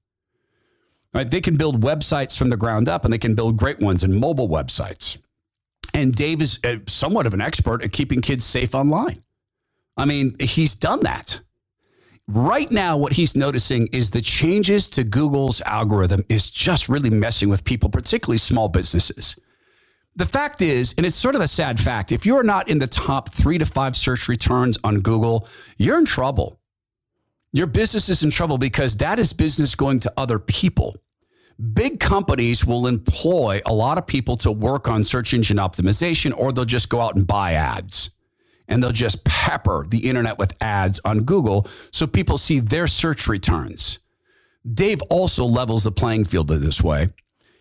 Right? 1.14 1.30
They 1.30 1.42
can 1.42 1.58
build 1.58 1.84
websites 1.84 2.38
from 2.38 2.50
the 2.50 2.58
ground 2.58 2.90
up 2.90 3.04
and 3.04 3.14
they 3.14 3.20
can 3.20 3.36
build 3.36 3.58
great 3.58 3.80
ones 3.80 4.04
and 4.04 4.16
mobile 4.16 4.50
websites. 4.50 5.18
And 5.94 6.16
Dave 6.16 6.42
is 6.42 6.60
uh, 6.64 6.78
somewhat 6.88 7.26
of 7.26 7.34
an 7.34 7.42
expert 7.42 7.84
at 7.84 7.92
keeping 7.92 8.22
kids 8.22 8.46
safe 8.46 8.74
online. 8.74 9.22
I 9.96 10.06
mean, 10.06 10.36
he's 10.40 10.76
done 10.76 11.02
that. 11.04 11.40
Right 12.28 12.72
now, 12.72 12.98
what 12.98 13.14
he's 13.14 13.36
noticing 13.36 13.88
is 13.88 14.10
the 14.10 14.22
changes 14.22 14.90
to 14.92 15.04
Google's 15.04 15.62
algorithm 15.62 16.24
is 16.30 16.50
just 16.50 16.90
really 16.90 17.10
messing 17.10 17.50
with 17.50 17.66
people, 17.66 17.90
particularly 17.90 18.38
small 18.38 18.70
businesses. 18.70 19.38
The 20.16 20.26
fact 20.26 20.62
is, 20.62 20.94
and 20.98 21.06
it's 21.06 21.16
sort 21.16 21.36
of 21.36 21.42
a 21.42 21.48
sad 21.48 21.80
fact, 21.80 22.12
if 22.12 22.26
you're 22.26 22.44
not 22.44 22.70
in 22.70 22.78
the 22.78 22.88
top 22.88 23.30
three 23.30 23.58
to 23.58 23.66
five 23.66 23.96
search 23.96 24.28
returns 24.28 24.78
on 24.84 25.00
Google, 25.00 25.48
you're 25.78 25.98
in 25.98 26.06
trouble. 26.06 26.60
Your 27.52 27.68
business 27.68 28.10
is 28.10 28.24
in 28.24 28.30
trouble 28.30 28.58
because 28.58 28.98
that 28.98 29.18
is 29.20 29.34
business 29.34 29.76
going 29.76 30.00
to 30.02 30.14
other 30.18 30.40
people. 30.40 30.96
Big 31.74 32.00
companies 32.00 32.66
will 32.66 32.88
employ 32.88 33.62
a 33.66 33.74
lot 33.74 33.98
of 33.98 34.06
people 34.06 34.36
to 34.38 34.52
work 34.52 34.88
on 34.88 35.04
search 35.04 35.34
engine 35.34 35.58
optimization, 35.58 36.36
or 36.38 36.52
they'll 36.52 36.66
just 36.66 36.90
go 36.90 37.00
out 37.00 37.16
and 37.16 37.26
buy 37.26 37.54
ads 37.54 38.12
and 38.68 38.82
they'll 38.82 38.92
just 38.92 39.24
pepper 39.24 39.86
the 39.90 40.08
internet 40.10 40.38
with 40.38 40.56
ads 40.62 41.00
on 41.06 41.24
Google 41.24 41.68
so 41.92 42.08
people 42.08 42.38
see 42.38 42.60
their 42.60 42.88
search 42.88 43.28
returns. 43.28 44.00
Dave 44.72 45.02
also 45.10 45.46
levels 45.46 45.84
the 45.84 45.92
playing 45.92 46.26
field 46.26 46.50
in 46.52 46.62
this 46.62 46.82
way. 46.82 47.10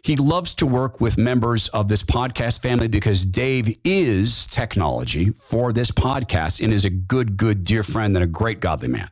He 0.02 0.16
loves 0.16 0.54
to 0.54 0.66
work 0.66 1.00
with 1.00 1.16
members 1.16 1.68
of 1.68 1.86
this 1.86 2.02
podcast 2.02 2.60
family 2.60 2.88
because 2.88 3.24
Dave 3.24 3.78
is 3.84 4.48
technology 4.48 5.30
for 5.30 5.72
this 5.72 5.92
podcast 5.92 6.62
and 6.62 6.72
is 6.72 6.84
a 6.84 6.90
good, 6.90 7.36
good, 7.36 7.64
dear 7.64 7.84
friend 7.84 8.16
and 8.16 8.24
a 8.24 8.26
great 8.26 8.58
godly 8.58 8.88
man. 8.88 9.08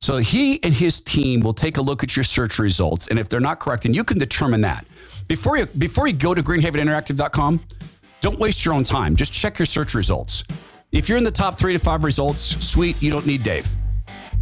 So 0.00 0.16
he 0.16 0.60
and 0.64 0.74
his 0.74 1.00
team 1.00 1.40
will 1.40 1.52
take 1.52 1.76
a 1.76 1.80
look 1.80 2.02
at 2.02 2.16
your 2.16 2.24
search 2.24 2.58
results. 2.58 3.06
And 3.06 3.20
if 3.20 3.28
they're 3.28 3.38
not 3.38 3.60
correct, 3.60 3.84
and 3.84 3.94
you 3.94 4.02
can 4.02 4.18
determine 4.18 4.62
that. 4.62 4.84
Before 5.28 5.56
you, 5.56 5.66
before 5.66 6.08
you 6.08 6.14
go 6.14 6.34
to 6.34 6.42
greenhaveninteractive.com, 6.42 7.60
don't 8.20 8.38
waste 8.40 8.64
your 8.64 8.74
own 8.74 8.82
time. 8.82 9.14
Just 9.14 9.32
check 9.32 9.60
your 9.60 9.66
search 9.66 9.94
results. 9.94 10.42
If 10.90 11.08
you're 11.08 11.18
in 11.18 11.24
the 11.24 11.30
top 11.30 11.56
three 11.56 11.74
to 11.74 11.78
five 11.78 12.02
results, 12.02 12.42
sweet, 12.66 13.00
you 13.00 13.12
don't 13.12 13.26
need 13.26 13.44
Dave. 13.44 13.72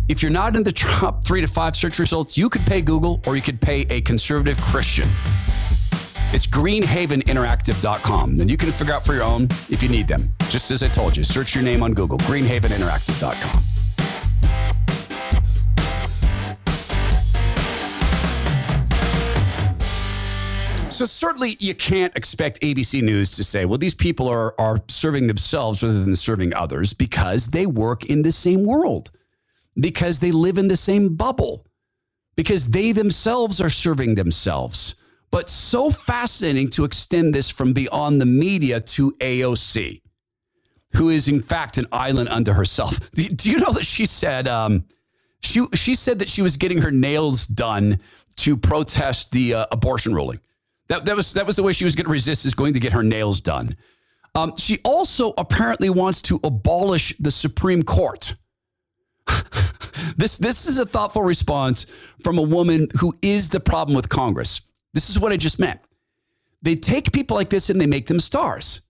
If 0.08 0.22
you're 0.22 0.30
not 0.30 0.56
in 0.56 0.62
the 0.62 0.72
top 0.72 1.22
three 1.22 1.42
to 1.42 1.46
five 1.46 1.76
search 1.76 1.98
results, 1.98 2.38
you 2.38 2.48
could 2.48 2.66
pay 2.66 2.80
Google 2.80 3.20
or 3.26 3.36
you 3.36 3.42
could 3.42 3.60
pay 3.60 3.82
a 3.90 4.00
conservative 4.00 4.58
Christian. 4.58 5.06
It's 6.32 6.46
greenhaveninteractive.com. 6.46 8.36
Then 8.36 8.48
you 8.48 8.56
can 8.56 8.72
figure 8.72 8.94
out 8.94 9.04
for 9.04 9.12
your 9.12 9.24
own 9.24 9.48
if 9.68 9.82
you 9.82 9.90
need 9.90 10.08
them. 10.08 10.22
Just 10.48 10.70
as 10.70 10.82
I 10.82 10.88
told 10.88 11.14
you, 11.14 11.24
search 11.24 11.54
your 11.54 11.62
name 11.62 11.82
on 11.82 11.92
Google, 11.92 12.16
greenhaveninteractive.com. 12.18 13.62
So 20.90 21.04
certainly 21.04 21.56
you 21.60 21.74
can't 21.74 22.16
expect 22.16 22.60
ABC 22.62 23.02
News 23.02 23.30
to 23.32 23.44
say, 23.44 23.66
well, 23.66 23.78
these 23.78 23.94
people 23.94 24.26
are, 24.26 24.58
are 24.58 24.80
serving 24.88 25.28
themselves 25.28 25.82
rather 25.82 26.02
than 26.02 26.16
serving 26.16 26.54
others 26.54 26.92
because 26.92 27.48
they 27.48 27.66
work 27.66 28.06
in 28.06 28.22
the 28.22 28.32
same 28.32 28.64
world, 28.64 29.10
because 29.78 30.20
they 30.20 30.32
live 30.32 30.58
in 30.58 30.68
the 30.68 30.76
same 30.76 31.14
bubble, 31.14 31.66
because 32.36 32.68
they 32.68 32.92
themselves 32.92 33.60
are 33.60 33.70
serving 33.70 34.14
themselves. 34.14 34.94
But 35.30 35.48
so 35.48 35.90
fascinating 35.90 36.70
to 36.70 36.84
extend 36.84 37.34
this 37.34 37.50
from 37.50 37.72
beyond 37.72 38.20
the 38.20 38.26
media 38.26 38.80
to 38.80 39.12
AOC, 39.20 40.00
who 40.94 41.10
is 41.10 41.28
in 41.28 41.42
fact 41.42 41.76
an 41.76 41.86
island 41.92 42.28
unto 42.30 42.52
herself. 42.52 43.10
Do 43.12 43.50
you 43.50 43.58
know 43.58 43.72
that 43.72 43.84
she 43.84 44.06
said 44.06 44.48
um, 44.48 44.84
she 45.40 45.66
she 45.74 45.94
said 45.94 46.18
that 46.20 46.28
she 46.28 46.42
was 46.42 46.56
getting 46.56 46.82
her 46.82 46.90
nails 46.90 47.46
done 47.46 48.00
to 48.36 48.56
protest 48.56 49.32
the 49.32 49.54
uh, 49.54 49.66
abortion 49.70 50.14
ruling. 50.14 50.40
That, 50.88 51.04
that 51.04 51.16
was 51.16 51.34
that 51.34 51.46
was 51.46 51.56
the 51.56 51.62
way 51.62 51.72
she 51.72 51.84
was 51.84 51.94
going 51.94 52.06
to 52.06 52.10
resist 52.12 52.44
is 52.44 52.54
going 52.54 52.74
to 52.74 52.80
get 52.80 52.92
her 52.92 53.02
nails 53.02 53.40
done. 53.40 53.76
Um, 54.34 54.56
she 54.56 54.78
also 54.84 55.34
apparently 55.36 55.90
wants 55.90 56.22
to 56.22 56.40
abolish 56.44 57.14
the 57.18 57.30
Supreme 57.30 57.82
Court. 57.82 58.34
this 60.16 60.38
this 60.38 60.66
is 60.66 60.78
a 60.78 60.86
thoughtful 60.86 61.22
response 61.22 61.86
from 62.22 62.38
a 62.38 62.42
woman 62.42 62.88
who 63.00 63.16
is 63.22 63.50
the 63.50 63.60
problem 63.60 63.94
with 63.94 64.08
Congress. 64.08 64.60
This 64.94 65.10
is 65.10 65.18
what 65.18 65.32
I 65.32 65.36
just 65.36 65.58
meant. 65.58 65.80
They 66.62 66.74
take 66.74 67.12
people 67.12 67.36
like 67.36 67.50
this 67.50 67.70
and 67.70 67.80
they 67.80 67.86
make 67.86 68.06
them 68.06 68.20
stars. 68.20 68.80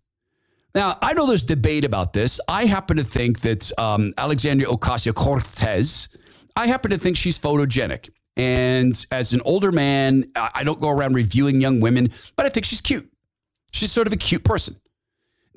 Now, 0.75 0.99
I 1.03 1.13
know 1.13 1.27
there's 1.27 1.45
debate 1.45 1.85
about 1.85 2.13
this. 2.13 2.41
I 2.49 2.67
happen 2.67 2.99
to 2.99 3.05
think 3.05 3.41
that 3.41 3.71
um, 3.79 4.15
Alexandria 4.17 4.69
Ocasio 4.69 5.15
Cortez, 5.15 6.09
I 6.57 6.67
happen 6.67 6.91
to 6.91 6.99
think 6.99 7.17
she's 7.17 7.39
photogenic. 7.39 8.11
And 8.37 9.05
as 9.11 9.33
an 9.33 9.41
older 9.45 9.73
man, 9.73 10.31
I 10.37 10.63
don't 10.63 10.81
go 10.81 10.91
around 10.91 11.15
reviewing 11.15 11.61
young 11.61 11.81
women, 11.81 12.13
but 12.37 12.47
I 12.47 12.51
think 12.51 12.65
she's 12.65 12.81
cute. 12.81 13.11
She's 13.73 13.91
sort 13.91 14.07
of 14.07 14.13
a 14.13 14.17
cute 14.17 14.45
person. 14.45 14.77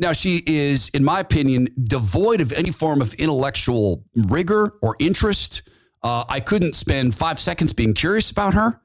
Now, 0.02 0.14
she 0.14 0.42
is, 0.48 0.90
in 0.90 1.04
my 1.04 1.20
opinion, 1.20 1.68
devoid 1.78 2.42
of 2.42 2.52
any 2.54 2.72
form 2.72 3.02
of 3.02 3.14
intellectual 3.14 4.04
rigor 4.16 4.74
or 4.82 4.96
interest. 4.98 5.62
Uh, 6.02 6.26
I 6.28 6.40
couldn't 6.40 6.76
spend 6.76 7.14
five 7.14 7.40
seconds 7.40 7.72
being 7.72 7.94
curious 7.94 8.32
about 8.32 8.56
her, 8.56 8.82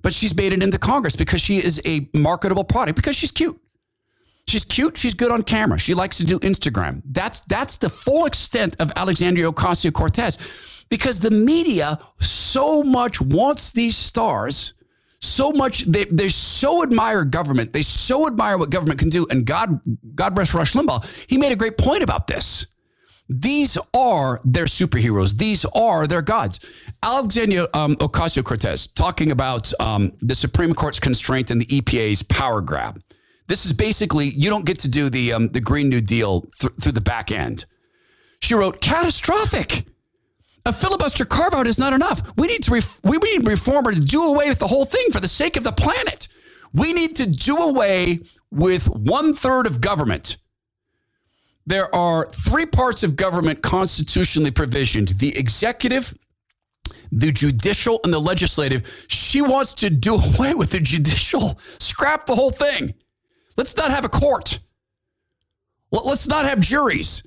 but 0.00 0.14
she's 0.14 0.34
made 0.34 0.54
it 0.54 0.62
into 0.62 0.78
Congress 0.78 1.14
because 1.14 1.42
she 1.42 1.58
is 1.58 1.78
a 1.84 2.08
marketable 2.14 2.64
product 2.64 2.96
because 2.96 3.16
she's 3.16 3.30
cute. 3.30 3.60
She's 4.48 4.64
cute. 4.64 4.96
She's 4.96 5.12
good 5.12 5.30
on 5.30 5.42
camera. 5.42 5.78
She 5.78 5.92
likes 5.92 6.16
to 6.16 6.24
do 6.24 6.38
Instagram. 6.40 7.02
That's 7.04 7.40
that's 7.40 7.76
the 7.76 7.90
full 7.90 8.24
extent 8.24 8.76
of 8.80 8.92
Alexandria 8.96 9.52
Ocasio 9.52 9.92
Cortez 9.92 10.38
because 10.88 11.20
the 11.20 11.30
media 11.30 11.98
so 12.20 12.82
much 12.82 13.20
wants 13.20 13.72
these 13.72 13.96
stars 13.96 14.72
so 15.24 15.52
much 15.52 15.84
they, 15.84 16.04
they 16.04 16.28
so 16.28 16.82
admire 16.82 17.24
government. 17.24 17.72
They 17.72 17.82
so 17.82 18.26
admire 18.26 18.58
what 18.58 18.70
government 18.70 19.00
can 19.00 19.08
do. 19.08 19.26
And 19.30 19.44
god 19.46 19.80
god 20.14 20.36
rest 20.36 20.54
rush 20.54 20.72
limbaugh 20.74 21.04
he 21.28 21.38
made 21.38 21.52
a 21.52 21.56
great 21.56 21.78
point 21.78 22.02
about 22.02 22.26
this. 22.26 22.66
These 23.28 23.78
are 23.94 24.40
their 24.44 24.66
superheroes. 24.66 25.38
These 25.38 25.64
are 25.74 26.06
their 26.06 26.20
gods. 26.20 26.60
Alexandria 27.02 27.68
um, 27.72 27.96
ocasio-cortez 27.96 28.88
talking 28.88 29.30
about 29.30 29.72
um, 29.80 30.12
the 30.20 30.34
supreme 30.34 30.74
court's 30.74 31.00
constraint 31.00 31.50
and 31.50 31.60
the 31.60 31.66
epa's 31.66 32.22
power 32.22 32.60
grab. 32.60 33.00
This 33.46 33.64
is 33.64 33.72
basically 33.72 34.28
you 34.28 34.50
don't 34.50 34.66
get 34.66 34.78
to 34.80 34.88
do 34.88 35.08
the, 35.08 35.32
um, 35.32 35.48
the 35.48 35.60
green 35.60 35.88
new 35.88 36.00
deal 36.00 36.42
th- 36.60 36.74
through 36.80 36.92
the 36.92 37.00
back 37.00 37.30
end. 37.32 37.64
She 38.40 38.54
wrote 38.54 38.82
catastrophic 38.82 39.86
a 40.66 40.72
filibuster 40.72 41.24
carve 41.24 41.54
out 41.54 41.66
is 41.66 41.78
not 41.78 41.92
enough. 41.92 42.36
We 42.36 42.46
need 42.46 42.62
to 42.64 42.72
ref- 42.72 43.00
we 43.04 43.18
need 43.18 43.46
reformer 43.46 43.92
to 43.92 44.00
do 44.00 44.24
away 44.24 44.48
with 44.48 44.58
the 44.58 44.66
whole 44.66 44.84
thing 44.84 45.06
for 45.12 45.20
the 45.20 45.28
sake 45.28 45.56
of 45.56 45.64
the 45.64 45.72
planet. 45.72 46.28
We 46.72 46.92
need 46.92 47.16
to 47.16 47.26
do 47.26 47.56
away 47.58 48.20
with 48.50 48.88
one 48.88 49.34
third 49.34 49.66
of 49.66 49.80
government. 49.80 50.38
There 51.66 51.94
are 51.94 52.30
three 52.30 52.66
parts 52.66 53.04
of 53.04 53.16
government 53.16 53.62
constitutionally 53.62 54.50
provisioned 54.50 55.08
the 55.08 55.36
executive, 55.36 56.14
the 57.12 57.32
judicial, 57.32 58.00
and 58.04 58.12
the 58.12 58.18
legislative. 58.18 59.06
She 59.08 59.40
wants 59.40 59.74
to 59.74 59.90
do 59.90 60.14
away 60.34 60.54
with 60.54 60.70
the 60.70 60.80
judicial, 60.80 61.58
scrap 61.78 62.26
the 62.26 62.34
whole 62.34 62.50
thing. 62.50 62.94
Let's 63.56 63.76
not 63.76 63.90
have 63.90 64.04
a 64.04 64.08
court. 64.08 64.58
Let's 65.90 66.26
not 66.26 66.44
have 66.44 66.60
juries. 66.60 67.22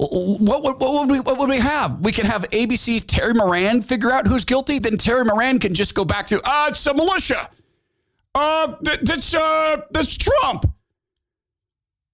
What, 0.00 0.62
what, 0.62 0.80
what, 0.80 0.92
would 0.94 1.10
we, 1.10 1.20
what 1.20 1.36
would 1.36 1.50
we 1.50 1.58
have? 1.58 2.00
We 2.00 2.10
can 2.10 2.24
have 2.24 2.48
ABC's 2.48 3.02
Terry 3.02 3.34
Moran 3.34 3.82
figure 3.82 4.10
out 4.10 4.26
who's 4.26 4.46
guilty. 4.46 4.78
Then 4.78 4.96
Terry 4.96 5.26
Moran 5.26 5.58
can 5.58 5.74
just 5.74 5.94
go 5.94 6.06
back 6.06 6.26
to, 6.28 6.40
ah, 6.46 6.64
uh, 6.64 6.68
it's 6.70 6.86
a 6.86 6.94
militia. 6.94 7.50
Uh, 8.34 8.76
that's, 9.02 9.34
uh, 9.34 9.82
that's 9.90 10.14
Trump. 10.14 10.72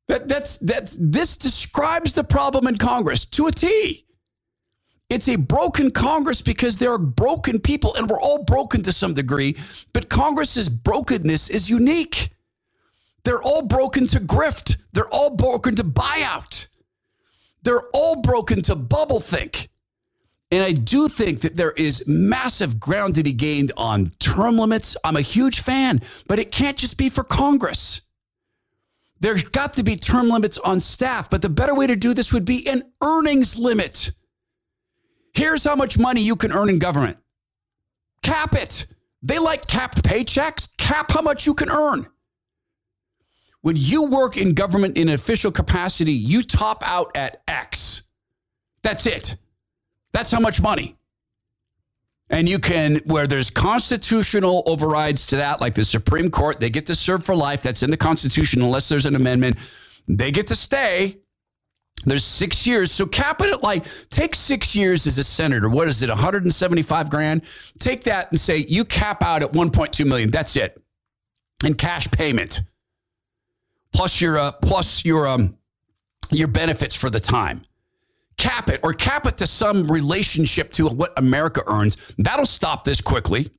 That, 0.08 0.26
that's, 0.26 0.58
that's, 0.58 0.96
this 1.00 1.36
describes 1.36 2.12
the 2.12 2.24
problem 2.24 2.66
in 2.66 2.76
Congress 2.76 3.24
to 3.26 3.46
a 3.46 3.52
T. 3.52 4.04
It's 5.08 5.28
a 5.28 5.36
broken 5.36 5.92
Congress 5.92 6.42
because 6.42 6.78
there 6.78 6.92
are 6.92 6.98
broken 6.98 7.60
people, 7.60 7.94
and 7.94 8.10
we're 8.10 8.20
all 8.20 8.42
broken 8.42 8.82
to 8.82 8.92
some 8.92 9.14
degree, 9.14 9.56
but 9.92 10.08
Congress's 10.08 10.68
brokenness 10.68 11.50
is 11.50 11.70
unique. 11.70 12.30
They're 13.22 13.42
all 13.42 13.62
broken 13.62 14.08
to 14.08 14.18
grift, 14.18 14.76
they're 14.92 15.08
all 15.08 15.36
broken 15.36 15.76
to 15.76 15.84
buyout. 15.84 16.66
They're 17.66 17.88
all 17.92 18.14
broken 18.14 18.62
to 18.62 18.76
bubble 18.76 19.18
think. 19.18 19.70
And 20.52 20.62
I 20.62 20.70
do 20.70 21.08
think 21.08 21.40
that 21.40 21.56
there 21.56 21.72
is 21.72 22.04
massive 22.06 22.78
ground 22.78 23.16
to 23.16 23.24
be 23.24 23.32
gained 23.32 23.72
on 23.76 24.12
term 24.20 24.56
limits. 24.56 24.96
I'm 25.02 25.16
a 25.16 25.20
huge 25.20 25.58
fan, 25.58 26.00
but 26.28 26.38
it 26.38 26.52
can't 26.52 26.76
just 26.76 26.96
be 26.96 27.08
for 27.08 27.24
Congress. 27.24 28.02
There's 29.18 29.42
got 29.42 29.74
to 29.74 29.82
be 29.82 29.96
term 29.96 30.28
limits 30.28 30.58
on 30.58 30.78
staff, 30.78 31.28
but 31.28 31.42
the 31.42 31.48
better 31.48 31.74
way 31.74 31.88
to 31.88 31.96
do 31.96 32.14
this 32.14 32.32
would 32.32 32.44
be 32.44 32.68
an 32.68 32.84
earnings 33.02 33.58
limit. 33.58 34.12
Here's 35.34 35.64
how 35.64 35.74
much 35.74 35.98
money 35.98 36.20
you 36.20 36.36
can 36.36 36.52
earn 36.52 36.68
in 36.68 36.78
government. 36.78 37.18
Cap 38.22 38.54
it. 38.54 38.86
They 39.22 39.40
like 39.40 39.66
capped 39.66 40.04
paychecks. 40.04 40.68
Cap 40.76 41.10
how 41.10 41.20
much 41.20 41.48
you 41.48 41.54
can 41.54 41.72
earn. 41.72 42.06
When 43.62 43.76
you 43.76 44.04
work 44.04 44.36
in 44.36 44.54
government 44.54 44.96
in 44.96 45.08
an 45.08 45.14
official 45.14 45.50
capacity, 45.50 46.12
you 46.12 46.42
top 46.42 46.82
out 46.86 47.16
at 47.16 47.42
X. 47.48 48.02
That's 48.82 49.06
it. 49.06 49.36
That's 50.12 50.30
how 50.30 50.40
much 50.40 50.62
money. 50.62 50.96
And 52.28 52.48
you 52.48 52.58
can, 52.58 52.96
where 53.04 53.26
there's 53.26 53.50
constitutional 53.50 54.62
overrides 54.66 55.26
to 55.26 55.36
that, 55.36 55.60
like 55.60 55.74
the 55.74 55.84
Supreme 55.84 56.30
Court, 56.30 56.58
they 56.58 56.70
get 56.70 56.86
to 56.86 56.94
serve 56.94 57.24
for 57.24 57.36
life. 57.36 57.62
That's 57.62 57.82
in 57.82 57.90
the 57.90 57.96
Constitution, 57.96 58.62
unless 58.62 58.88
there's 58.88 59.06
an 59.06 59.14
amendment. 59.14 59.56
They 60.08 60.32
get 60.32 60.48
to 60.48 60.56
stay. 60.56 61.18
There's 62.04 62.24
six 62.24 62.66
years. 62.66 62.92
So 62.92 63.06
cap 63.06 63.40
it 63.42 63.52
at 63.52 63.62
like, 63.62 63.86
take 64.10 64.34
six 64.34 64.74
years 64.74 65.06
as 65.06 65.18
a 65.18 65.24
senator. 65.24 65.68
What 65.68 65.88
is 65.88 66.02
it, 66.02 66.08
175 66.08 67.10
grand? 67.10 67.42
Take 67.78 68.04
that 68.04 68.30
and 68.30 68.38
say 68.38 68.64
you 68.68 68.84
cap 68.84 69.22
out 69.22 69.42
at 69.42 69.52
1.2 69.52 70.06
million. 70.06 70.30
That's 70.30 70.56
it. 70.56 70.80
And 71.64 71.78
cash 71.78 72.10
payment. 72.10 72.60
Plus 73.92 74.20
your, 74.20 74.38
uh, 74.38 74.52
plus 74.52 75.04
your, 75.04 75.26
um, 75.26 75.56
your 76.30 76.48
benefits 76.48 76.94
for 76.94 77.10
the 77.10 77.20
time. 77.20 77.62
Cap 78.36 78.68
it 78.68 78.80
or 78.82 78.92
cap 78.92 79.26
it 79.26 79.38
to 79.38 79.46
some 79.46 79.90
relationship 79.90 80.72
to 80.72 80.88
what 80.88 81.18
America 81.18 81.62
earns. 81.66 81.96
That'll 82.18 82.44
stop 82.46 82.84
this 82.84 83.00
quickly. 83.00 83.50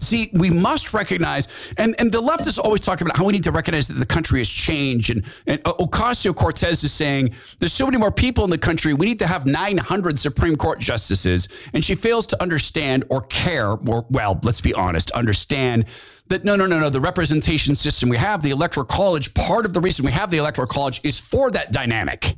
See, 0.00 0.30
we 0.34 0.50
must 0.50 0.92
recognize, 0.94 1.48
and, 1.76 1.94
and 1.98 2.10
the 2.10 2.20
left 2.20 2.46
is 2.46 2.58
always 2.58 2.80
talking 2.80 3.06
about 3.06 3.16
how 3.16 3.24
we 3.24 3.32
need 3.32 3.44
to 3.44 3.52
recognize 3.52 3.88
that 3.88 3.94
the 3.94 4.06
country 4.06 4.40
has 4.40 4.48
changed. 4.48 5.10
And, 5.10 5.24
and 5.46 5.62
Ocasio 5.64 6.34
Cortez 6.34 6.82
is 6.84 6.92
saying 6.92 7.34
there's 7.58 7.72
so 7.72 7.86
many 7.86 7.98
more 7.98 8.10
people 8.10 8.44
in 8.44 8.50
the 8.50 8.58
country. 8.58 8.94
We 8.94 9.06
need 9.06 9.18
to 9.20 9.26
have 9.26 9.46
900 9.46 10.18
Supreme 10.18 10.56
Court 10.56 10.80
justices. 10.80 11.48
And 11.72 11.84
she 11.84 11.94
fails 11.94 12.26
to 12.26 12.42
understand 12.42 13.04
or 13.08 13.22
care, 13.22 13.72
or, 13.72 14.06
well, 14.10 14.38
let's 14.42 14.60
be 14.60 14.74
honest, 14.74 15.10
understand 15.12 15.86
that 16.30 16.44
no, 16.44 16.56
no, 16.56 16.66
no, 16.66 16.80
no. 16.80 16.88
The 16.88 17.00
representation 17.00 17.74
system 17.74 18.08
we 18.08 18.16
have, 18.16 18.42
the 18.42 18.50
Electoral 18.50 18.86
College, 18.86 19.34
part 19.34 19.66
of 19.66 19.74
the 19.74 19.80
reason 19.80 20.06
we 20.06 20.12
have 20.12 20.30
the 20.30 20.38
Electoral 20.38 20.66
College 20.66 21.00
is 21.04 21.20
for 21.20 21.50
that 21.50 21.72
dynamic 21.72 22.36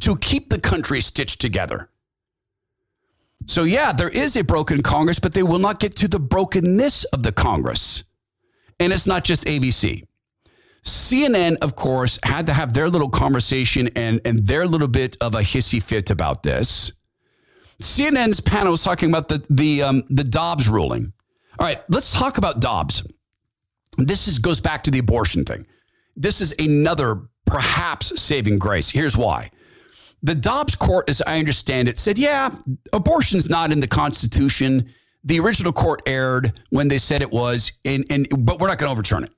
to 0.00 0.16
keep 0.16 0.50
the 0.50 0.60
country 0.60 1.00
stitched 1.00 1.40
together. 1.40 1.90
So, 3.46 3.62
yeah, 3.62 3.92
there 3.92 4.08
is 4.08 4.36
a 4.36 4.42
broken 4.42 4.82
Congress, 4.82 5.18
but 5.18 5.32
they 5.32 5.42
will 5.42 5.58
not 5.58 5.80
get 5.80 5.94
to 5.96 6.08
the 6.08 6.18
brokenness 6.18 7.04
of 7.04 7.22
the 7.22 7.32
Congress. 7.32 8.04
And 8.80 8.92
it's 8.92 9.06
not 9.06 9.24
just 9.24 9.44
ABC. 9.44 10.04
CNN, 10.84 11.56
of 11.62 11.76
course, 11.76 12.18
had 12.22 12.46
to 12.46 12.52
have 12.52 12.72
their 12.72 12.88
little 12.88 13.08
conversation 13.08 13.88
and, 13.96 14.20
and 14.24 14.46
their 14.46 14.66
little 14.66 14.88
bit 14.88 15.16
of 15.20 15.34
a 15.34 15.40
hissy 15.40 15.82
fit 15.82 16.10
about 16.10 16.42
this. 16.42 16.92
CNN's 17.80 18.40
panel 18.40 18.72
was 18.72 18.82
talking 18.82 19.08
about 19.08 19.28
the 19.28 19.44
the 19.50 19.82
um, 19.84 20.02
the 20.08 20.24
Dobbs 20.24 20.68
ruling. 20.68 21.12
All 21.58 21.66
right, 21.66 21.78
let's 21.88 22.12
talk 22.12 22.38
about 22.38 22.60
Dobbs. 22.60 23.04
This 23.98 24.28
is, 24.28 24.38
goes 24.38 24.60
back 24.60 24.84
to 24.84 24.90
the 24.90 24.98
abortion 24.98 25.44
thing. 25.44 25.66
This 26.16 26.40
is 26.40 26.54
another 26.58 27.22
perhaps 27.46 28.20
saving 28.20 28.58
grace. 28.58 28.90
Here's 28.90 29.16
why. 29.16 29.50
The 30.22 30.34
Dobbs 30.34 30.74
court, 30.74 31.08
as 31.08 31.22
I 31.22 31.38
understand 31.38 31.88
it, 31.88 31.98
said, 31.98 32.18
yeah, 32.18 32.50
abortion's 32.92 33.48
not 33.48 33.70
in 33.70 33.80
the 33.80 33.86
Constitution. 33.86 34.88
The 35.24 35.38
original 35.40 35.72
court 35.72 36.02
erred 36.06 36.52
when 36.70 36.88
they 36.88 36.98
said 36.98 37.22
it 37.22 37.30
was, 37.30 37.72
and, 37.84 38.04
and 38.10 38.26
but 38.46 38.58
we're 38.58 38.68
not 38.68 38.78
going 38.78 38.88
to 38.88 38.92
overturn 38.92 39.24
it. 39.24 39.32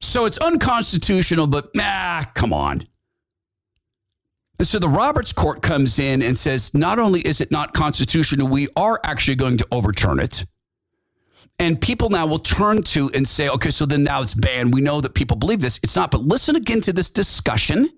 So 0.00 0.24
it's 0.24 0.38
unconstitutional, 0.38 1.46
but 1.46 1.74
nah, 1.74 2.22
come 2.34 2.52
on. 2.52 2.82
And 4.58 4.66
so 4.66 4.78
the 4.78 4.88
Roberts 4.88 5.32
court 5.32 5.62
comes 5.62 5.98
in 5.98 6.22
and 6.22 6.36
says, 6.36 6.72
not 6.74 6.98
only 6.98 7.20
is 7.20 7.40
it 7.40 7.50
not 7.50 7.74
constitutional, 7.74 8.48
we 8.48 8.68
are 8.76 9.00
actually 9.04 9.34
going 9.34 9.58
to 9.58 9.66
overturn 9.70 10.18
it. 10.18 10.44
And 11.58 11.80
people 11.80 12.10
now 12.10 12.26
will 12.26 12.38
turn 12.38 12.82
to 12.82 13.10
and 13.14 13.26
say, 13.26 13.48
okay, 13.48 13.70
so 13.70 13.86
then 13.86 14.02
now 14.02 14.20
it's 14.20 14.34
banned. 14.34 14.74
We 14.74 14.82
know 14.82 15.00
that 15.00 15.14
people 15.14 15.36
believe 15.36 15.60
this. 15.60 15.80
It's 15.82 15.96
not. 15.96 16.10
But 16.10 16.22
listen 16.22 16.54
again 16.54 16.82
to 16.82 16.92
this 16.92 17.08
discussion 17.08 17.90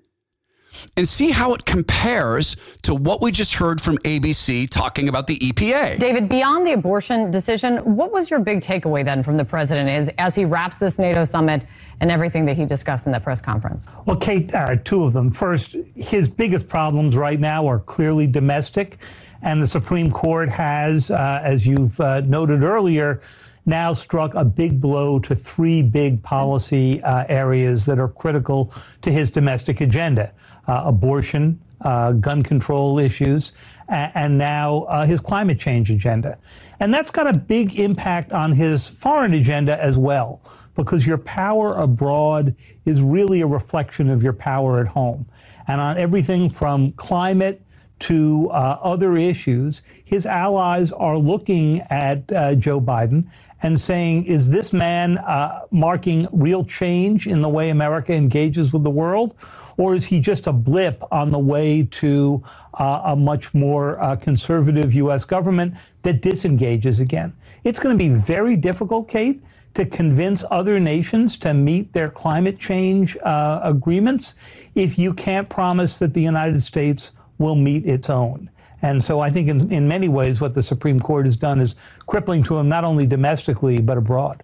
and 0.97 1.09
see 1.09 1.31
how 1.31 1.55
it 1.55 1.65
compares 1.65 2.57
to 2.83 2.95
what 2.95 3.21
we 3.21 3.33
just 3.33 3.55
heard 3.55 3.81
from 3.81 3.99
ABC 3.99 4.71
talking 4.71 5.09
about 5.09 5.27
the 5.27 5.37
EPA. 5.39 5.99
David, 5.99 6.29
beyond 6.29 6.67
the 6.67 6.73
abortion 6.73 7.33
decision, 7.33 7.79
what 7.97 8.13
was 8.13 8.31
your 8.31 8.39
big 8.39 8.61
takeaway 8.61 9.05
then 9.05 9.25
from 9.25 9.37
the 9.37 9.45
president 9.45 9.89
is 9.89 10.09
as 10.19 10.37
he 10.37 10.45
wraps 10.45 10.79
this 10.79 10.99
NATO 10.99 11.25
summit 11.25 11.67
and 12.01 12.13
everything 12.13 12.47
that 12.47 12.57
he 12.57 12.65
discussed 12.65 13.07
in 13.07 13.13
that 13.13 13.25
press 13.25 13.41
conference? 13.41 13.87
Well, 14.07 14.17
Kate, 14.17 14.55
uh, 14.55 14.77
two 14.77 15.03
of 15.03 15.13
them. 15.13 15.33
First, 15.33 15.77
his 15.97 16.29
biggest 16.29 16.69
problems 16.69 17.17
right 17.17 17.41
now 17.41 17.67
are 17.67 17.81
clearly 17.81 18.29
domestic, 18.29 18.99
and 19.43 19.61
the 19.61 19.67
Supreme 19.67 20.11
Court 20.11 20.49
has, 20.49 21.11
uh, 21.11 21.41
as 21.43 21.67
you've 21.67 21.99
uh, 22.01 22.21
noted 22.21 22.63
earlier, 22.63 23.21
now 23.69 23.93
struck 23.93 24.35
a 24.35 24.45
big 24.45 24.81
blow 24.81 25.19
to 25.21 25.35
three 25.35 25.83
big 25.83 26.23
policy 26.23 27.01
uh, 27.03 27.25
areas 27.29 27.87
that 27.87 27.99
are 27.99 28.09
critical 28.09 28.73
to 29.03 29.13
his 29.13 29.31
domestic 29.31 29.81
agenda 29.81 30.33
uh, 30.67 30.83
abortion, 30.87 31.61
uh, 31.83 32.13
gun 32.13 32.43
control 32.43 32.99
issues, 32.99 33.53
and 33.89 34.37
now 34.37 34.81
uh, 34.83 35.07
his 35.07 35.21
climate 35.21 35.59
change 35.59 35.91
agenda. 35.91 36.39
And 36.81 36.93
that's 36.93 37.11
got 37.11 37.27
a 37.27 37.39
big 37.39 37.79
impact 37.79 38.33
on 38.33 38.53
his 38.53 38.89
foreign 38.89 39.35
agenda 39.35 39.81
as 39.83 39.97
well, 39.97 40.43
because 40.75 41.07
your 41.07 41.19
power 41.19 41.75
abroad 41.75 42.55
is 42.85 43.03
really 43.03 43.41
a 43.43 43.47
reflection 43.47 44.11
of 44.11 44.23
your 44.23 44.33
power 44.33 44.81
at 44.81 44.89
home. 44.89 45.27
And 45.67 45.81
on 45.81 45.99
everything 45.99 46.49
from 46.51 46.93
climate 46.93 47.63
to 48.01 48.49
uh, 48.51 48.79
other 48.81 49.17
issues, 49.17 49.83
his 50.05 50.25
allies 50.25 50.93
are 50.93 51.19
looking 51.19 51.81
at 51.91 52.31
uh, 52.33 52.55
Joe 52.55 52.81
Biden 52.81 53.29
and 53.63 53.79
saying, 53.79 54.25
is 54.25 54.51
this 54.51 54.73
man 54.73 55.19
uh, 55.19 55.63
marking 55.71 56.29
real 56.33 56.65
change 56.65 57.27
in 57.27 57.41
the 57.41 57.49
way 57.49 57.71
America 57.71 58.13
engages 58.13 58.73
with 58.73 58.85
the 58.85 58.91
world? 58.91 59.35
Or 59.77 59.95
is 59.95 60.05
he 60.05 60.21
just 60.21 60.47
a 60.47 60.53
blip 60.53 61.03
on 61.13 61.31
the 61.31 61.39
way 61.39 61.85
to 61.93 62.43
uh, 62.75 63.03
a 63.05 63.17
much 63.17 63.55
more 63.55 64.01
uh, 64.03 64.17
conservative 64.17 64.93
U.S. 64.95 65.25
government 65.25 65.75
that 66.03 66.21
disengages 66.21 66.99
again? 67.01 67.33
It's 67.65 67.79
going 67.79 67.97
to 67.97 67.99
be 67.99 68.09
very 68.09 68.57
difficult, 68.57 69.09
Kate, 69.09 69.43
to 69.75 69.87
convince 69.87 70.45
other 70.51 70.81
nations 70.81 71.37
to 71.39 71.55
meet 71.55 71.93
their 71.93 72.11
climate 72.11 72.59
change 72.59 73.17
uh, 73.19 73.61
agreements 73.63 74.35
if 74.75 74.99
you 74.99 75.15
can't 75.15 75.49
promise 75.49 75.99
that 76.01 76.15
the 76.15 76.23
United 76.23 76.61
States 76.61 77.13
will 77.39 77.55
meet 77.55 77.87
its 77.87 78.11
own. 78.11 78.51
And 78.83 79.03
so 79.03 79.21
I 79.21 79.31
think 79.31 79.49
in, 79.49 79.73
in 79.73 79.89
many 79.89 80.09
ways 80.09 80.41
what 80.41 80.55
the 80.55 80.63
Supreme 80.63 81.01
Court 81.01 81.27
has 81.27 81.37
done 81.37 81.61
is 81.61 81.75
crippling 82.07 82.43
to 82.45 82.57
him 82.59 82.69
not 82.69 82.85
only 82.85 83.07
domestically 83.07 83.81
but 83.81 83.99
abroad. 83.99 84.43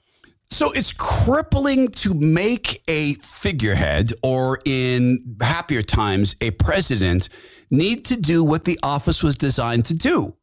So 0.50 0.70
it's 0.72 0.92
crippling 0.92 1.88
to 1.88 2.14
make 2.14 2.82
a 2.86 3.14
figurehead 3.14 4.12
or 4.22 4.60
in 4.64 5.36
happier 5.40 5.82
times, 5.82 6.36
a 6.40 6.50
president 6.52 7.28
need 7.70 8.04
to 8.06 8.16
do 8.20 8.44
what 8.44 8.64
the 8.64 8.78
office 8.82 9.22
was 9.22 9.36
designed 9.36 9.86
to 9.86 9.94
do. 9.94 10.36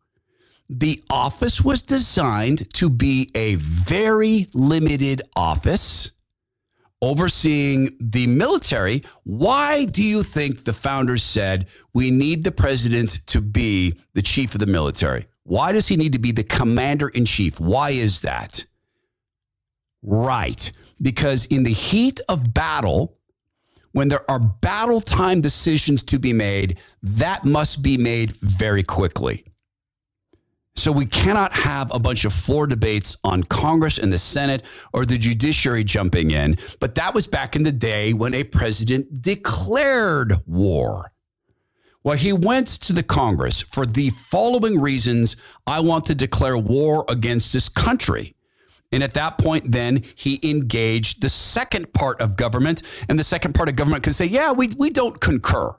The 0.69 1.03
office 1.09 1.61
was 1.61 1.83
designed 1.83 2.73
to 2.75 2.89
be 2.89 3.29
a 3.35 3.55
very 3.55 4.47
limited 4.53 5.21
office 5.35 6.11
overseeing 7.01 7.89
the 7.99 8.27
military. 8.27 9.03
Why 9.23 9.85
do 9.85 10.03
you 10.03 10.23
think 10.23 10.63
the 10.63 10.73
founders 10.73 11.23
said 11.23 11.67
we 11.93 12.11
need 12.11 12.43
the 12.43 12.51
president 12.51 13.25
to 13.27 13.41
be 13.41 13.99
the 14.13 14.21
chief 14.21 14.53
of 14.53 14.59
the 14.59 14.67
military? 14.67 15.25
Why 15.43 15.71
does 15.71 15.87
he 15.87 15.97
need 15.97 16.13
to 16.13 16.19
be 16.19 16.31
the 16.31 16.43
commander 16.43 17.09
in 17.09 17.25
chief? 17.25 17.59
Why 17.59 17.91
is 17.91 18.21
that? 18.21 18.65
Right. 20.03 20.71
Because 21.01 21.45
in 21.47 21.63
the 21.63 21.73
heat 21.73 22.21
of 22.29 22.53
battle, 22.53 23.17
when 23.91 24.07
there 24.07 24.29
are 24.29 24.39
battle 24.39 25.01
time 25.01 25.41
decisions 25.41 26.03
to 26.03 26.19
be 26.19 26.33
made, 26.33 26.79
that 27.03 27.43
must 27.43 27.81
be 27.81 27.97
made 27.97 28.31
very 28.31 28.83
quickly. 28.83 29.45
So 30.75 30.91
we 30.91 31.05
cannot 31.05 31.53
have 31.53 31.93
a 31.93 31.99
bunch 31.99 32.25
of 32.25 32.33
floor 32.33 32.65
debates 32.65 33.17
on 33.23 33.43
Congress 33.43 33.97
and 33.97 34.11
the 34.11 34.17
Senate 34.17 34.63
or 34.93 35.05
the 35.05 35.17
judiciary 35.17 35.83
jumping 35.83 36.31
in. 36.31 36.57
But 36.79 36.95
that 36.95 37.13
was 37.13 37.27
back 37.27 37.55
in 37.55 37.63
the 37.63 37.71
day 37.71 38.13
when 38.13 38.33
a 38.33 38.43
president 38.43 39.21
declared 39.21 40.33
war. 40.47 41.11
Well, 42.03 42.17
he 42.17 42.33
went 42.33 42.67
to 42.67 42.93
the 42.93 43.03
Congress 43.03 43.61
for 43.61 43.85
the 43.85 44.09
following 44.09 44.79
reasons 44.79 45.35
I 45.67 45.81
want 45.81 46.05
to 46.05 46.15
declare 46.15 46.57
war 46.57 47.05
against 47.09 47.53
this 47.53 47.69
country. 47.69 48.35
And 48.91 49.03
at 49.03 49.13
that 49.13 49.37
point, 49.37 49.71
then 49.71 50.03
he 50.15 50.39
engaged 50.43 51.21
the 51.21 51.29
second 51.29 51.93
part 51.93 52.19
of 52.19 52.35
government. 52.35 52.81
And 53.07 53.19
the 53.19 53.23
second 53.23 53.53
part 53.53 53.69
of 53.69 53.75
government 53.75 54.03
can 54.03 54.13
say, 54.13 54.25
yeah, 54.25 54.51
we, 54.51 54.69
we 54.77 54.89
don't 54.89 55.19
concur. 55.19 55.71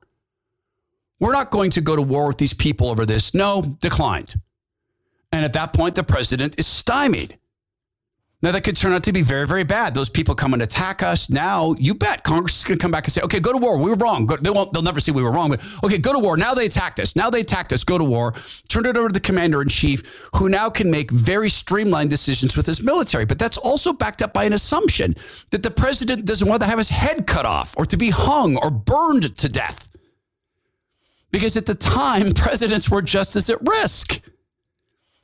We're 1.18 1.32
not 1.32 1.50
going 1.50 1.70
to 1.72 1.80
go 1.80 1.96
to 1.96 2.02
war 2.02 2.28
with 2.28 2.38
these 2.38 2.54
people 2.54 2.88
over 2.88 3.04
this. 3.04 3.34
No, 3.34 3.76
declined. 3.80 4.36
And 5.32 5.44
at 5.44 5.54
that 5.54 5.72
point, 5.72 5.94
the 5.94 6.04
president 6.04 6.58
is 6.58 6.66
stymied. 6.66 7.38
Now, 8.42 8.50
that 8.50 8.64
could 8.64 8.76
turn 8.76 8.92
out 8.92 9.04
to 9.04 9.12
be 9.12 9.22
very, 9.22 9.46
very 9.46 9.62
bad. 9.62 9.94
Those 9.94 10.08
people 10.08 10.34
come 10.34 10.52
and 10.52 10.62
attack 10.62 11.00
us. 11.00 11.30
Now, 11.30 11.76
you 11.78 11.94
bet 11.94 12.24
Congress 12.24 12.58
is 12.58 12.64
going 12.64 12.76
to 12.76 12.82
come 12.82 12.90
back 12.90 13.04
and 13.04 13.12
say, 13.12 13.20
okay, 13.22 13.38
go 13.38 13.52
to 13.52 13.58
war. 13.58 13.78
We 13.78 13.88
were 13.88 13.94
wrong. 13.94 14.26
Go, 14.26 14.36
they 14.36 14.50
won't, 14.50 14.72
they'll 14.72 14.82
never 14.82 14.98
say 14.98 15.12
we 15.12 15.22
were 15.22 15.30
wrong, 15.30 15.50
but 15.50 15.62
okay, 15.84 15.96
go 15.96 16.12
to 16.12 16.18
war. 16.18 16.36
Now 16.36 16.52
they 16.52 16.66
attacked 16.66 16.98
us. 16.98 17.14
Now 17.14 17.30
they 17.30 17.40
attacked 17.40 17.72
us. 17.72 17.84
Go 17.84 17.98
to 17.98 18.04
war. 18.04 18.34
Turn 18.68 18.84
it 18.84 18.96
over 18.96 19.08
to 19.08 19.12
the 19.12 19.20
commander 19.20 19.62
in 19.62 19.68
chief, 19.68 20.28
who 20.34 20.48
now 20.48 20.68
can 20.68 20.90
make 20.90 21.12
very 21.12 21.48
streamlined 21.48 22.10
decisions 22.10 22.56
with 22.56 22.66
his 22.66 22.82
military. 22.82 23.24
But 23.24 23.38
that's 23.38 23.58
also 23.58 23.92
backed 23.92 24.22
up 24.22 24.32
by 24.32 24.42
an 24.42 24.54
assumption 24.54 25.14
that 25.50 25.62
the 25.62 25.70
president 25.70 26.24
doesn't 26.24 26.48
want 26.48 26.62
to 26.62 26.66
have 26.66 26.78
his 26.78 26.88
head 26.88 27.28
cut 27.28 27.46
off 27.46 27.76
or 27.78 27.86
to 27.86 27.96
be 27.96 28.10
hung 28.10 28.56
or 28.56 28.72
burned 28.72 29.36
to 29.36 29.48
death. 29.48 29.88
Because 31.30 31.56
at 31.56 31.66
the 31.66 31.76
time, 31.76 32.32
presidents 32.34 32.90
were 32.90 33.02
just 33.02 33.36
as 33.36 33.48
at 33.48 33.58
risk. 33.68 34.20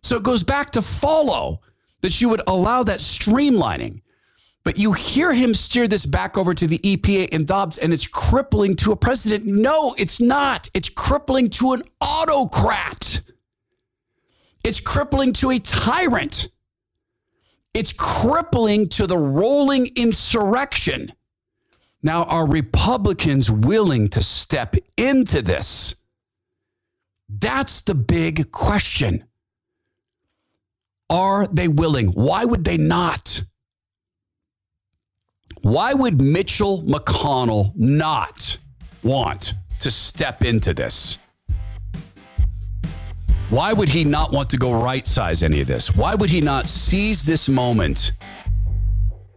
So 0.09 0.17
it 0.17 0.23
goes 0.23 0.43
back 0.43 0.71
to 0.71 0.81
follow 0.81 1.61
that 2.01 2.19
you 2.19 2.31
would 2.31 2.41
allow 2.47 2.83
that 2.83 2.99
streamlining. 2.99 4.01
But 4.65 4.79
you 4.79 4.95
hear 4.95 5.35
him 5.35 5.53
steer 5.53 5.87
this 5.87 6.07
back 6.07 6.39
over 6.39 6.55
to 6.55 6.67
the 6.67 6.79
EPA 6.79 7.29
and 7.31 7.47
Dobbs, 7.47 7.77
and 7.77 7.93
it's 7.93 8.07
crippling 8.07 8.75
to 8.77 8.93
a 8.93 8.97
president. 8.97 9.45
No, 9.45 9.95
it's 9.99 10.19
not. 10.19 10.71
It's 10.73 10.89
crippling 10.89 11.51
to 11.51 11.75
an 11.75 11.83
autocrat. 12.01 13.21
It's 14.65 14.81
crippling 14.81 15.35
to 15.35 15.51
a 15.51 15.59
tyrant. 15.59 16.49
It's 17.75 17.93
crippling 17.93 18.89
to 18.89 19.07
the 19.07 19.19
rolling 19.19 19.91
insurrection. 19.95 21.13
Now, 22.03 22.25
are 22.25 22.49
Republicans 22.49 23.51
willing 23.51 24.09
to 24.09 24.23
step 24.23 24.75
into 24.97 25.43
this? 25.43 25.97
That's 27.29 27.83
the 27.83 27.95
big 27.95 28.53
question. 28.53 29.28
Are 31.11 31.47
they 31.47 31.69
willing? 31.69 32.09
Why 32.09 32.45
would 32.45 32.65
they 32.65 32.77
not? 32.77 33.43
Why 35.63 35.95
would 35.95 36.21
Mitchell 36.21 36.83
McConnell 36.83 37.73
not 37.75 38.59
want 39.03 39.55
to 39.81 39.91
step 39.91 40.45
into 40.45 40.75
this? 40.75 41.19
Why 43.51 43.73
would 43.73 43.89
he 43.89 44.05
not 44.05 44.33
want 44.33 44.51
to 44.51 44.59
go 44.59 44.73
right 44.73 45.07
size 45.07 45.43
any 45.43 45.63
of 45.63 45.67
this? 45.67 45.95
Why 45.95 46.15
would 46.15 46.29
he 46.29 46.43
not 46.43 46.69
seize 46.69 47.25
this 47.25 47.49
moment? 47.49 48.13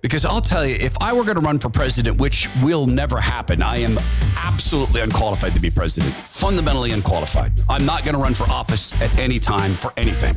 Because 0.01 0.25
I'll 0.25 0.41
tell 0.41 0.65
you, 0.65 0.75
if 0.75 0.97
I 0.99 1.13
were 1.13 1.23
going 1.23 1.35
to 1.35 1.41
run 1.41 1.59
for 1.59 1.69
president, 1.69 2.19
which 2.19 2.49
will 2.61 2.85
never 2.87 3.21
happen, 3.21 3.61
I 3.61 3.77
am 3.77 3.97
absolutely 4.35 4.99
unqualified 5.01 5.53
to 5.53 5.61
be 5.61 5.69
president, 5.69 6.13
fundamentally 6.13 6.91
unqualified. 6.91 7.53
I'm 7.69 7.85
not 7.85 8.03
going 8.03 8.15
to 8.15 8.21
run 8.21 8.33
for 8.33 8.49
office 8.49 8.99
at 9.01 9.17
any 9.17 9.39
time 9.39 9.75
for 9.75 9.93
anything. 9.95 10.35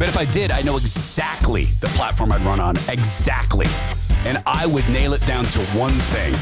But 0.00 0.08
if 0.08 0.16
I 0.16 0.24
did, 0.24 0.50
I 0.50 0.62
know 0.62 0.78
exactly 0.78 1.64
the 1.82 1.88
platform 1.88 2.32
I'd 2.32 2.40
run 2.40 2.58
on. 2.58 2.74
Exactly. 2.88 3.66
And 4.24 4.42
I 4.46 4.64
would 4.64 4.88
nail 4.88 5.12
it 5.12 5.20
down 5.26 5.44
to 5.44 5.60
one 5.76 5.92
thing. 5.92 6.34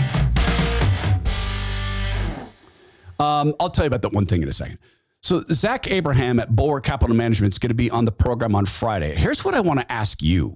Um, 3.18 3.52
I'll 3.58 3.68
tell 3.68 3.84
you 3.84 3.88
about 3.88 4.02
that 4.02 4.12
one 4.12 4.26
thing 4.26 4.42
in 4.42 4.48
a 4.48 4.52
second. 4.52 4.78
So 5.22 5.42
Zach 5.50 5.90
Abraham 5.90 6.38
at 6.38 6.54
Bulwark 6.54 6.84
Capital 6.84 7.16
Management 7.16 7.52
is 7.52 7.58
going 7.58 7.70
to 7.70 7.74
be 7.74 7.90
on 7.90 8.04
the 8.04 8.12
program 8.12 8.54
on 8.54 8.64
Friday. 8.64 9.12
Here's 9.16 9.44
what 9.44 9.54
I 9.54 9.60
want 9.60 9.80
to 9.80 9.90
ask 9.90 10.22
you. 10.22 10.54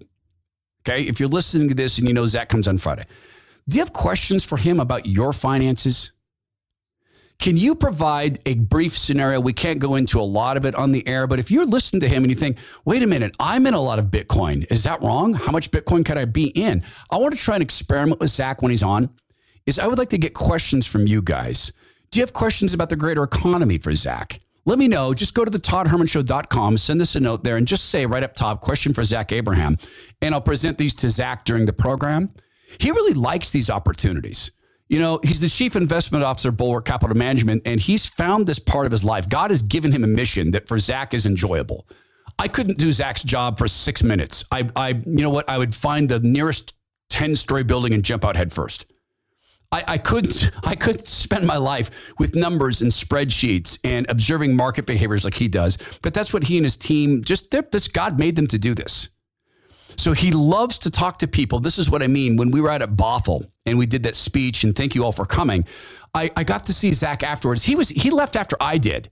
Okay, 0.87 1.03
if 1.03 1.19
you're 1.19 1.29
listening 1.29 1.71
to 1.71 1.75
this 1.75 1.99
and 1.99 2.07
you 2.07 2.15
know 2.15 2.27
Zach 2.27 2.49
comes 2.49 2.69
on 2.69 2.79
Friday, 2.79 3.07
do 3.69 3.79
you 3.79 3.83
have 3.83 3.93
questions 3.93 4.45
for 4.45 4.57
him 4.57 4.79
about 4.79 5.07
your 5.07 5.33
finances? 5.33 6.13
Can 7.39 7.57
you 7.57 7.75
provide 7.75 8.39
a 8.47 8.55
brief 8.55 8.97
scenario? 8.97 9.41
We 9.41 9.53
can't 9.53 9.81
go 9.81 9.97
into 9.97 10.21
a 10.21 10.23
lot 10.23 10.57
of 10.57 10.65
it 10.65 10.75
on 10.75 10.93
the 10.93 11.07
air, 11.09 11.27
but 11.27 11.41
if 11.41 11.51
you're 11.51 11.67
listening 11.67 12.01
to 12.01 12.09
him 12.09 12.23
and 12.23 12.31
you 12.31 12.37
think, 12.37 12.59
wait 12.85 13.03
a 13.03 13.07
minute, 13.07 13.35
I'm 13.41 13.67
in 13.67 13.75
a 13.75 13.81
lot 13.81 13.99
of 13.99 14.07
Bitcoin. 14.07 14.71
Is 14.71 14.85
that 14.85 15.03
wrong? 15.03 15.35
How 15.35 15.51
much 15.51 15.71
Bitcoin 15.73 16.05
could 16.05 16.19
I 16.19 16.25
be 16.25 16.49
in? 16.49 16.85
I 17.11 17.17
want 17.17 17.35
to 17.35 17.41
try 17.41 17.57
and 17.57 17.63
experiment 17.63 18.21
with 18.21 18.31
Zach 18.31 18.63
when 18.63 18.71
he's 18.71 18.85
on. 18.85 19.09
Is 19.67 19.79
I 19.79 19.87
would 19.87 19.99
like 19.99 20.11
to 20.11 20.19
get 20.19 20.35
questions 20.35 20.87
from 20.87 21.07
you 21.07 21.21
guys. 21.21 21.73
Do 22.11 22.21
you 22.21 22.23
have 22.23 22.33
questions 22.33 22.75
about 22.75 22.91
the 22.91 22.97
greater 22.97 23.23
economy 23.23 23.79
for 23.79 23.95
Zach? 23.95 24.39
let 24.65 24.79
me 24.79 24.89
know. 24.89 25.13
Just 25.13 25.35
go 25.35 25.45
to 25.45 25.51
the 25.51 25.59
toddhermanshow.com, 25.59 26.77
send 26.77 27.01
us 27.01 27.15
a 27.17 27.21
note 27.21 27.45
there, 27.45 27.57
and 27.57 27.67
just 27.67 27.87
say 27.87 28.07
right 28.07 28.23
up 28.23 28.35
top, 28.35 28.61
question 28.61 28.95
for 28.95 29.05
Zach 29.05 29.33
Abraham. 29.33 29.77
And 30.21 30.35
I'll 30.35 30.41
present 30.41 30.79
these 30.79 30.95
to 30.97 31.09
Zach 31.09 31.45
during 31.45 31.65
the 31.65 31.73
program. 31.73 32.31
He 32.79 32.91
really 32.91 33.15
likes 33.15 33.51
these 33.51 33.71
opportunities. 33.71 34.53
You 34.93 34.99
know, 34.99 35.21
he's 35.23 35.41
the 35.41 35.49
chief 35.49 35.75
investment 35.75 36.23
officer, 36.23 36.51
of 36.51 36.59
Bulwark 36.59 36.85
Capital 36.85 37.17
Management, 37.17 37.63
and 37.65 37.81
he's 37.81 38.05
found 38.05 38.47
this 38.47 38.59
part 38.59 38.85
of 38.85 38.93
his 38.93 39.03
life. 39.03 39.27
God 39.27 39.49
has 39.49 39.63
given 39.63 39.91
him 39.91 40.05
a 40.05 40.07
mission 40.07 40.51
that 40.51 40.69
for 40.69 40.79
Zach 40.79 41.15
is 41.15 41.25
enjoyable. 41.25 41.89
I 42.39 42.47
couldn't 42.47 42.77
do 42.77 42.91
Zach's 42.91 43.23
job 43.23 43.57
for 43.57 43.67
six 43.67 44.03
minutes. 44.03 44.45
I, 44.53 44.69
I, 44.77 44.89
you 44.91 45.23
know 45.23 45.31
what? 45.31 45.49
I 45.49 45.57
would 45.57 45.75
find 45.75 46.11
the 46.11 46.21
nearest 46.21 46.75
10 47.09 47.37
story 47.37 47.63
building 47.63 47.95
and 47.95 48.05
jump 48.05 48.23
out 48.23 48.37
head 48.37 48.53
first. 48.53 48.85
I, 49.73 49.83
I 49.89 49.97
couldn't 49.97 50.51
I 50.63 50.75
couldn't 50.75 51.07
spend 51.07 51.47
my 51.47 51.57
life 51.57 52.13
with 52.19 52.37
numbers 52.37 52.83
and 52.83 52.91
spreadsheets 52.91 53.79
and 53.85 54.05
observing 54.11 54.55
market 54.55 54.85
behaviors 54.85 55.25
like 55.25 55.33
he 55.33 55.49
does. 55.49 55.79
But 56.03 56.13
that's 56.13 56.35
what 56.35 56.45
he 56.45 56.59
and 56.59 56.67
his 56.67 56.77
team 56.77 57.23
just 57.25 57.51
this 57.51 57.89
God 57.89 58.19
made 58.19 58.37
them 58.37 58.47
to 58.49 58.59
do 58.59 58.75
this. 58.75 59.09
So 59.97 60.13
he 60.13 60.33
loves 60.33 60.79
to 60.81 60.91
talk 60.91 61.19
to 61.21 61.27
people. 61.27 61.61
This 61.61 61.79
is 61.79 61.89
what 61.91 62.03
I 62.03 62.09
mean. 62.09 62.37
When 62.37 62.51
we 62.51 62.61
were 62.61 62.69
out 62.71 62.83
at 62.83 62.91
Bothell 62.91 63.47
and 63.67 63.79
we 63.79 63.87
did 63.87 64.03
that 64.05 64.17
speech, 64.17 64.65
and 64.65 64.75
thank 64.75 64.95
you 64.95 65.05
all 65.05 65.13
for 65.13 65.25
coming. 65.25 65.65
I, 66.15 66.31
I 66.37 66.45
got 66.45 66.65
to 66.65 66.73
see 66.73 66.93
Zach 66.93 67.23
afterwards. 67.23 67.65
He 67.65 67.75
was 67.75 67.89
he 67.89 68.11
left 68.11 68.37
after 68.37 68.57
I 68.61 68.79
did. 68.79 69.11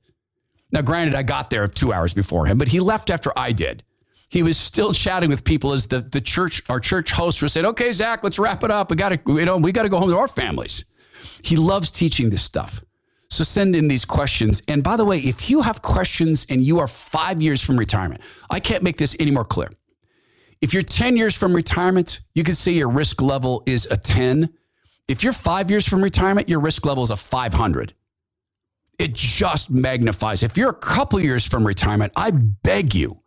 Now, 0.72 0.82
granted, 0.82 1.14
I 1.14 1.22
got 1.22 1.50
there 1.50 1.66
two 1.66 1.92
hours 1.92 2.14
before 2.14 2.46
him, 2.46 2.58
but 2.58 2.68
he 2.68 2.78
left 2.80 3.10
after 3.10 3.32
I 3.36 3.52
did 3.52 3.82
he 4.30 4.44
was 4.44 4.56
still 4.56 4.92
chatting 4.94 5.28
with 5.28 5.44
people 5.44 5.72
as 5.72 5.88
the, 5.88 6.00
the 6.00 6.20
church, 6.20 6.62
our 6.70 6.78
church 6.78 7.10
host 7.10 7.42
was 7.42 7.52
saying, 7.52 7.66
okay, 7.66 7.92
Zach, 7.92 8.22
let's 8.22 8.38
wrap 8.38 8.62
it 8.62 8.70
up. 8.70 8.88
We 8.90 8.96
got 8.96 9.08
to, 9.08 9.18
you 9.26 9.44
know, 9.44 9.56
we 9.56 9.72
got 9.72 9.82
to 9.82 9.88
go 9.88 9.98
home 9.98 10.08
to 10.08 10.16
our 10.16 10.28
families. 10.28 10.84
He 11.42 11.56
loves 11.56 11.90
teaching 11.90 12.30
this 12.30 12.42
stuff. 12.42 12.82
So 13.28 13.42
send 13.42 13.74
in 13.74 13.88
these 13.88 14.04
questions. 14.04 14.62
And 14.68 14.84
by 14.84 14.96
the 14.96 15.04
way, 15.04 15.18
if 15.18 15.50
you 15.50 15.62
have 15.62 15.82
questions 15.82 16.46
and 16.48 16.62
you 16.62 16.78
are 16.78 16.86
five 16.86 17.42
years 17.42 17.60
from 17.60 17.76
retirement, 17.76 18.20
I 18.48 18.60
can't 18.60 18.84
make 18.84 18.98
this 18.98 19.16
any 19.18 19.32
more 19.32 19.44
clear. 19.44 19.68
If 20.60 20.74
you're 20.74 20.82
10 20.82 21.16
years 21.16 21.36
from 21.36 21.54
retirement, 21.54 22.20
you 22.34 22.44
can 22.44 22.54
say 22.54 22.72
your 22.72 22.90
risk 22.90 23.22
level 23.22 23.62
is 23.66 23.86
a 23.90 23.96
10. 23.96 24.50
If 25.08 25.24
you're 25.24 25.32
five 25.32 25.70
years 25.70 25.88
from 25.88 26.02
retirement, 26.02 26.48
your 26.48 26.60
risk 26.60 26.84
level 26.84 27.02
is 27.02 27.10
a 27.10 27.16
500. 27.16 27.94
It 28.98 29.14
just 29.14 29.70
magnifies. 29.70 30.42
If 30.42 30.58
you're 30.58 30.70
a 30.70 30.74
couple 30.74 31.18
years 31.20 31.46
from 31.46 31.66
retirement, 31.66 32.12
I 32.16 32.30
beg 32.30 32.94
you, 32.94 33.20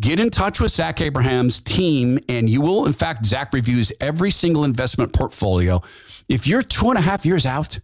Get 0.00 0.18
in 0.18 0.30
touch 0.30 0.60
with 0.60 0.72
Zach 0.72 1.00
Abraham's 1.00 1.60
team, 1.60 2.18
and 2.28 2.48
you 2.48 2.60
will. 2.60 2.86
In 2.86 2.92
fact, 2.92 3.26
Zach 3.26 3.52
reviews 3.52 3.92
every 4.00 4.30
single 4.30 4.64
investment 4.64 5.12
portfolio. 5.12 5.82
If 6.28 6.46
you're 6.46 6.62
two 6.62 6.88
and 6.88 6.98
a 6.98 7.00
half 7.00 7.26
years 7.26 7.44
out, 7.44 7.78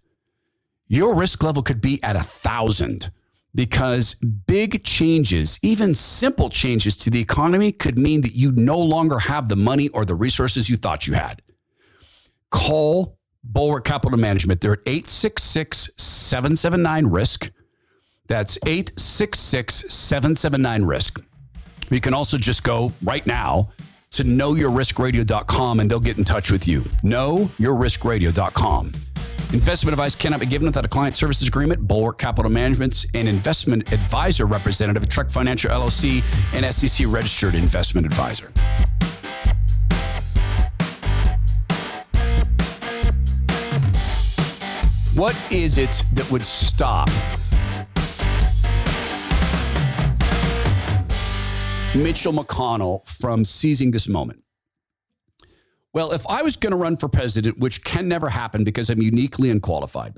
your 0.88 1.14
risk 1.14 1.44
level 1.44 1.62
could 1.62 1.80
be 1.80 2.02
at 2.02 2.16
a 2.16 2.22
thousand 2.22 3.10
because 3.54 4.14
big 4.14 4.84
changes, 4.84 5.58
even 5.62 5.94
simple 5.94 6.48
changes 6.48 6.96
to 6.98 7.10
the 7.10 7.20
economy, 7.20 7.72
could 7.72 7.98
mean 7.98 8.20
that 8.20 8.34
you 8.34 8.52
no 8.52 8.78
longer 8.78 9.18
have 9.18 9.48
the 9.48 9.56
money 9.56 9.88
or 9.88 10.04
the 10.04 10.14
resources 10.14 10.68
you 10.68 10.76
thought 10.76 11.06
you 11.06 11.14
had. 11.14 11.42
Call 12.50 13.18
Bulwark 13.44 13.84
Capital 13.84 14.18
Management. 14.18 14.60
They're 14.60 14.74
at 14.74 14.80
866 14.86 15.90
779 15.96 17.06
RISK. 17.06 17.50
That's 18.26 18.58
866 18.66 19.92
779 19.92 20.82
RISK. 20.84 21.24
You 21.90 22.00
can 22.00 22.12
also 22.14 22.36
just 22.36 22.62
go 22.62 22.92
right 23.02 23.26
now 23.26 23.70
to 24.10 24.24
knowyourriskradio.com 24.24 25.80
and 25.80 25.90
they'll 25.90 26.00
get 26.00 26.18
in 26.18 26.24
touch 26.24 26.50
with 26.50 26.68
you. 26.68 26.80
Knowyourriskradio.com. 27.02 28.92
Investment 29.54 29.94
advice 29.94 30.14
cannot 30.14 30.40
be 30.40 30.46
given 30.46 30.66
without 30.66 30.84
a 30.84 30.88
client 30.88 31.16
services 31.16 31.48
agreement. 31.48 31.88
Bulwark 31.88 32.18
Capital 32.18 32.50
Management's 32.50 33.06
an 33.14 33.26
investment 33.26 33.90
advisor 33.94 34.44
representative 34.44 35.02
of 35.02 35.08
Trek 35.08 35.30
Financial 35.30 35.70
LLC 35.70 36.22
and 36.52 36.74
SEC 36.74 37.06
registered 37.08 37.54
investment 37.54 38.06
advisor. 38.06 38.52
What 45.14 45.34
is 45.50 45.78
it 45.78 46.04
that 46.12 46.30
would 46.30 46.44
stop 46.44 47.08
Mitchell 51.96 52.34
McConnell 52.34 53.08
from 53.08 53.44
seizing 53.44 53.92
this 53.92 54.08
moment? 54.08 54.42
Well, 55.98 56.12
if 56.12 56.24
I 56.28 56.42
was 56.42 56.54
going 56.54 56.70
to 56.70 56.76
run 56.76 56.96
for 56.96 57.08
president, 57.08 57.58
which 57.58 57.82
can 57.82 58.06
never 58.06 58.28
happen 58.28 58.62
because 58.62 58.88
I'm 58.88 59.02
uniquely 59.02 59.50
unqualified, 59.50 60.16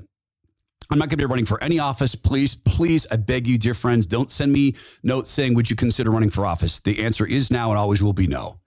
I'm 0.91 0.99
not 0.99 1.09
going 1.09 1.17
to 1.17 1.17
be 1.17 1.25
running 1.25 1.47
for 1.47 1.59
any 1.63 1.79
office. 1.79 2.13
Please, 2.13 2.53
please, 2.53 3.07
I 3.09 3.15
beg 3.15 3.47
you, 3.47 3.57
dear 3.57 3.73
friends, 3.73 4.05
don't 4.05 4.29
send 4.29 4.53
me 4.53 4.75
notes 5.01 5.31
saying, 5.31 5.55
Would 5.55 5.71
you 5.71 5.75
consider 5.75 6.11
running 6.11 6.29
for 6.29 6.45
office? 6.45 6.81
The 6.81 7.03
answer 7.03 7.25
is 7.25 7.49
now 7.49 7.71
and 7.71 7.79
always 7.79 8.03
will 8.03 8.13
be 8.13 8.27
no. 8.27 8.59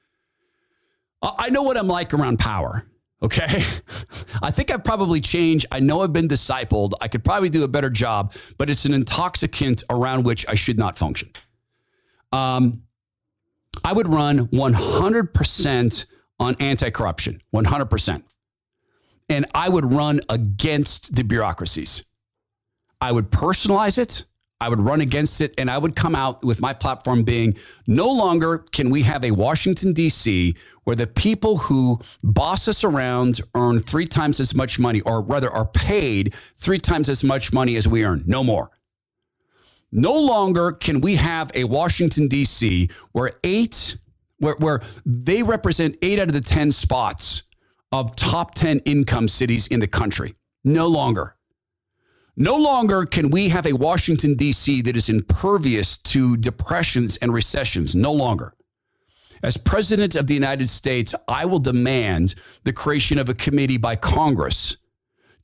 I 1.22 1.50
know 1.50 1.62
what 1.62 1.76
I'm 1.76 1.86
like 1.86 2.12
around 2.12 2.40
power. 2.40 2.84
Okay. 3.22 3.62
I 4.42 4.50
think 4.50 4.72
I've 4.72 4.82
probably 4.82 5.20
changed. 5.20 5.66
I 5.70 5.78
know 5.78 6.00
I've 6.00 6.12
been 6.12 6.26
discipled. 6.26 6.94
I 7.00 7.06
could 7.06 7.22
probably 7.22 7.48
do 7.48 7.62
a 7.62 7.68
better 7.68 7.90
job, 7.90 8.34
but 8.58 8.68
it's 8.68 8.86
an 8.86 8.92
intoxicant 8.92 9.84
around 9.88 10.24
which 10.24 10.44
I 10.48 10.56
should 10.56 10.78
not 10.78 10.98
function. 10.98 11.30
Um, 12.32 12.82
I 13.84 13.92
would 13.92 14.12
run 14.12 14.48
100% 14.48 16.06
on 16.38 16.56
anti 16.60 16.90
corruption, 16.90 17.40
100%. 17.54 18.22
And 19.28 19.46
I 19.54 19.68
would 19.68 19.92
run 19.92 20.20
against 20.28 21.14
the 21.14 21.22
bureaucracies. 21.22 22.04
I 23.00 23.12
would 23.12 23.30
personalize 23.30 23.98
it. 23.98 24.24
I 24.60 24.68
would 24.68 24.80
run 24.80 25.00
against 25.00 25.40
it. 25.40 25.54
And 25.58 25.70
I 25.70 25.78
would 25.78 25.96
come 25.96 26.14
out 26.14 26.44
with 26.44 26.60
my 26.60 26.72
platform 26.72 27.22
being 27.22 27.56
no 27.86 28.10
longer 28.10 28.58
can 28.58 28.90
we 28.90 29.02
have 29.02 29.24
a 29.24 29.30
Washington, 29.30 29.92
D.C., 29.92 30.54
where 30.84 30.96
the 30.96 31.06
people 31.06 31.56
who 31.56 32.00
boss 32.22 32.68
us 32.68 32.84
around 32.84 33.40
earn 33.54 33.80
three 33.80 34.06
times 34.06 34.40
as 34.40 34.54
much 34.54 34.78
money, 34.78 35.00
or 35.02 35.22
rather 35.22 35.50
are 35.50 35.66
paid 35.66 36.34
three 36.56 36.78
times 36.78 37.08
as 37.08 37.24
much 37.24 37.52
money 37.52 37.76
as 37.76 37.88
we 37.88 38.04
earn. 38.04 38.22
No 38.26 38.44
more. 38.44 38.70
No 39.90 40.14
longer 40.14 40.72
can 40.72 41.00
we 41.00 41.16
have 41.16 41.50
a 41.54 41.64
Washington, 41.64 42.28
D.C., 42.28 42.90
where 43.12 43.32
eight 43.44 43.96
where, 44.38 44.56
where 44.58 44.80
they 45.06 45.42
represent 45.42 45.96
eight 46.02 46.18
out 46.18 46.28
of 46.28 46.34
the 46.34 46.40
10 46.40 46.72
spots 46.72 47.44
of 47.92 48.16
top 48.16 48.54
10 48.54 48.80
income 48.80 49.28
cities 49.28 49.66
in 49.66 49.80
the 49.80 49.86
country. 49.86 50.34
No 50.64 50.86
longer. 50.88 51.36
No 52.36 52.56
longer 52.56 53.04
can 53.04 53.30
we 53.30 53.50
have 53.50 53.66
a 53.66 53.74
Washington, 53.74 54.34
D.C. 54.34 54.82
that 54.82 54.96
is 54.96 55.08
impervious 55.08 55.96
to 55.98 56.36
depressions 56.36 57.16
and 57.18 57.32
recessions. 57.32 57.94
No 57.94 58.12
longer. 58.12 58.54
As 59.44 59.56
President 59.56 60.16
of 60.16 60.26
the 60.26 60.34
United 60.34 60.68
States, 60.68 61.14
I 61.28 61.44
will 61.44 61.58
demand 61.58 62.34
the 62.64 62.72
creation 62.72 63.18
of 63.18 63.28
a 63.28 63.34
committee 63.34 63.76
by 63.76 63.94
Congress 63.94 64.76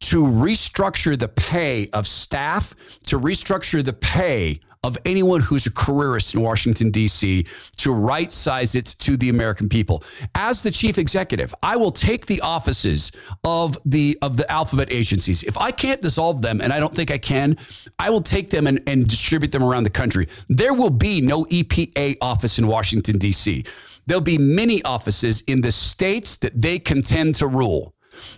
to 0.01 0.23
restructure 0.23 1.19
the 1.19 1.29
pay 1.29 1.89
of 1.93 2.07
staff, 2.07 2.75
to 3.07 3.21
restructure 3.21 3.85
the 3.85 3.93
pay 3.93 4.61
of 4.83 4.97
anyone 5.05 5.41
who's 5.41 5.67
a 5.67 5.73
careerist 5.73 6.35
in 6.35 6.41
Washington, 6.41 6.91
D.C., 6.91 7.47
to 7.77 7.93
right 7.93 8.31
size 8.31 8.75
it 8.75 8.87
to 8.87 9.17
the 9.17 9.29
American 9.29 9.69
people. 9.69 10.03
As 10.35 10.63
the 10.63 10.71
chief 10.71 10.97
executive, 10.97 11.55
I 11.63 11.77
will 11.77 11.91
take 11.91 12.27
the 12.27 12.41
offices 12.41 13.13
of 13.45 13.77
the 13.85 14.19
of 14.23 14.37
the 14.37 14.51
alphabet 14.51 14.91
agencies. 14.91 15.43
If 15.43 15.59
I 15.59 15.71
can't 15.71 16.01
dissolve 16.01 16.41
them, 16.41 16.61
and 16.61 16.73
I 16.73 16.81
don't 16.81 16.95
think 16.95 17.11
I 17.11 17.19
can, 17.19 17.59
I 17.99 18.11
will 18.11 18.23
take 18.23 18.51
them 18.51 18.67
and, 18.67 18.81
and 18.87 19.07
distribute 19.07 19.53
them 19.53 19.63
around 19.63 19.85
the 19.85 19.91
country. 19.91 20.29
There 20.49 20.73
will 20.73 20.91
be 20.91 21.21
no 21.21 21.45
EPA 21.47 22.17
office 22.23 22.59
in 22.59 22.67
Washington, 22.67 23.19
D.C. 23.19 23.65
There'll 24.07 24.23
be 24.23 24.39
many 24.39 24.83
offices 24.83 25.43
in 25.47 25.61
the 25.61 25.73
states 25.73 26.37
that 26.39 26.61
they 26.61 26.79
contend 26.79 27.37
to 27.37 27.47
rule. 27.47 27.95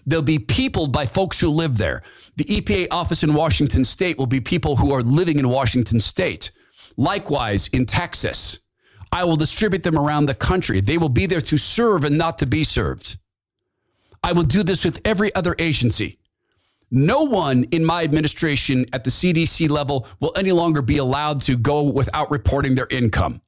They'll 0.07 0.23
be 0.23 0.39
peopled 0.39 0.93
by 0.93 1.07
folks 1.07 1.41
who 1.41 1.49
live 1.49 1.79
there. 1.79 2.03
The 2.37 2.45
EPA 2.45 2.89
office 2.91 3.23
in 3.23 3.35
Washington 3.35 3.85
state 3.85 4.19
will 4.19 4.27
be 4.27 4.41
people 4.41 4.77
who 4.77 4.93
are 4.93 5.03
living 5.03 5.39
in 5.39 5.49
Washington 5.49 6.01
state. 6.01 6.51
Likewise, 6.97 7.69
in 7.69 7.87
Texas, 7.87 8.61
I 9.11 9.25
will 9.25 9.37
distribute 9.37 9.83
them 9.83 9.99
around 9.99 10.27
the 10.27 10.35
country. 10.35 10.81
They 10.81 10.99
will 10.99 11.09
be 11.09 11.27
there 11.27 11.41
to 11.43 11.57
serve 11.57 12.05
and 12.05 12.17
not 12.17 12.39
to 12.39 12.47
be 12.47 12.65
served. 12.65 13.19
I 14.23 14.33
will 14.33 14.45
do 14.45 14.63
this 14.63 14.85
with 14.85 15.01
every 15.05 15.35
other 15.35 15.55
agency. 15.59 16.19
No 16.91 17.23
one 17.23 17.65
in 17.65 17.85
my 17.85 18.05
administration 18.05 18.87
at 18.93 19.05
the 19.05 19.11
CDC 19.11 19.69
level 19.69 20.07
will 20.21 20.33
any 20.37 20.53
longer 20.53 20.83
be 20.83 20.99
allowed 20.99 21.41
to 21.43 21.57
go 21.57 21.83
without 21.83 22.31
reporting 22.31 22.75
their 22.75 22.87
income 22.91 23.41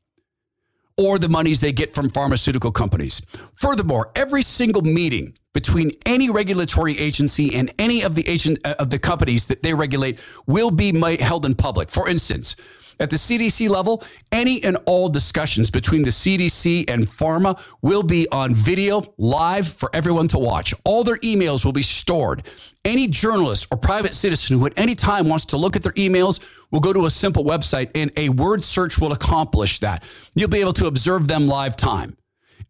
or 0.96 1.18
the 1.18 1.28
monies 1.28 1.60
they 1.60 1.72
get 1.72 1.94
from 1.94 2.08
pharmaceutical 2.08 2.70
companies. 2.70 3.20
Furthermore, 3.54 4.10
every 4.14 4.42
single 4.42 4.82
meeting 4.82 5.36
between 5.52 5.90
any 6.06 6.30
regulatory 6.30 6.98
agency 6.98 7.54
and 7.54 7.72
any 7.78 8.02
of 8.02 8.14
the 8.14 8.28
agent 8.28 8.58
uh, 8.64 8.74
of 8.78 8.90
the 8.90 8.98
companies 8.98 9.46
that 9.46 9.62
they 9.62 9.74
regulate 9.74 10.20
will 10.46 10.70
be 10.70 10.92
held 11.16 11.46
in 11.46 11.54
public. 11.54 11.90
For 11.90 12.08
instance, 12.08 12.56
at 13.00 13.10
the 13.10 13.16
CDC 13.16 13.68
level, 13.68 14.02
any 14.32 14.62
and 14.62 14.76
all 14.86 15.08
discussions 15.08 15.70
between 15.70 16.02
the 16.02 16.10
CDC 16.10 16.88
and 16.88 17.06
pharma 17.06 17.60
will 17.82 18.02
be 18.02 18.26
on 18.30 18.54
video 18.54 19.14
live 19.18 19.66
for 19.66 19.90
everyone 19.92 20.28
to 20.28 20.38
watch. 20.38 20.74
All 20.84 21.04
their 21.04 21.18
emails 21.18 21.64
will 21.64 21.72
be 21.72 21.82
stored. 21.82 22.46
Any 22.84 23.06
journalist 23.06 23.66
or 23.70 23.78
private 23.78 24.14
citizen 24.14 24.58
who 24.58 24.66
at 24.66 24.72
any 24.76 24.94
time 24.94 25.28
wants 25.28 25.46
to 25.46 25.56
look 25.56 25.76
at 25.76 25.82
their 25.82 25.92
emails 25.92 26.44
will 26.70 26.80
go 26.80 26.92
to 26.92 27.06
a 27.06 27.10
simple 27.10 27.44
website 27.44 27.90
and 27.94 28.10
a 28.16 28.28
word 28.28 28.62
search 28.62 28.98
will 28.98 29.12
accomplish 29.12 29.80
that. 29.80 30.04
You'll 30.34 30.48
be 30.48 30.60
able 30.60 30.74
to 30.74 30.86
observe 30.86 31.28
them 31.28 31.46
live 31.46 31.76
time. 31.76 32.16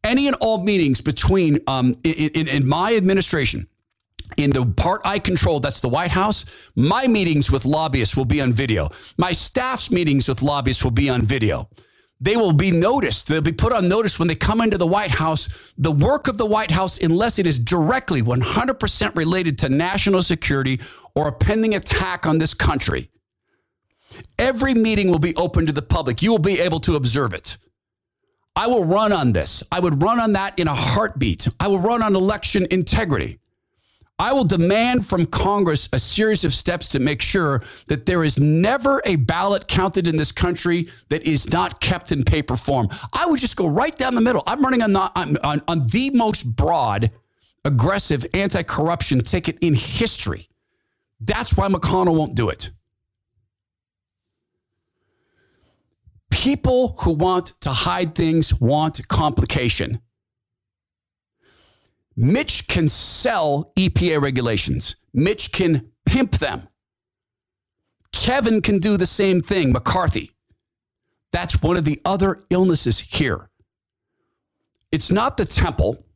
Any 0.02 0.26
and 0.26 0.36
all 0.40 0.62
meetings 0.62 1.00
between 1.00 1.58
um, 1.66 1.96
in, 2.04 2.30
in, 2.34 2.48
in 2.48 2.68
my 2.68 2.94
administration 2.94 3.68
in 4.36 4.50
the 4.50 4.64
part 4.64 5.00
I 5.04 5.18
control, 5.18 5.60
that's 5.60 5.80
the 5.80 5.88
White 5.88 6.10
House, 6.10 6.44
my 6.76 7.06
meetings 7.06 7.50
with 7.50 7.64
lobbyists 7.64 8.16
will 8.16 8.24
be 8.24 8.40
on 8.40 8.52
video. 8.52 8.88
My 9.16 9.32
staff's 9.32 9.90
meetings 9.90 10.28
with 10.28 10.42
lobbyists 10.42 10.84
will 10.84 10.90
be 10.90 11.08
on 11.08 11.22
video. 11.22 11.68
They 12.20 12.36
will 12.36 12.52
be 12.52 12.70
noticed. 12.70 13.26
They'll 13.26 13.40
be 13.42 13.52
put 13.52 13.72
on 13.72 13.88
notice 13.88 14.18
when 14.18 14.28
they 14.28 14.34
come 14.34 14.60
into 14.60 14.78
the 14.78 14.86
White 14.86 15.10
House. 15.10 15.74
The 15.76 15.92
work 15.92 16.28
of 16.28 16.38
the 16.38 16.46
White 16.46 16.70
House, 16.70 16.98
unless 16.98 17.38
it 17.38 17.46
is 17.46 17.58
directly 17.58 18.22
100% 18.22 19.16
related 19.16 19.58
to 19.58 19.68
national 19.68 20.22
security 20.22 20.80
or 21.14 21.28
a 21.28 21.32
pending 21.32 21.74
attack 21.74 22.26
on 22.26 22.38
this 22.38 22.54
country, 22.54 23.10
every 24.38 24.74
meeting 24.74 25.10
will 25.10 25.18
be 25.18 25.34
open 25.36 25.66
to 25.66 25.72
the 25.72 25.82
public. 25.82 26.22
You 26.22 26.30
will 26.30 26.38
be 26.38 26.60
able 26.60 26.80
to 26.80 26.96
observe 26.96 27.34
it. 27.34 27.58
I 28.56 28.68
will 28.68 28.84
run 28.84 29.12
on 29.12 29.32
this. 29.32 29.62
I 29.72 29.80
would 29.80 30.00
run 30.02 30.20
on 30.20 30.34
that 30.34 30.58
in 30.58 30.68
a 30.68 30.74
heartbeat. 30.74 31.48
I 31.58 31.66
will 31.66 31.80
run 31.80 32.02
on 32.02 32.14
election 32.14 32.66
integrity. 32.70 33.40
I 34.24 34.32
will 34.32 34.44
demand 34.44 35.06
from 35.06 35.26
Congress 35.26 35.86
a 35.92 35.98
series 35.98 36.46
of 36.46 36.54
steps 36.54 36.88
to 36.88 36.98
make 36.98 37.20
sure 37.20 37.62
that 37.88 38.06
there 38.06 38.24
is 38.24 38.38
never 38.38 39.02
a 39.04 39.16
ballot 39.16 39.68
counted 39.68 40.08
in 40.08 40.16
this 40.16 40.32
country 40.32 40.88
that 41.10 41.24
is 41.24 41.52
not 41.52 41.78
kept 41.82 42.10
in 42.10 42.24
paper 42.24 42.56
form. 42.56 42.88
I 43.12 43.26
would 43.26 43.38
just 43.38 43.54
go 43.54 43.66
right 43.66 43.94
down 43.94 44.14
the 44.14 44.22
middle. 44.22 44.42
I'm 44.46 44.62
running 44.62 44.80
on, 44.80 44.94
the, 44.94 45.12
on, 45.14 45.60
on 45.68 45.86
the 45.88 46.08
most 46.08 46.44
broad, 46.44 47.10
aggressive 47.66 48.24
anti 48.32 48.62
corruption 48.62 49.20
ticket 49.20 49.58
in 49.60 49.74
history. 49.74 50.48
That's 51.20 51.54
why 51.54 51.68
McConnell 51.68 52.16
won't 52.16 52.34
do 52.34 52.48
it. 52.48 52.70
People 56.30 56.96
who 57.00 57.10
want 57.10 57.60
to 57.60 57.68
hide 57.68 58.14
things 58.14 58.58
want 58.58 59.06
complication. 59.08 60.00
Mitch 62.16 62.68
can 62.68 62.88
sell 62.88 63.72
EPA 63.76 64.22
regulations. 64.22 64.96
Mitch 65.12 65.52
can 65.52 65.90
pimp 66.06 66.32
them. 66.32 66.68
Kevin 68.12 68.62
can 68.62 68.78
do 68.78 68.96
the 68.96 69.06
same 69.06 69.40
thing, 69.40 69.72
McCarthy. 69.72 70.30
That's 71.32 71.60
one 71.60 71.76
of 71.76 71.84
the 71.84 72.00
other 72.04 72.44
illnesses 72.50 73.00
here. 73.00 73.50
It's 74.92 75.10
not 75.10 75.36
the 75.36 75.44
temple, 75.44 76.06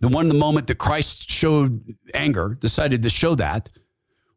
the 0.00 0.08
one 0.08 0.28
the 0.28 0.34
moment 0.34 0.68
that 0.68 0.78
Christ 0.78 1.28
showed 1.28 1.82
anger, 2.14 2.56
decided 2.60 3.02
to 3.02 3.10
show 3.10 3.34
that, 3.34 3.68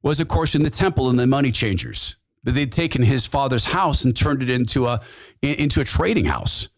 was, 0.02 0.20
of 0.20 0.28
course, 0.28 0.56
in 0.56 0.64
the 0.64 0.72
temple 0.72 1.12
and 1.12 1.20
the 1.20 1.28
money 1.28 1.52
changers. 1.52 2.18
But 2.44 2.56
they'd 2.56 2.72
taken 2.72 3.04
his 3.04 3.28
father's 3.28 3.66
house 3.66 4.04
and 4.04 4.18
turned 4.18 4.42
it 4.42 4.50
into 4.50 4.88
a, 4.88 5.00
into 5.44 5.80
a 5.82 5.84
trading 5.84 6.26
house. 6.26 6.70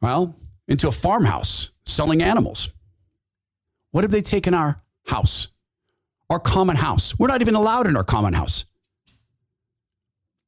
Well, 0.00 0.34
into 0.68 0.88
a 0.88 0.92
farmhouse 0.92 1.72
selling 1.86 2.22
animals. 2.22 2.70
What 3.92 4.04
have 4.04 4.10
they 4.10 4.20
taken 4.20 4.52
our 4.52 4.76
house, 5.06 5.48
our 6.28 6.38
common 6.38 6.76
house? 6.76 7.18
We're 7.18 7.28
not 7.28 7.40
even 7.40 7.54
allowed 7.54 7.86
in 7.86 7.96
our 7.96 8.04
common 8.04 8.34
house. 8.34 8.66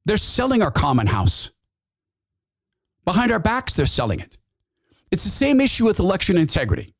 They're 0.05 0.17
selling 0.17 0.63
our 0.63 0.71
common 0.71 1.07
house. 1.07 1.51
Behind 3.05 3.33
our 3.33 3.39
backs, 3.39 3.75
they're 3.75 3.87
selling 3.87 4.21
it. 4.21 4.39
It's 5.11 5.25
the 5.25 5.31
same 5.31 5.61
issue 5.61 5.87
with 5.87 6.01
election 6.01 6.37
integrity. 6.37 6.95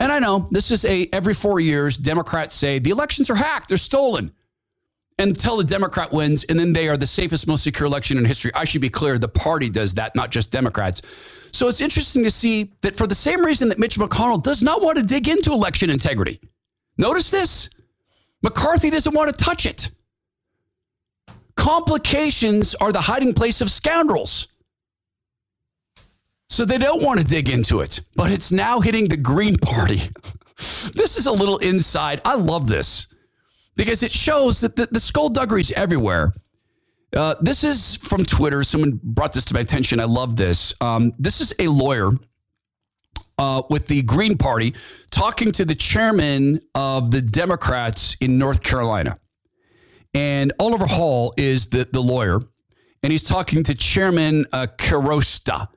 And 0.00 0.12
I 0.12 0.18
know 0.18 0.48
this 0.50 0.70
is 0.70 0.84
a 0.84 1.08
every 1.12 1.34
four 1.34 1.58
years, 1.60 1.96
Democrats 1.96 2.54
say 2.54 2.78
the 2.78 2.90
elections 2.90 3.30
are 3.30 3.34
hacked, 3.34 3.68
they're 3.68 3.78
stolen 3.78 4.32
until 5.18 5.56
the 5.56 5.64
Democrat 5.64 6.12
wins, 6.12 6.44
and 6.44 6.58
then 6.58 6.72
they 6.72 6.88
are 6.88 6.96
the 6.96 7.06
safest, 7.06 7.48
most 7.48 7.64
secure 7.64 7.86
election 7.86 8.18
in 8.18 8.24
history. 8.24 8.52
I 8.54 8.64
should 8.64 8.80
be 8.80 8.90
clear, 8.90 9.18
the 9.18 9.28
party 9.28 9.68
does 9.68 9.94
that, 9.94 10.14
not 10.14 10.30
just 10.30 10.52
Democrats. 10.52 11.02
So 11.52 11.68
it's 11.68 11.80
interesting 11.80 12.24
to 12.24 12.30
see 12.30 12.72
that 12.82 12.96
for 12.96 13.06
the 13.06 13.14
same 13.14 13.44
reason 13.44 13.68
that 13.68 13.78
Mitch 13.78 13.98
McConnell 13.98 14.42
does 14.42 14.62
not 14.62 14.82
want 14.82 14.98
to 14.98 15.04
dig 15.04 15.28
into 15.28 15.52
election 15.52 15.90
integrity. 15.90 16.40
Notice 16.96 17.30
this 17.30 17.70
McCarthy 18.42 18.90
doesn't 18.90 19.14
want 19.14 19.30
to 19.36 19.44
touch 19.44 19.66
it. 19.66 19.90
Complications 21.56 22.74
are 22.76 22.92
the 22.92 23.00
hiding 23.00 23.32
place 23.32 23.60
of 23.60 23.70
scoundrels. 23.70 24.48
So 26.48 26.64
they 26.64 26.78
don't 26.78 27.02
want 27.02 27.20
to 27.20 27.26
dig 27.26 27.48
into 27.48 27.80
it, 27.80 28.00
but 28.16 28.30
it's 28.30 28.50
now 28.52 28.80
hitting 28.80 29.08
the 29.08 29.16
Green 29.16 29.56
Party. 29.56 29.96
this 30.56 31.18
is 31.18 31.26
a 31.26 31.32
little 31.32 31.58
inside. 31.58 32.20
I 32.24 32.36
love 32.36 32.66
this 32.66 33.06
because 33.76 34.02
it 34.02 34.12
shows 34.12 34.60
that 34.60 34.74
the, 34.76 34.88
the 34.90 35.00
skullduggery 35.00 35.60
is 35.60 35.72
everywhere. 35.72 36.32
Uh, 37.14 37.34
this 37.40 37.64
is 37.64 37.96
from 37.96 38.24
Twitter. 38.24 38.62
Someone 38.62 39.00
brought 39.02 39.32
this 39.32 39.44
to 39.46 39.54
my 39.54 39.60
attention. 39.60 39.98
I 40.00 40.04
love 40.04 40.36
this. 40.36 40.74
Um, 40.80 41.14
this 41.18 41.40
is 41.40 41.54
a 41.58 41.68
lawyer 41.68 42.12
uh, 43.38 43.62
with 43.70 43.86
the 43.86 44.02
Green 44.02 44.36
Party 44.36 44.74
talking 45.10 45.52
to 45.52 45.64
the 45.64 45.74
chairman 45.74 46.60
of 46.74 47.10
the 47.10 47.22
Democrats 47.22 48.16
in 48.20 48.38
North 48.38 48.62
Carolina. 48.62 49.16
And 50.12 50.52
Oliver 50.58 50.86
Hall 50.86 51.32
is 51.36 51.68
the, 51.68 51.88
the 51.90 52.00
lawyer, 52.00 52.40
and 53.02 53.12
he's 53.12 53.22
talking 53.22 53.62
to 53.64 53.74
Chairman 53.74 54.46
uh, 54.52 54.66
Circosta, 54.76 55.68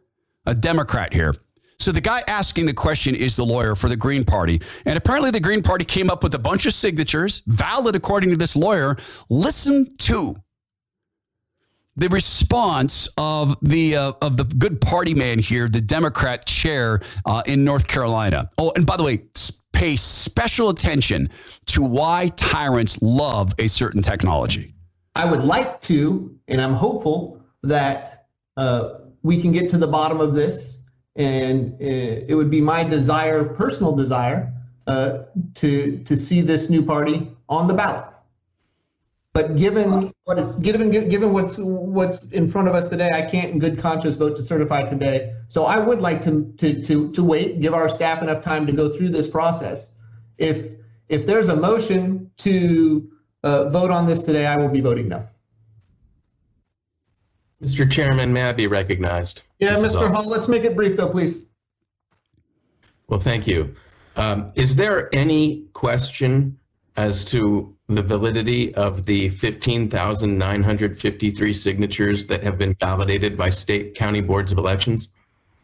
a 0.46 0.56
Democrat 0.56 1.14
here. 1.14 1.34
So 1.80 1.92
the 1.92 2.02
guy 2.02 2.24
asking 2.28 2.68
the 2.68 2.74
question 2.74 3.16
is 3.16 3.36
the 3.36 3.46
lawyer 3.46 3.76
for 3.76 3.90
the 3.90 3.96
Green 3.96 4.24
Party. 4.24 4.62
And 4.86 4.98
apparently 4.98 5.32
the 5.32 5.40
Green 5.40 5.64
Party 5.64 5.84
came 5.84 6.10
up 6.10 6.24
with 6.24 6.36
a 6.36 6.40
bunch 6.40 6.66
of 6.66 6.74
signatures, 6.74 7.42
valid 7.48 7.96
according 7.96 8.30
to 8.30 8.38
this 8.38 8.56
lawyer. 8.56 8.98
Listen 9.30 9.88
to 10.00 10.36
the 11.96 12.10
response 12.10 13.10
of 13.18 13.58
the 13.62 13.96
uh, 13.96 14.14
of 14.22 14.38
the 14.38 14.46
good 14.46 14.80
party 14.82 15.14
man 15.14 15.40
here, 15.40 15.68
the 15.68 15.82
Democrat 15.82 16.46
chair 16.46 17.02
uh, 17.26 17.44
in 17.46 17.64
North 17.64 17.88
Carolina. 17.88 18.50
Oh, 18.58 18.72
and 18.76 18.86
by 18.86 18.98
the 18.98 19.04
way, 19.04 19.24
pay 19.74 19.96
special 19.96 20.70
attention 20.70 21.30
to 21.68 21.82
why 21.84 22.28
tyrants 22.36 23.02
love 23.02 23.54
a 23.60 23.68
certain 23.68 24.02
technology. 24.02 24.74
I 25.16 25.26
would 25.26 25.44
like 25.44 25.82
to, 25.84 26.38
and 26.48 26.62
I'm 26.62 26.74
hopeful 26.74 27.42
that 27.64 28.28
uh, 28.58 29.00
we 29.24 29.42
can 29.42 29.52
get 29.52 29.70
to 29.72 29.78
the 29.78 29.88
bottom 29.88 30.22
of 30.22 30.34
this 30.34 30.82
and 31.16 31.74
uh, 31.74 32.26
it 32.28 32.36
would 32.36 32.50
be 32.50 32.62
my 32.62 32.84
desire, 32.84 33.44
personal 33.44 33.96
desire, 33.96 34.54
uh, 34.88 35.24
to 35.56 36.00
to 36.00 36.18
see 36.18 36.42
this 36.42 36.70
new 36.70 36.84
party 36.84 37.30
on 37.50 37.68
the 37.68 37.74
ballot. 37.74 38.06
But 39.34 39.56
given 39.56 40.14
what 40.32 40.40
it's 40.40 40.56
given 40.58 40.90
given 40.90 41.34
what's 41.34 41.58
what's 41.58 42.24
in 42.32 42.50
front 42.50 42.70
of 42.70 42.76
us 42.76 42.90
today, 42.90 43.10
I 43.14 43.24
can't 43.30 43.52
in 43.52 43.60
good 43.60 43.78
conscience 43.78 44.16
vote 44.16 44.38
to 44.38 44.44
certify 44.44 44.88
today. 44.88 45.34
So 45.50 45.66
I 45.66 45.78
would 45.78 46.00
like 46.00 46.22
to 46.24 46.54
to 46.58 46.82
to 46.84 47.12
to 47.12 47.24
wait, 47.24 47.60
give 47.60 47.74
our 47.74 47.90
staff 47.90 48.22
enough 48.22 48.42
time 48.42 48.66
to 48.66 48.72
go 48.72 48.90
through 48.96 49.10
this 49.10 49.28
process. 49.28 49.94
If 50.38 50.72
if 51.10 51.26
there's 51.26 51.50
a 51.50 51.56
motion 51.56 52.32
to 52.38 53.12
uh, 53.44 53.70
vote 53.70 53.92
on 53.92 54.06
this 54.06 54.24
today, 54.24 54.46
I 54.46 54.56
will 54.56 54.70
be 54.70 54.80
voting 54.80 55.10
no. 55.10 55.28
Mr. 57.62 57.90
Chairman, 57.92 58.32
may 58.32 58.44
I 58.44 58.54
be 58.54 58.68
recognized? 58.68 59.42
Yeah, 59.60 59.78
This 59.78 59.94
Mr. 59.94 60.12
Hall, 60.12 60.26
let's 60.26 60.48
make 60.48 60.64
it 60.64 60.76
brief 60.76 60.96
though, 60.96 61.10
please. 61.10 61.46
Well, 63.08 63.20
thank 63.20 63.46
you. 63.46 63.76
Um, 64.16 64.52
Is 64.56 64.78
there 64.78 65.14
any 65.14 65.66
question 65.74 66.58
as 66.96 67.26
to 67.26 67.76
the 67.96 68.04
validity 68.04 68.76
of 68.76 69.06
the 69.06 69.30
15,953 69.30 71.54
signatures 71.54 72.28
that 72.28 72.44
have 72.44 72.58
been 72.58 72.76
validated 72.80 73.38
by 73.38 73.50
state 73.50 73.96
county 73.96 74.22
boards 74.22 74.52
of 74.52 74.58
elections? 74.58 75.10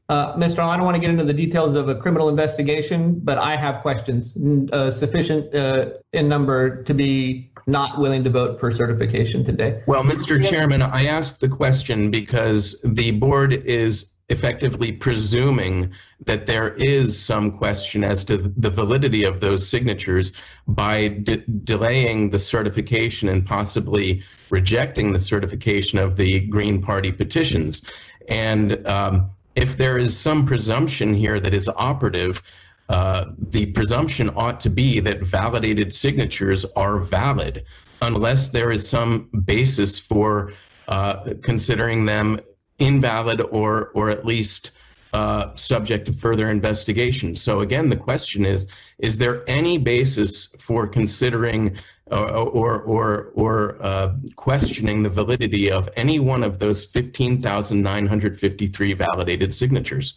Uh, 0.09 0.33
Mr. 0.37 0.59
Hall, 0.59 0.69
I 0.69 0.77
don't 0.77 0.85
want 0.85 0.95
to 0.95 1.01
get 1.01 1.09
into 1.09 1.25
the 1.25 1.33
details 1.33 1.75
of 1.75 1.89
a 1.89 1.95
criminal 1.95 2.29
investigation, 2.29 3.19
but 3.19 3.37
I 3.37 3.57
have 3.57 3.81
questions 3.81 4.37
uh, 4.71 4.89
sufficient 4.89 5.53
uh, 5.53 5.89
in 6.13 6.29
number 6.29 6.81
to 6.83 6.93
be 6.93 7.51
not 7.67 7.99
willing 7.99 8.23
to 8.23 8.29
vote 8.29 8.57
for 8.57 8.71
certification 8.71 9.43
today. 9.43 9.83
Well, 9.85 10.03
Mr. 10.03 10.41
Chairman, 10.41 10.81
I 10.81 11.07
asked 11.07 11.41
the 11.41 11.49
question 11.49 12.09
because 12.09 12.79
the 12.85 13.11
board 13.11 13.51
is 13.51 14.13
effectively 14.29 14.91
presuming 14.91 15.91
that 16.25 16.45
there 16.45 16.73
is 16.75 17.17
some 17.17 17.57
question 17.57 18.03
as 18.03 18.25
to 18.25 18.37
the 18.57 18.69
validity 18.69 19.23
of 19.23 19.39
those 19.39 19.67
signatures 19.67 20.33
by 20.67 21.07
de- 21.07 21.37
delaying 21.63 22.29
the 22.29 22.39
certification 22.39 23.29
and 23.29 23.45
possibly 23.45 24.21
rejecting 24.49 25.13
the 25.13 25.19
certification 25.19 25.97
of 25.97 26.17
the 26.17 26.41
Green 26.41 26.81
Party 26.81 27.11
petitions. 27.11 27.81
And 28.27 28.85
um, 28.85 29.31
if 29.55 29.77
there 29.77 29.97
is 29.97 30.17
some 30.17 30.45
presumption 30.45 31.13
here 31.13 31.39
that 31.39 31.53
is 31.53 31.69
operative, 31.77 32.43
uh, 32.89 33.25
the 33.37 33.67
presumption 33.67 34.29
ought 34.35 34.59
to 34.59 34.69
be 34.69 34.99
that 34.99 35.21
validated 35.21 35.93
signatures 35.93 36.65
are 36.75 36.99
valid 36.99 37.63
unless 38.01 38.49
there 38.49 38.71
is 38.71 38.87
some 38.87 39.29
basis 39.45 39.97
for 39.97 40.51
uh, 40.87 41.33
considering 41.41 42.05
them 42.05 42.39
invalid 42.79 43.41
or 43.41 43.89
or 43.93 44.09
at 44.09 44.25
least 44.25 44.71
uh, 45.13 45.55
subject 45.55 46.05
to 46.05 46.13
further 46.13 46.49
investigation. 46.49 47.35
So 47.35 47.61
again, 47.61 47.89
the 47.89 47.95
question 47.95 48.45
is: 48.45 48.67
Is 48.99 49.17
there 49.17 49.43
any 49.49 49.77
basis 49.77 50.47
for 50.59 50.87
considering 50.87 51.77
uh, 52.11 52.15
or 52.15 52.79
or 52.81 53.31
or 53.33 53.77
uh, 53.81 54.13
questioning 54.35 55.03
the 55.03 55.09
validity 55.09 55.71
of 55.71 55.89
any 55.95 56.19
one 56.19 56.43
of 56.43 56.59
those 56.59 56.85
fifteen 56.85 57.41
thousand 57.41 57.81
nine 57.81 58.07
hundred 58.07 58.37
fifty-three 58.37 58.93
validated 58.93 59.53
signatures? 59.53 60.15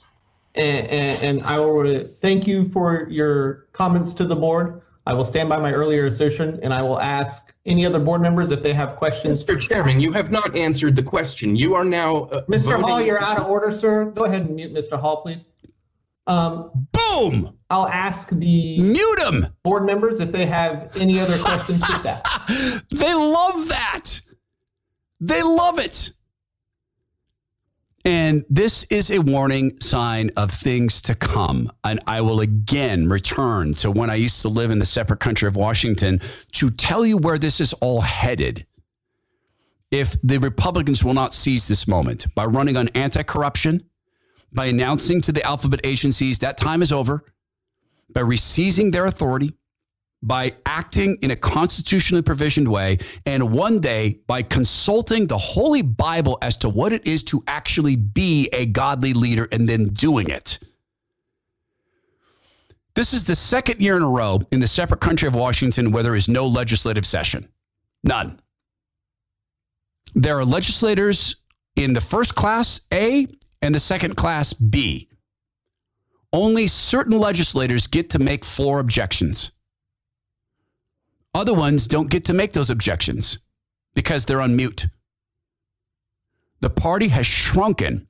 And, 0.57 0.87
and, 0.89 1.23
and 1.23 1.43
I 1.45 1.61
will 1.61 2.09
thank 2.21 2.47
you 2.47 2.69
for 2.71 3.07
your 3.09 3.67
comments 3.73 4.13
to 4.15 4.25
the 4.25 4.35
board. 4.35 4.83
I 5.07 5.15
will 5.15 5.25
stand 5.25 5.49
by 5.49 5.59
my 5.59 5.73
earlier 5.73 6.07
assertion 6.07 6.59
and 6.63 6.75
I 6.75 6.83
will 6.83 7.01
ask 7.01 7.50
any 7.71 7.87
other 7.87 7.99
board 8.01 8.21
members 8.21 8.51
if 8.51 8.63
they 8.63 8.73
have 8.75 8.97
questions. 8.97 9.43
Mr. 9.43 9.59
Chairman, 9.59 10.01
you 10.01 10.13
have 10.13 10.31
not 10.31 10.57
answered 10.57 10.97
the 10.97 11.03
question. 11.03 11.55
You 11.57 11.75
are 11.75 11.85
now 11.85 12.25
uh, 12.25 12.45
Mr. 12.47 12.81
Hall, 12.81 13.01
you're 13.01 13.23
out 13.23 13.39
of 13.39 13.47
order, 13.47 13.73
sir. 13.73 14.07
Go 14.07 14.25
ahead 14.25 14.43
and 14.43 14.57
mute 14.57 14.75
Mr. 14.75 14.99
Hall, 15.01 15.23
please. 15.23 15.45
Um, 16.27 16.71
Boom! 16.93 17.57
I'll 17.71 17.89
ask 17.89 18.29
the 18.31 18.79
Mute 18.81 19.21
him. 19.21 19.47
board 19.63 19.87
members 19.87 20.21
if 20.21 20.33
they 20.33 20.45
have 20.47 20.95
any 20.97 21.21
other 21.21 21.39
questions 21.39 21.81
to 21.81 21.97
staff. 21.97 22.83
They 22.91 23.15
love 23.15 23.69
that. 23.69 24.21
They 25.21 25.43
love 25.43 25.79
it. 25.79 26.13
And 28.05 28.47
this 28.49 28.85
is 28.85 29.11
a 29.11 29.19
warning 29.19 29.79
sign 29.81 30.31
of 30.37 30.51
things 30.51 31.03
to 31.03 31.15
come. 31.15 31.71
And 31.85 32.01
I 32.07 32.23
will 32.23 32.41
again 32.41 33.09
return 33.09 33.75
to 33.75 33.91
when 33.91 34.09
I 34.09 34.15
used 34.15 34.41
to 34.43 34.49
live 34.49 34.71
in 34.71 34.79
the 34.79 34.87
separate 34.87 35.21
country 35.21 35.47
of 35.47 35.57
Washington 35.57 36.21
to 36.53 36.71
tell 36.71 37.05
you 37.05 37.19
where 37.19 37.39
this 37.39 37.61
is 37.61 37.75
all 37.75 38.01
headed. 38.01 38.67
If 39.91 40.17
the 40.23 40.39
Republicans 40.39 41.05
will 41.05 41.15
not 41.15 41.35
seize 41.35 41.69
this 41.69 41.87
moment 41.87 42.33
by 42.35 42.47
running 42.47 42.77
on 42.77 42.89
anti 42.95 43.23
corruption, 43.23 43.85
by 44.53 44.67
announcing 44.67 45.21
to 45.23 45.33
the 45.33 45.43
alphabet 45.43 45.81
agencies 45.85 46.39
that 46.39 46.57
time 46.57 46.81
is 46.81 46.93
over, 46.93 47.25
by 48.13 48.23
reseizing 48.23 48.93
their 48.93 49.07
authority, 49.07 49.53
by 50.23 50.53
acting 50.67 51.17
in 51.23 51.31
a 51.31 51.37
constitutionally 51.37 52.23
provisioned 52.23 52.69
way, 52.69 52.99
and 53.25 53.53
one 53.53 53.81
day 53.81 54.21
by 54.27 54.43
consulting 54.43 55.27
the 55.27 55.39
Holy 55.39 55.83
Bible 55.83 56.39
as 56.43 56.57
to 56.59 56.69
what 56.69 56.93
it 56.93 57.07
is 57.07 57.23
to 57.25 57.43
actually 57.47 57.97
be 57.97 58.49
a 58.53 58.67
godly 58.67 59.15
leader 59.15 59.49
and 59.51 59.69
then 59.69 59.89
doing 59.89 60.29
it. 60.29 60.59
This 62.95 63.15
is 63.15 63.25
the 63.25 63.35
second 63.35 63.81
year 63.81 63.97
in 63.97 64.03
a 64.03 64.09
row 64.09 64.41
in 64.51 64.61
the 64.61 64.67
separate 64.67 65.01
country 65.01 65.27
of 65.27 65.35
Washington 65.35 65.93
where 65.93 66.03
there 66.03 66.17
is 66.17 66.29
no 66.29 66.47
legislative 66.47 67.07
session. 67.07 67.49
None. 68.05 68.41
There 70.15 70.39
are 70.39 70.45
legislators 70.45 71.37
in 71.77 71.93
the 71.93 72.01
first 72.01 72.35
class 72.35 72.81
A 72.93 73.27
and 73.63 73.75
the 73.75 73.81
second 73.81 74.17
class 74.17 74.53
B. 74.53 75.09
Only 76.33 76.67
certain 76.67 77.19
legislators 77.19 77.87
get 77.87 78.11
to 78.11 78.19
make 78.19 78.45
floor 78.45 78.81
objections. 78.81 79.53
Other 81.35 81.55
ones 81.55 81.87
don't 81.87 82.11
get 82.11 82.25
to 82.27 82.33
make 82.33 82.53
those 82.53 82.71
objections 82.71 83.39
because 83.95 84.25
they're 84.25 84.41
on 84.41 84.57
mute. 84.57 84.87
The 86.61 86.71
party 86.71 87.09
has 87.09 87.27
shrunken 87.27 88.07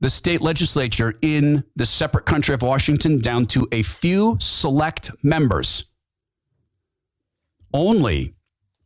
the 0.00 0.08
state 0.10 0.40
legislature 0.40 1.14
in 1.22 1.64
the 1.76 1.86
separate 1.86 2.26
country 2.26 2.54
of 2.54 2.62
Washington 2.62 3.18
down 3.18 3.46
to 3.46 3.66
a 3.72 3.82
few 3.82 4.36
select 4.40 5.10
members. 5.22 5.86
Only, 7.72 8.34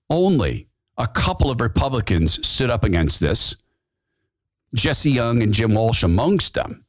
only 0.09 0.69
a 0.99 1.07
couple 1.07 1.51
of 1.51 1.61
Republicans 1.61 2.47
stood 2.47 2.71
up 2.71 2.85
against 2.85 3.21
this. 3.21 3.57
Jesse 4.75 5.11
Young 5.11 5.43
and 5.43 5.53
Jim 5.53 5.75
Walsh 5.75 6.03
amongst 6.03 6.55
them. 6.55 6.85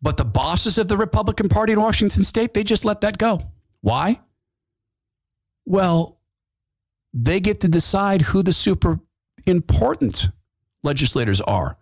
But 0.00 0.16
the 0.16 0.24
bosses 0.24 0.78
of 0.78 0.88
the 0.88 0.96
Republican 0.96 1.48
Party 1.48 1.72
in 1.72 1.80
Washington 1.80 2.24
state, 2.24 2.54
they 2.54 2.64
just 2.64 2.84
let 2.84 3.00
that 3.02 3.18
go. 3.18 3.42
Why? 3.80 4.20
Well, 5.66 6.20
they 7.12 7.40
get 7.40 7.60
to 7.60 7.68
decide 7.68 8.22
who 8.22 8.42
the 8.42 8.52
super 8.52 9.00
important 9.46 10.28
legislators 10.82 11.40
are, 11.40 11.78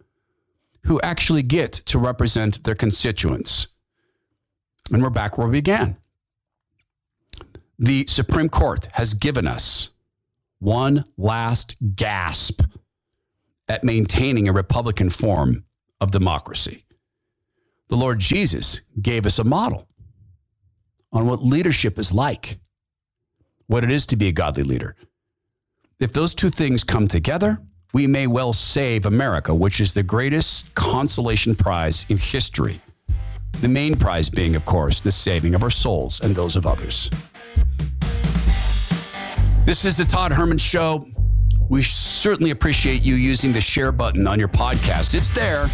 who 0.85 1.01
actually 1.01 1.43
get 1.43 1.73
to 1.73 1.99
represent 1.99 2.65
their 2.65 2.75
constituents. 2.75 3.69
And 4.93 5.03
we're 5.03 5.11
back 5.11 5.39
where 5.39 5.47
we 5.47 5.59
began. 5.59 5.97
The 7.79 8.07
Supreme 8.09 8.49
Court 8.49 8.89
has 8.93 9.15
given 9.15 9.47
us 9.47 9.91
one 10.59 11.05
last 11.17 11.75
gasp 11.97 12.63
at 13.69 13.83
maintaining 13.83 14.49
a 14.49 14.53
Republican 14.53 15.11
form 15.11 15.65
of 16.01 16.11
democracy. 16.11 16.85
The 17.89 17.97
Lord 17.97 18.21
Jesus 18.21 18.83
gave 19.01 19.27
us 19.27 19.39
a 19.39 19.45
model 19.45 19.89
on 21.13 21.27
what 21.27 21.43
leadership 21.43 21.99
is 21.99 22.13
like 22.13 22.59
what 23.73 23.83
it 23.83 23.91
is 23.91 24.05
to 24.05 24.17
be 24.17 24.29
a 24.29 24.33
godly 24.33 24.63
leader. 24.63 24.95
If 25.99 26.13
those 26.13 26.35
two 26.35 26.51
things 26.51 26.85
come 26.85 27.09
together, 27.09 27.59
we 27.95 28.07
may 28.07 28.27
well 28.27 28.53
save 28.53 29.07
America, 29.07 29.55
which 29.55 29.81
is 29.81 29.95
the 29.95 30.03
greatest 30.03 30.75
consolation 30.75 31.55
prize 31.55 32.05
in 32.11 32.19
history. 32.19 32.83
The 33.63 33.69
main 33.69 33.97
prize 33.97 34.29
being, 34.29 34.57
of 34.57 34.67
course, 34.67 35.01
the 35.01 35.11
saving 35.11 35.55
of 35.55 35.63
our 35.63 35.71
souls 35.71 36.21
and 36.21 36.37
those 36.37 36.55
of 36.55 36.67
others. 36.67 37.09
This 39.65 39.87
is 39.87 39.97
the 39.97 40.05
Todd 40.05 40.33
Herman 40.33 40.59
Show. 40.59 41.07
We 41.71 41.81
certainly 41.81 42.51
appreciate 42.51 43.01
you 43.01 43.15
using 43.15 43.55
the 43.55 43.61
share 43.63 43.91
button 43.91 44.27
on 44.27 44.39
your 44.39 44.49
podcast. 44.49 45.15
It's 45.15 45.31
there, 45.31 45.69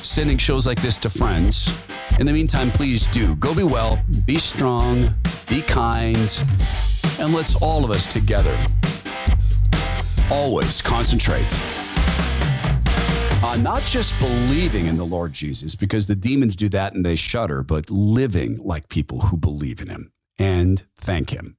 sending 0.00 0.38
shows 0.38 0.66
like 0.66 0.80
this 0.80 0.96
to 0.98 1.10
friends. 1.10 1.86
In 2.18 2.24
the 2.24 2.32
meantime, 2.32 2.70
please 2.70 3.06
do 3.08 3.36
go 3.36 3.54
be 3.54 3.62
well, 3.62 4.00
be 4.24 4.38
strong, 4.38 5.06
be 5.50 5.60
kind, 5.60 6.42
and 7.22 7.32
let's 7.32 7.54
all 7.56 7.84
of 7.84 7.92
us 7.92 8.04
together 8.04 8.58
always 10.28 10.82
concentrate 10.82 11.56
on 13.44 13.62
not 13.62 13.80
just 13.82 14.18
believing 14.20 14.86
in 14.86 14.96
the 14.96 15.06
Lord 15.06 15.32
Jesus, 15.32 15.76
because 15.76 16.08
the 16.08 16.16
demons 16.16 16.56
do 16.56 16.68
that 16.70 16.94
and 16.94 17.06
they 17.06 17.14
shudder, 17.14 17.62
but 17.62 17.90
living 17.90 18.58
like 18.58 18.88
people 18.88 19.20
who 19.20 19.36
believe 19.36 19.80
in 19.80 19.88
him 19.88 20.12
and 20.38 20.82
thank 20.96 21.30
him 21.30 21.56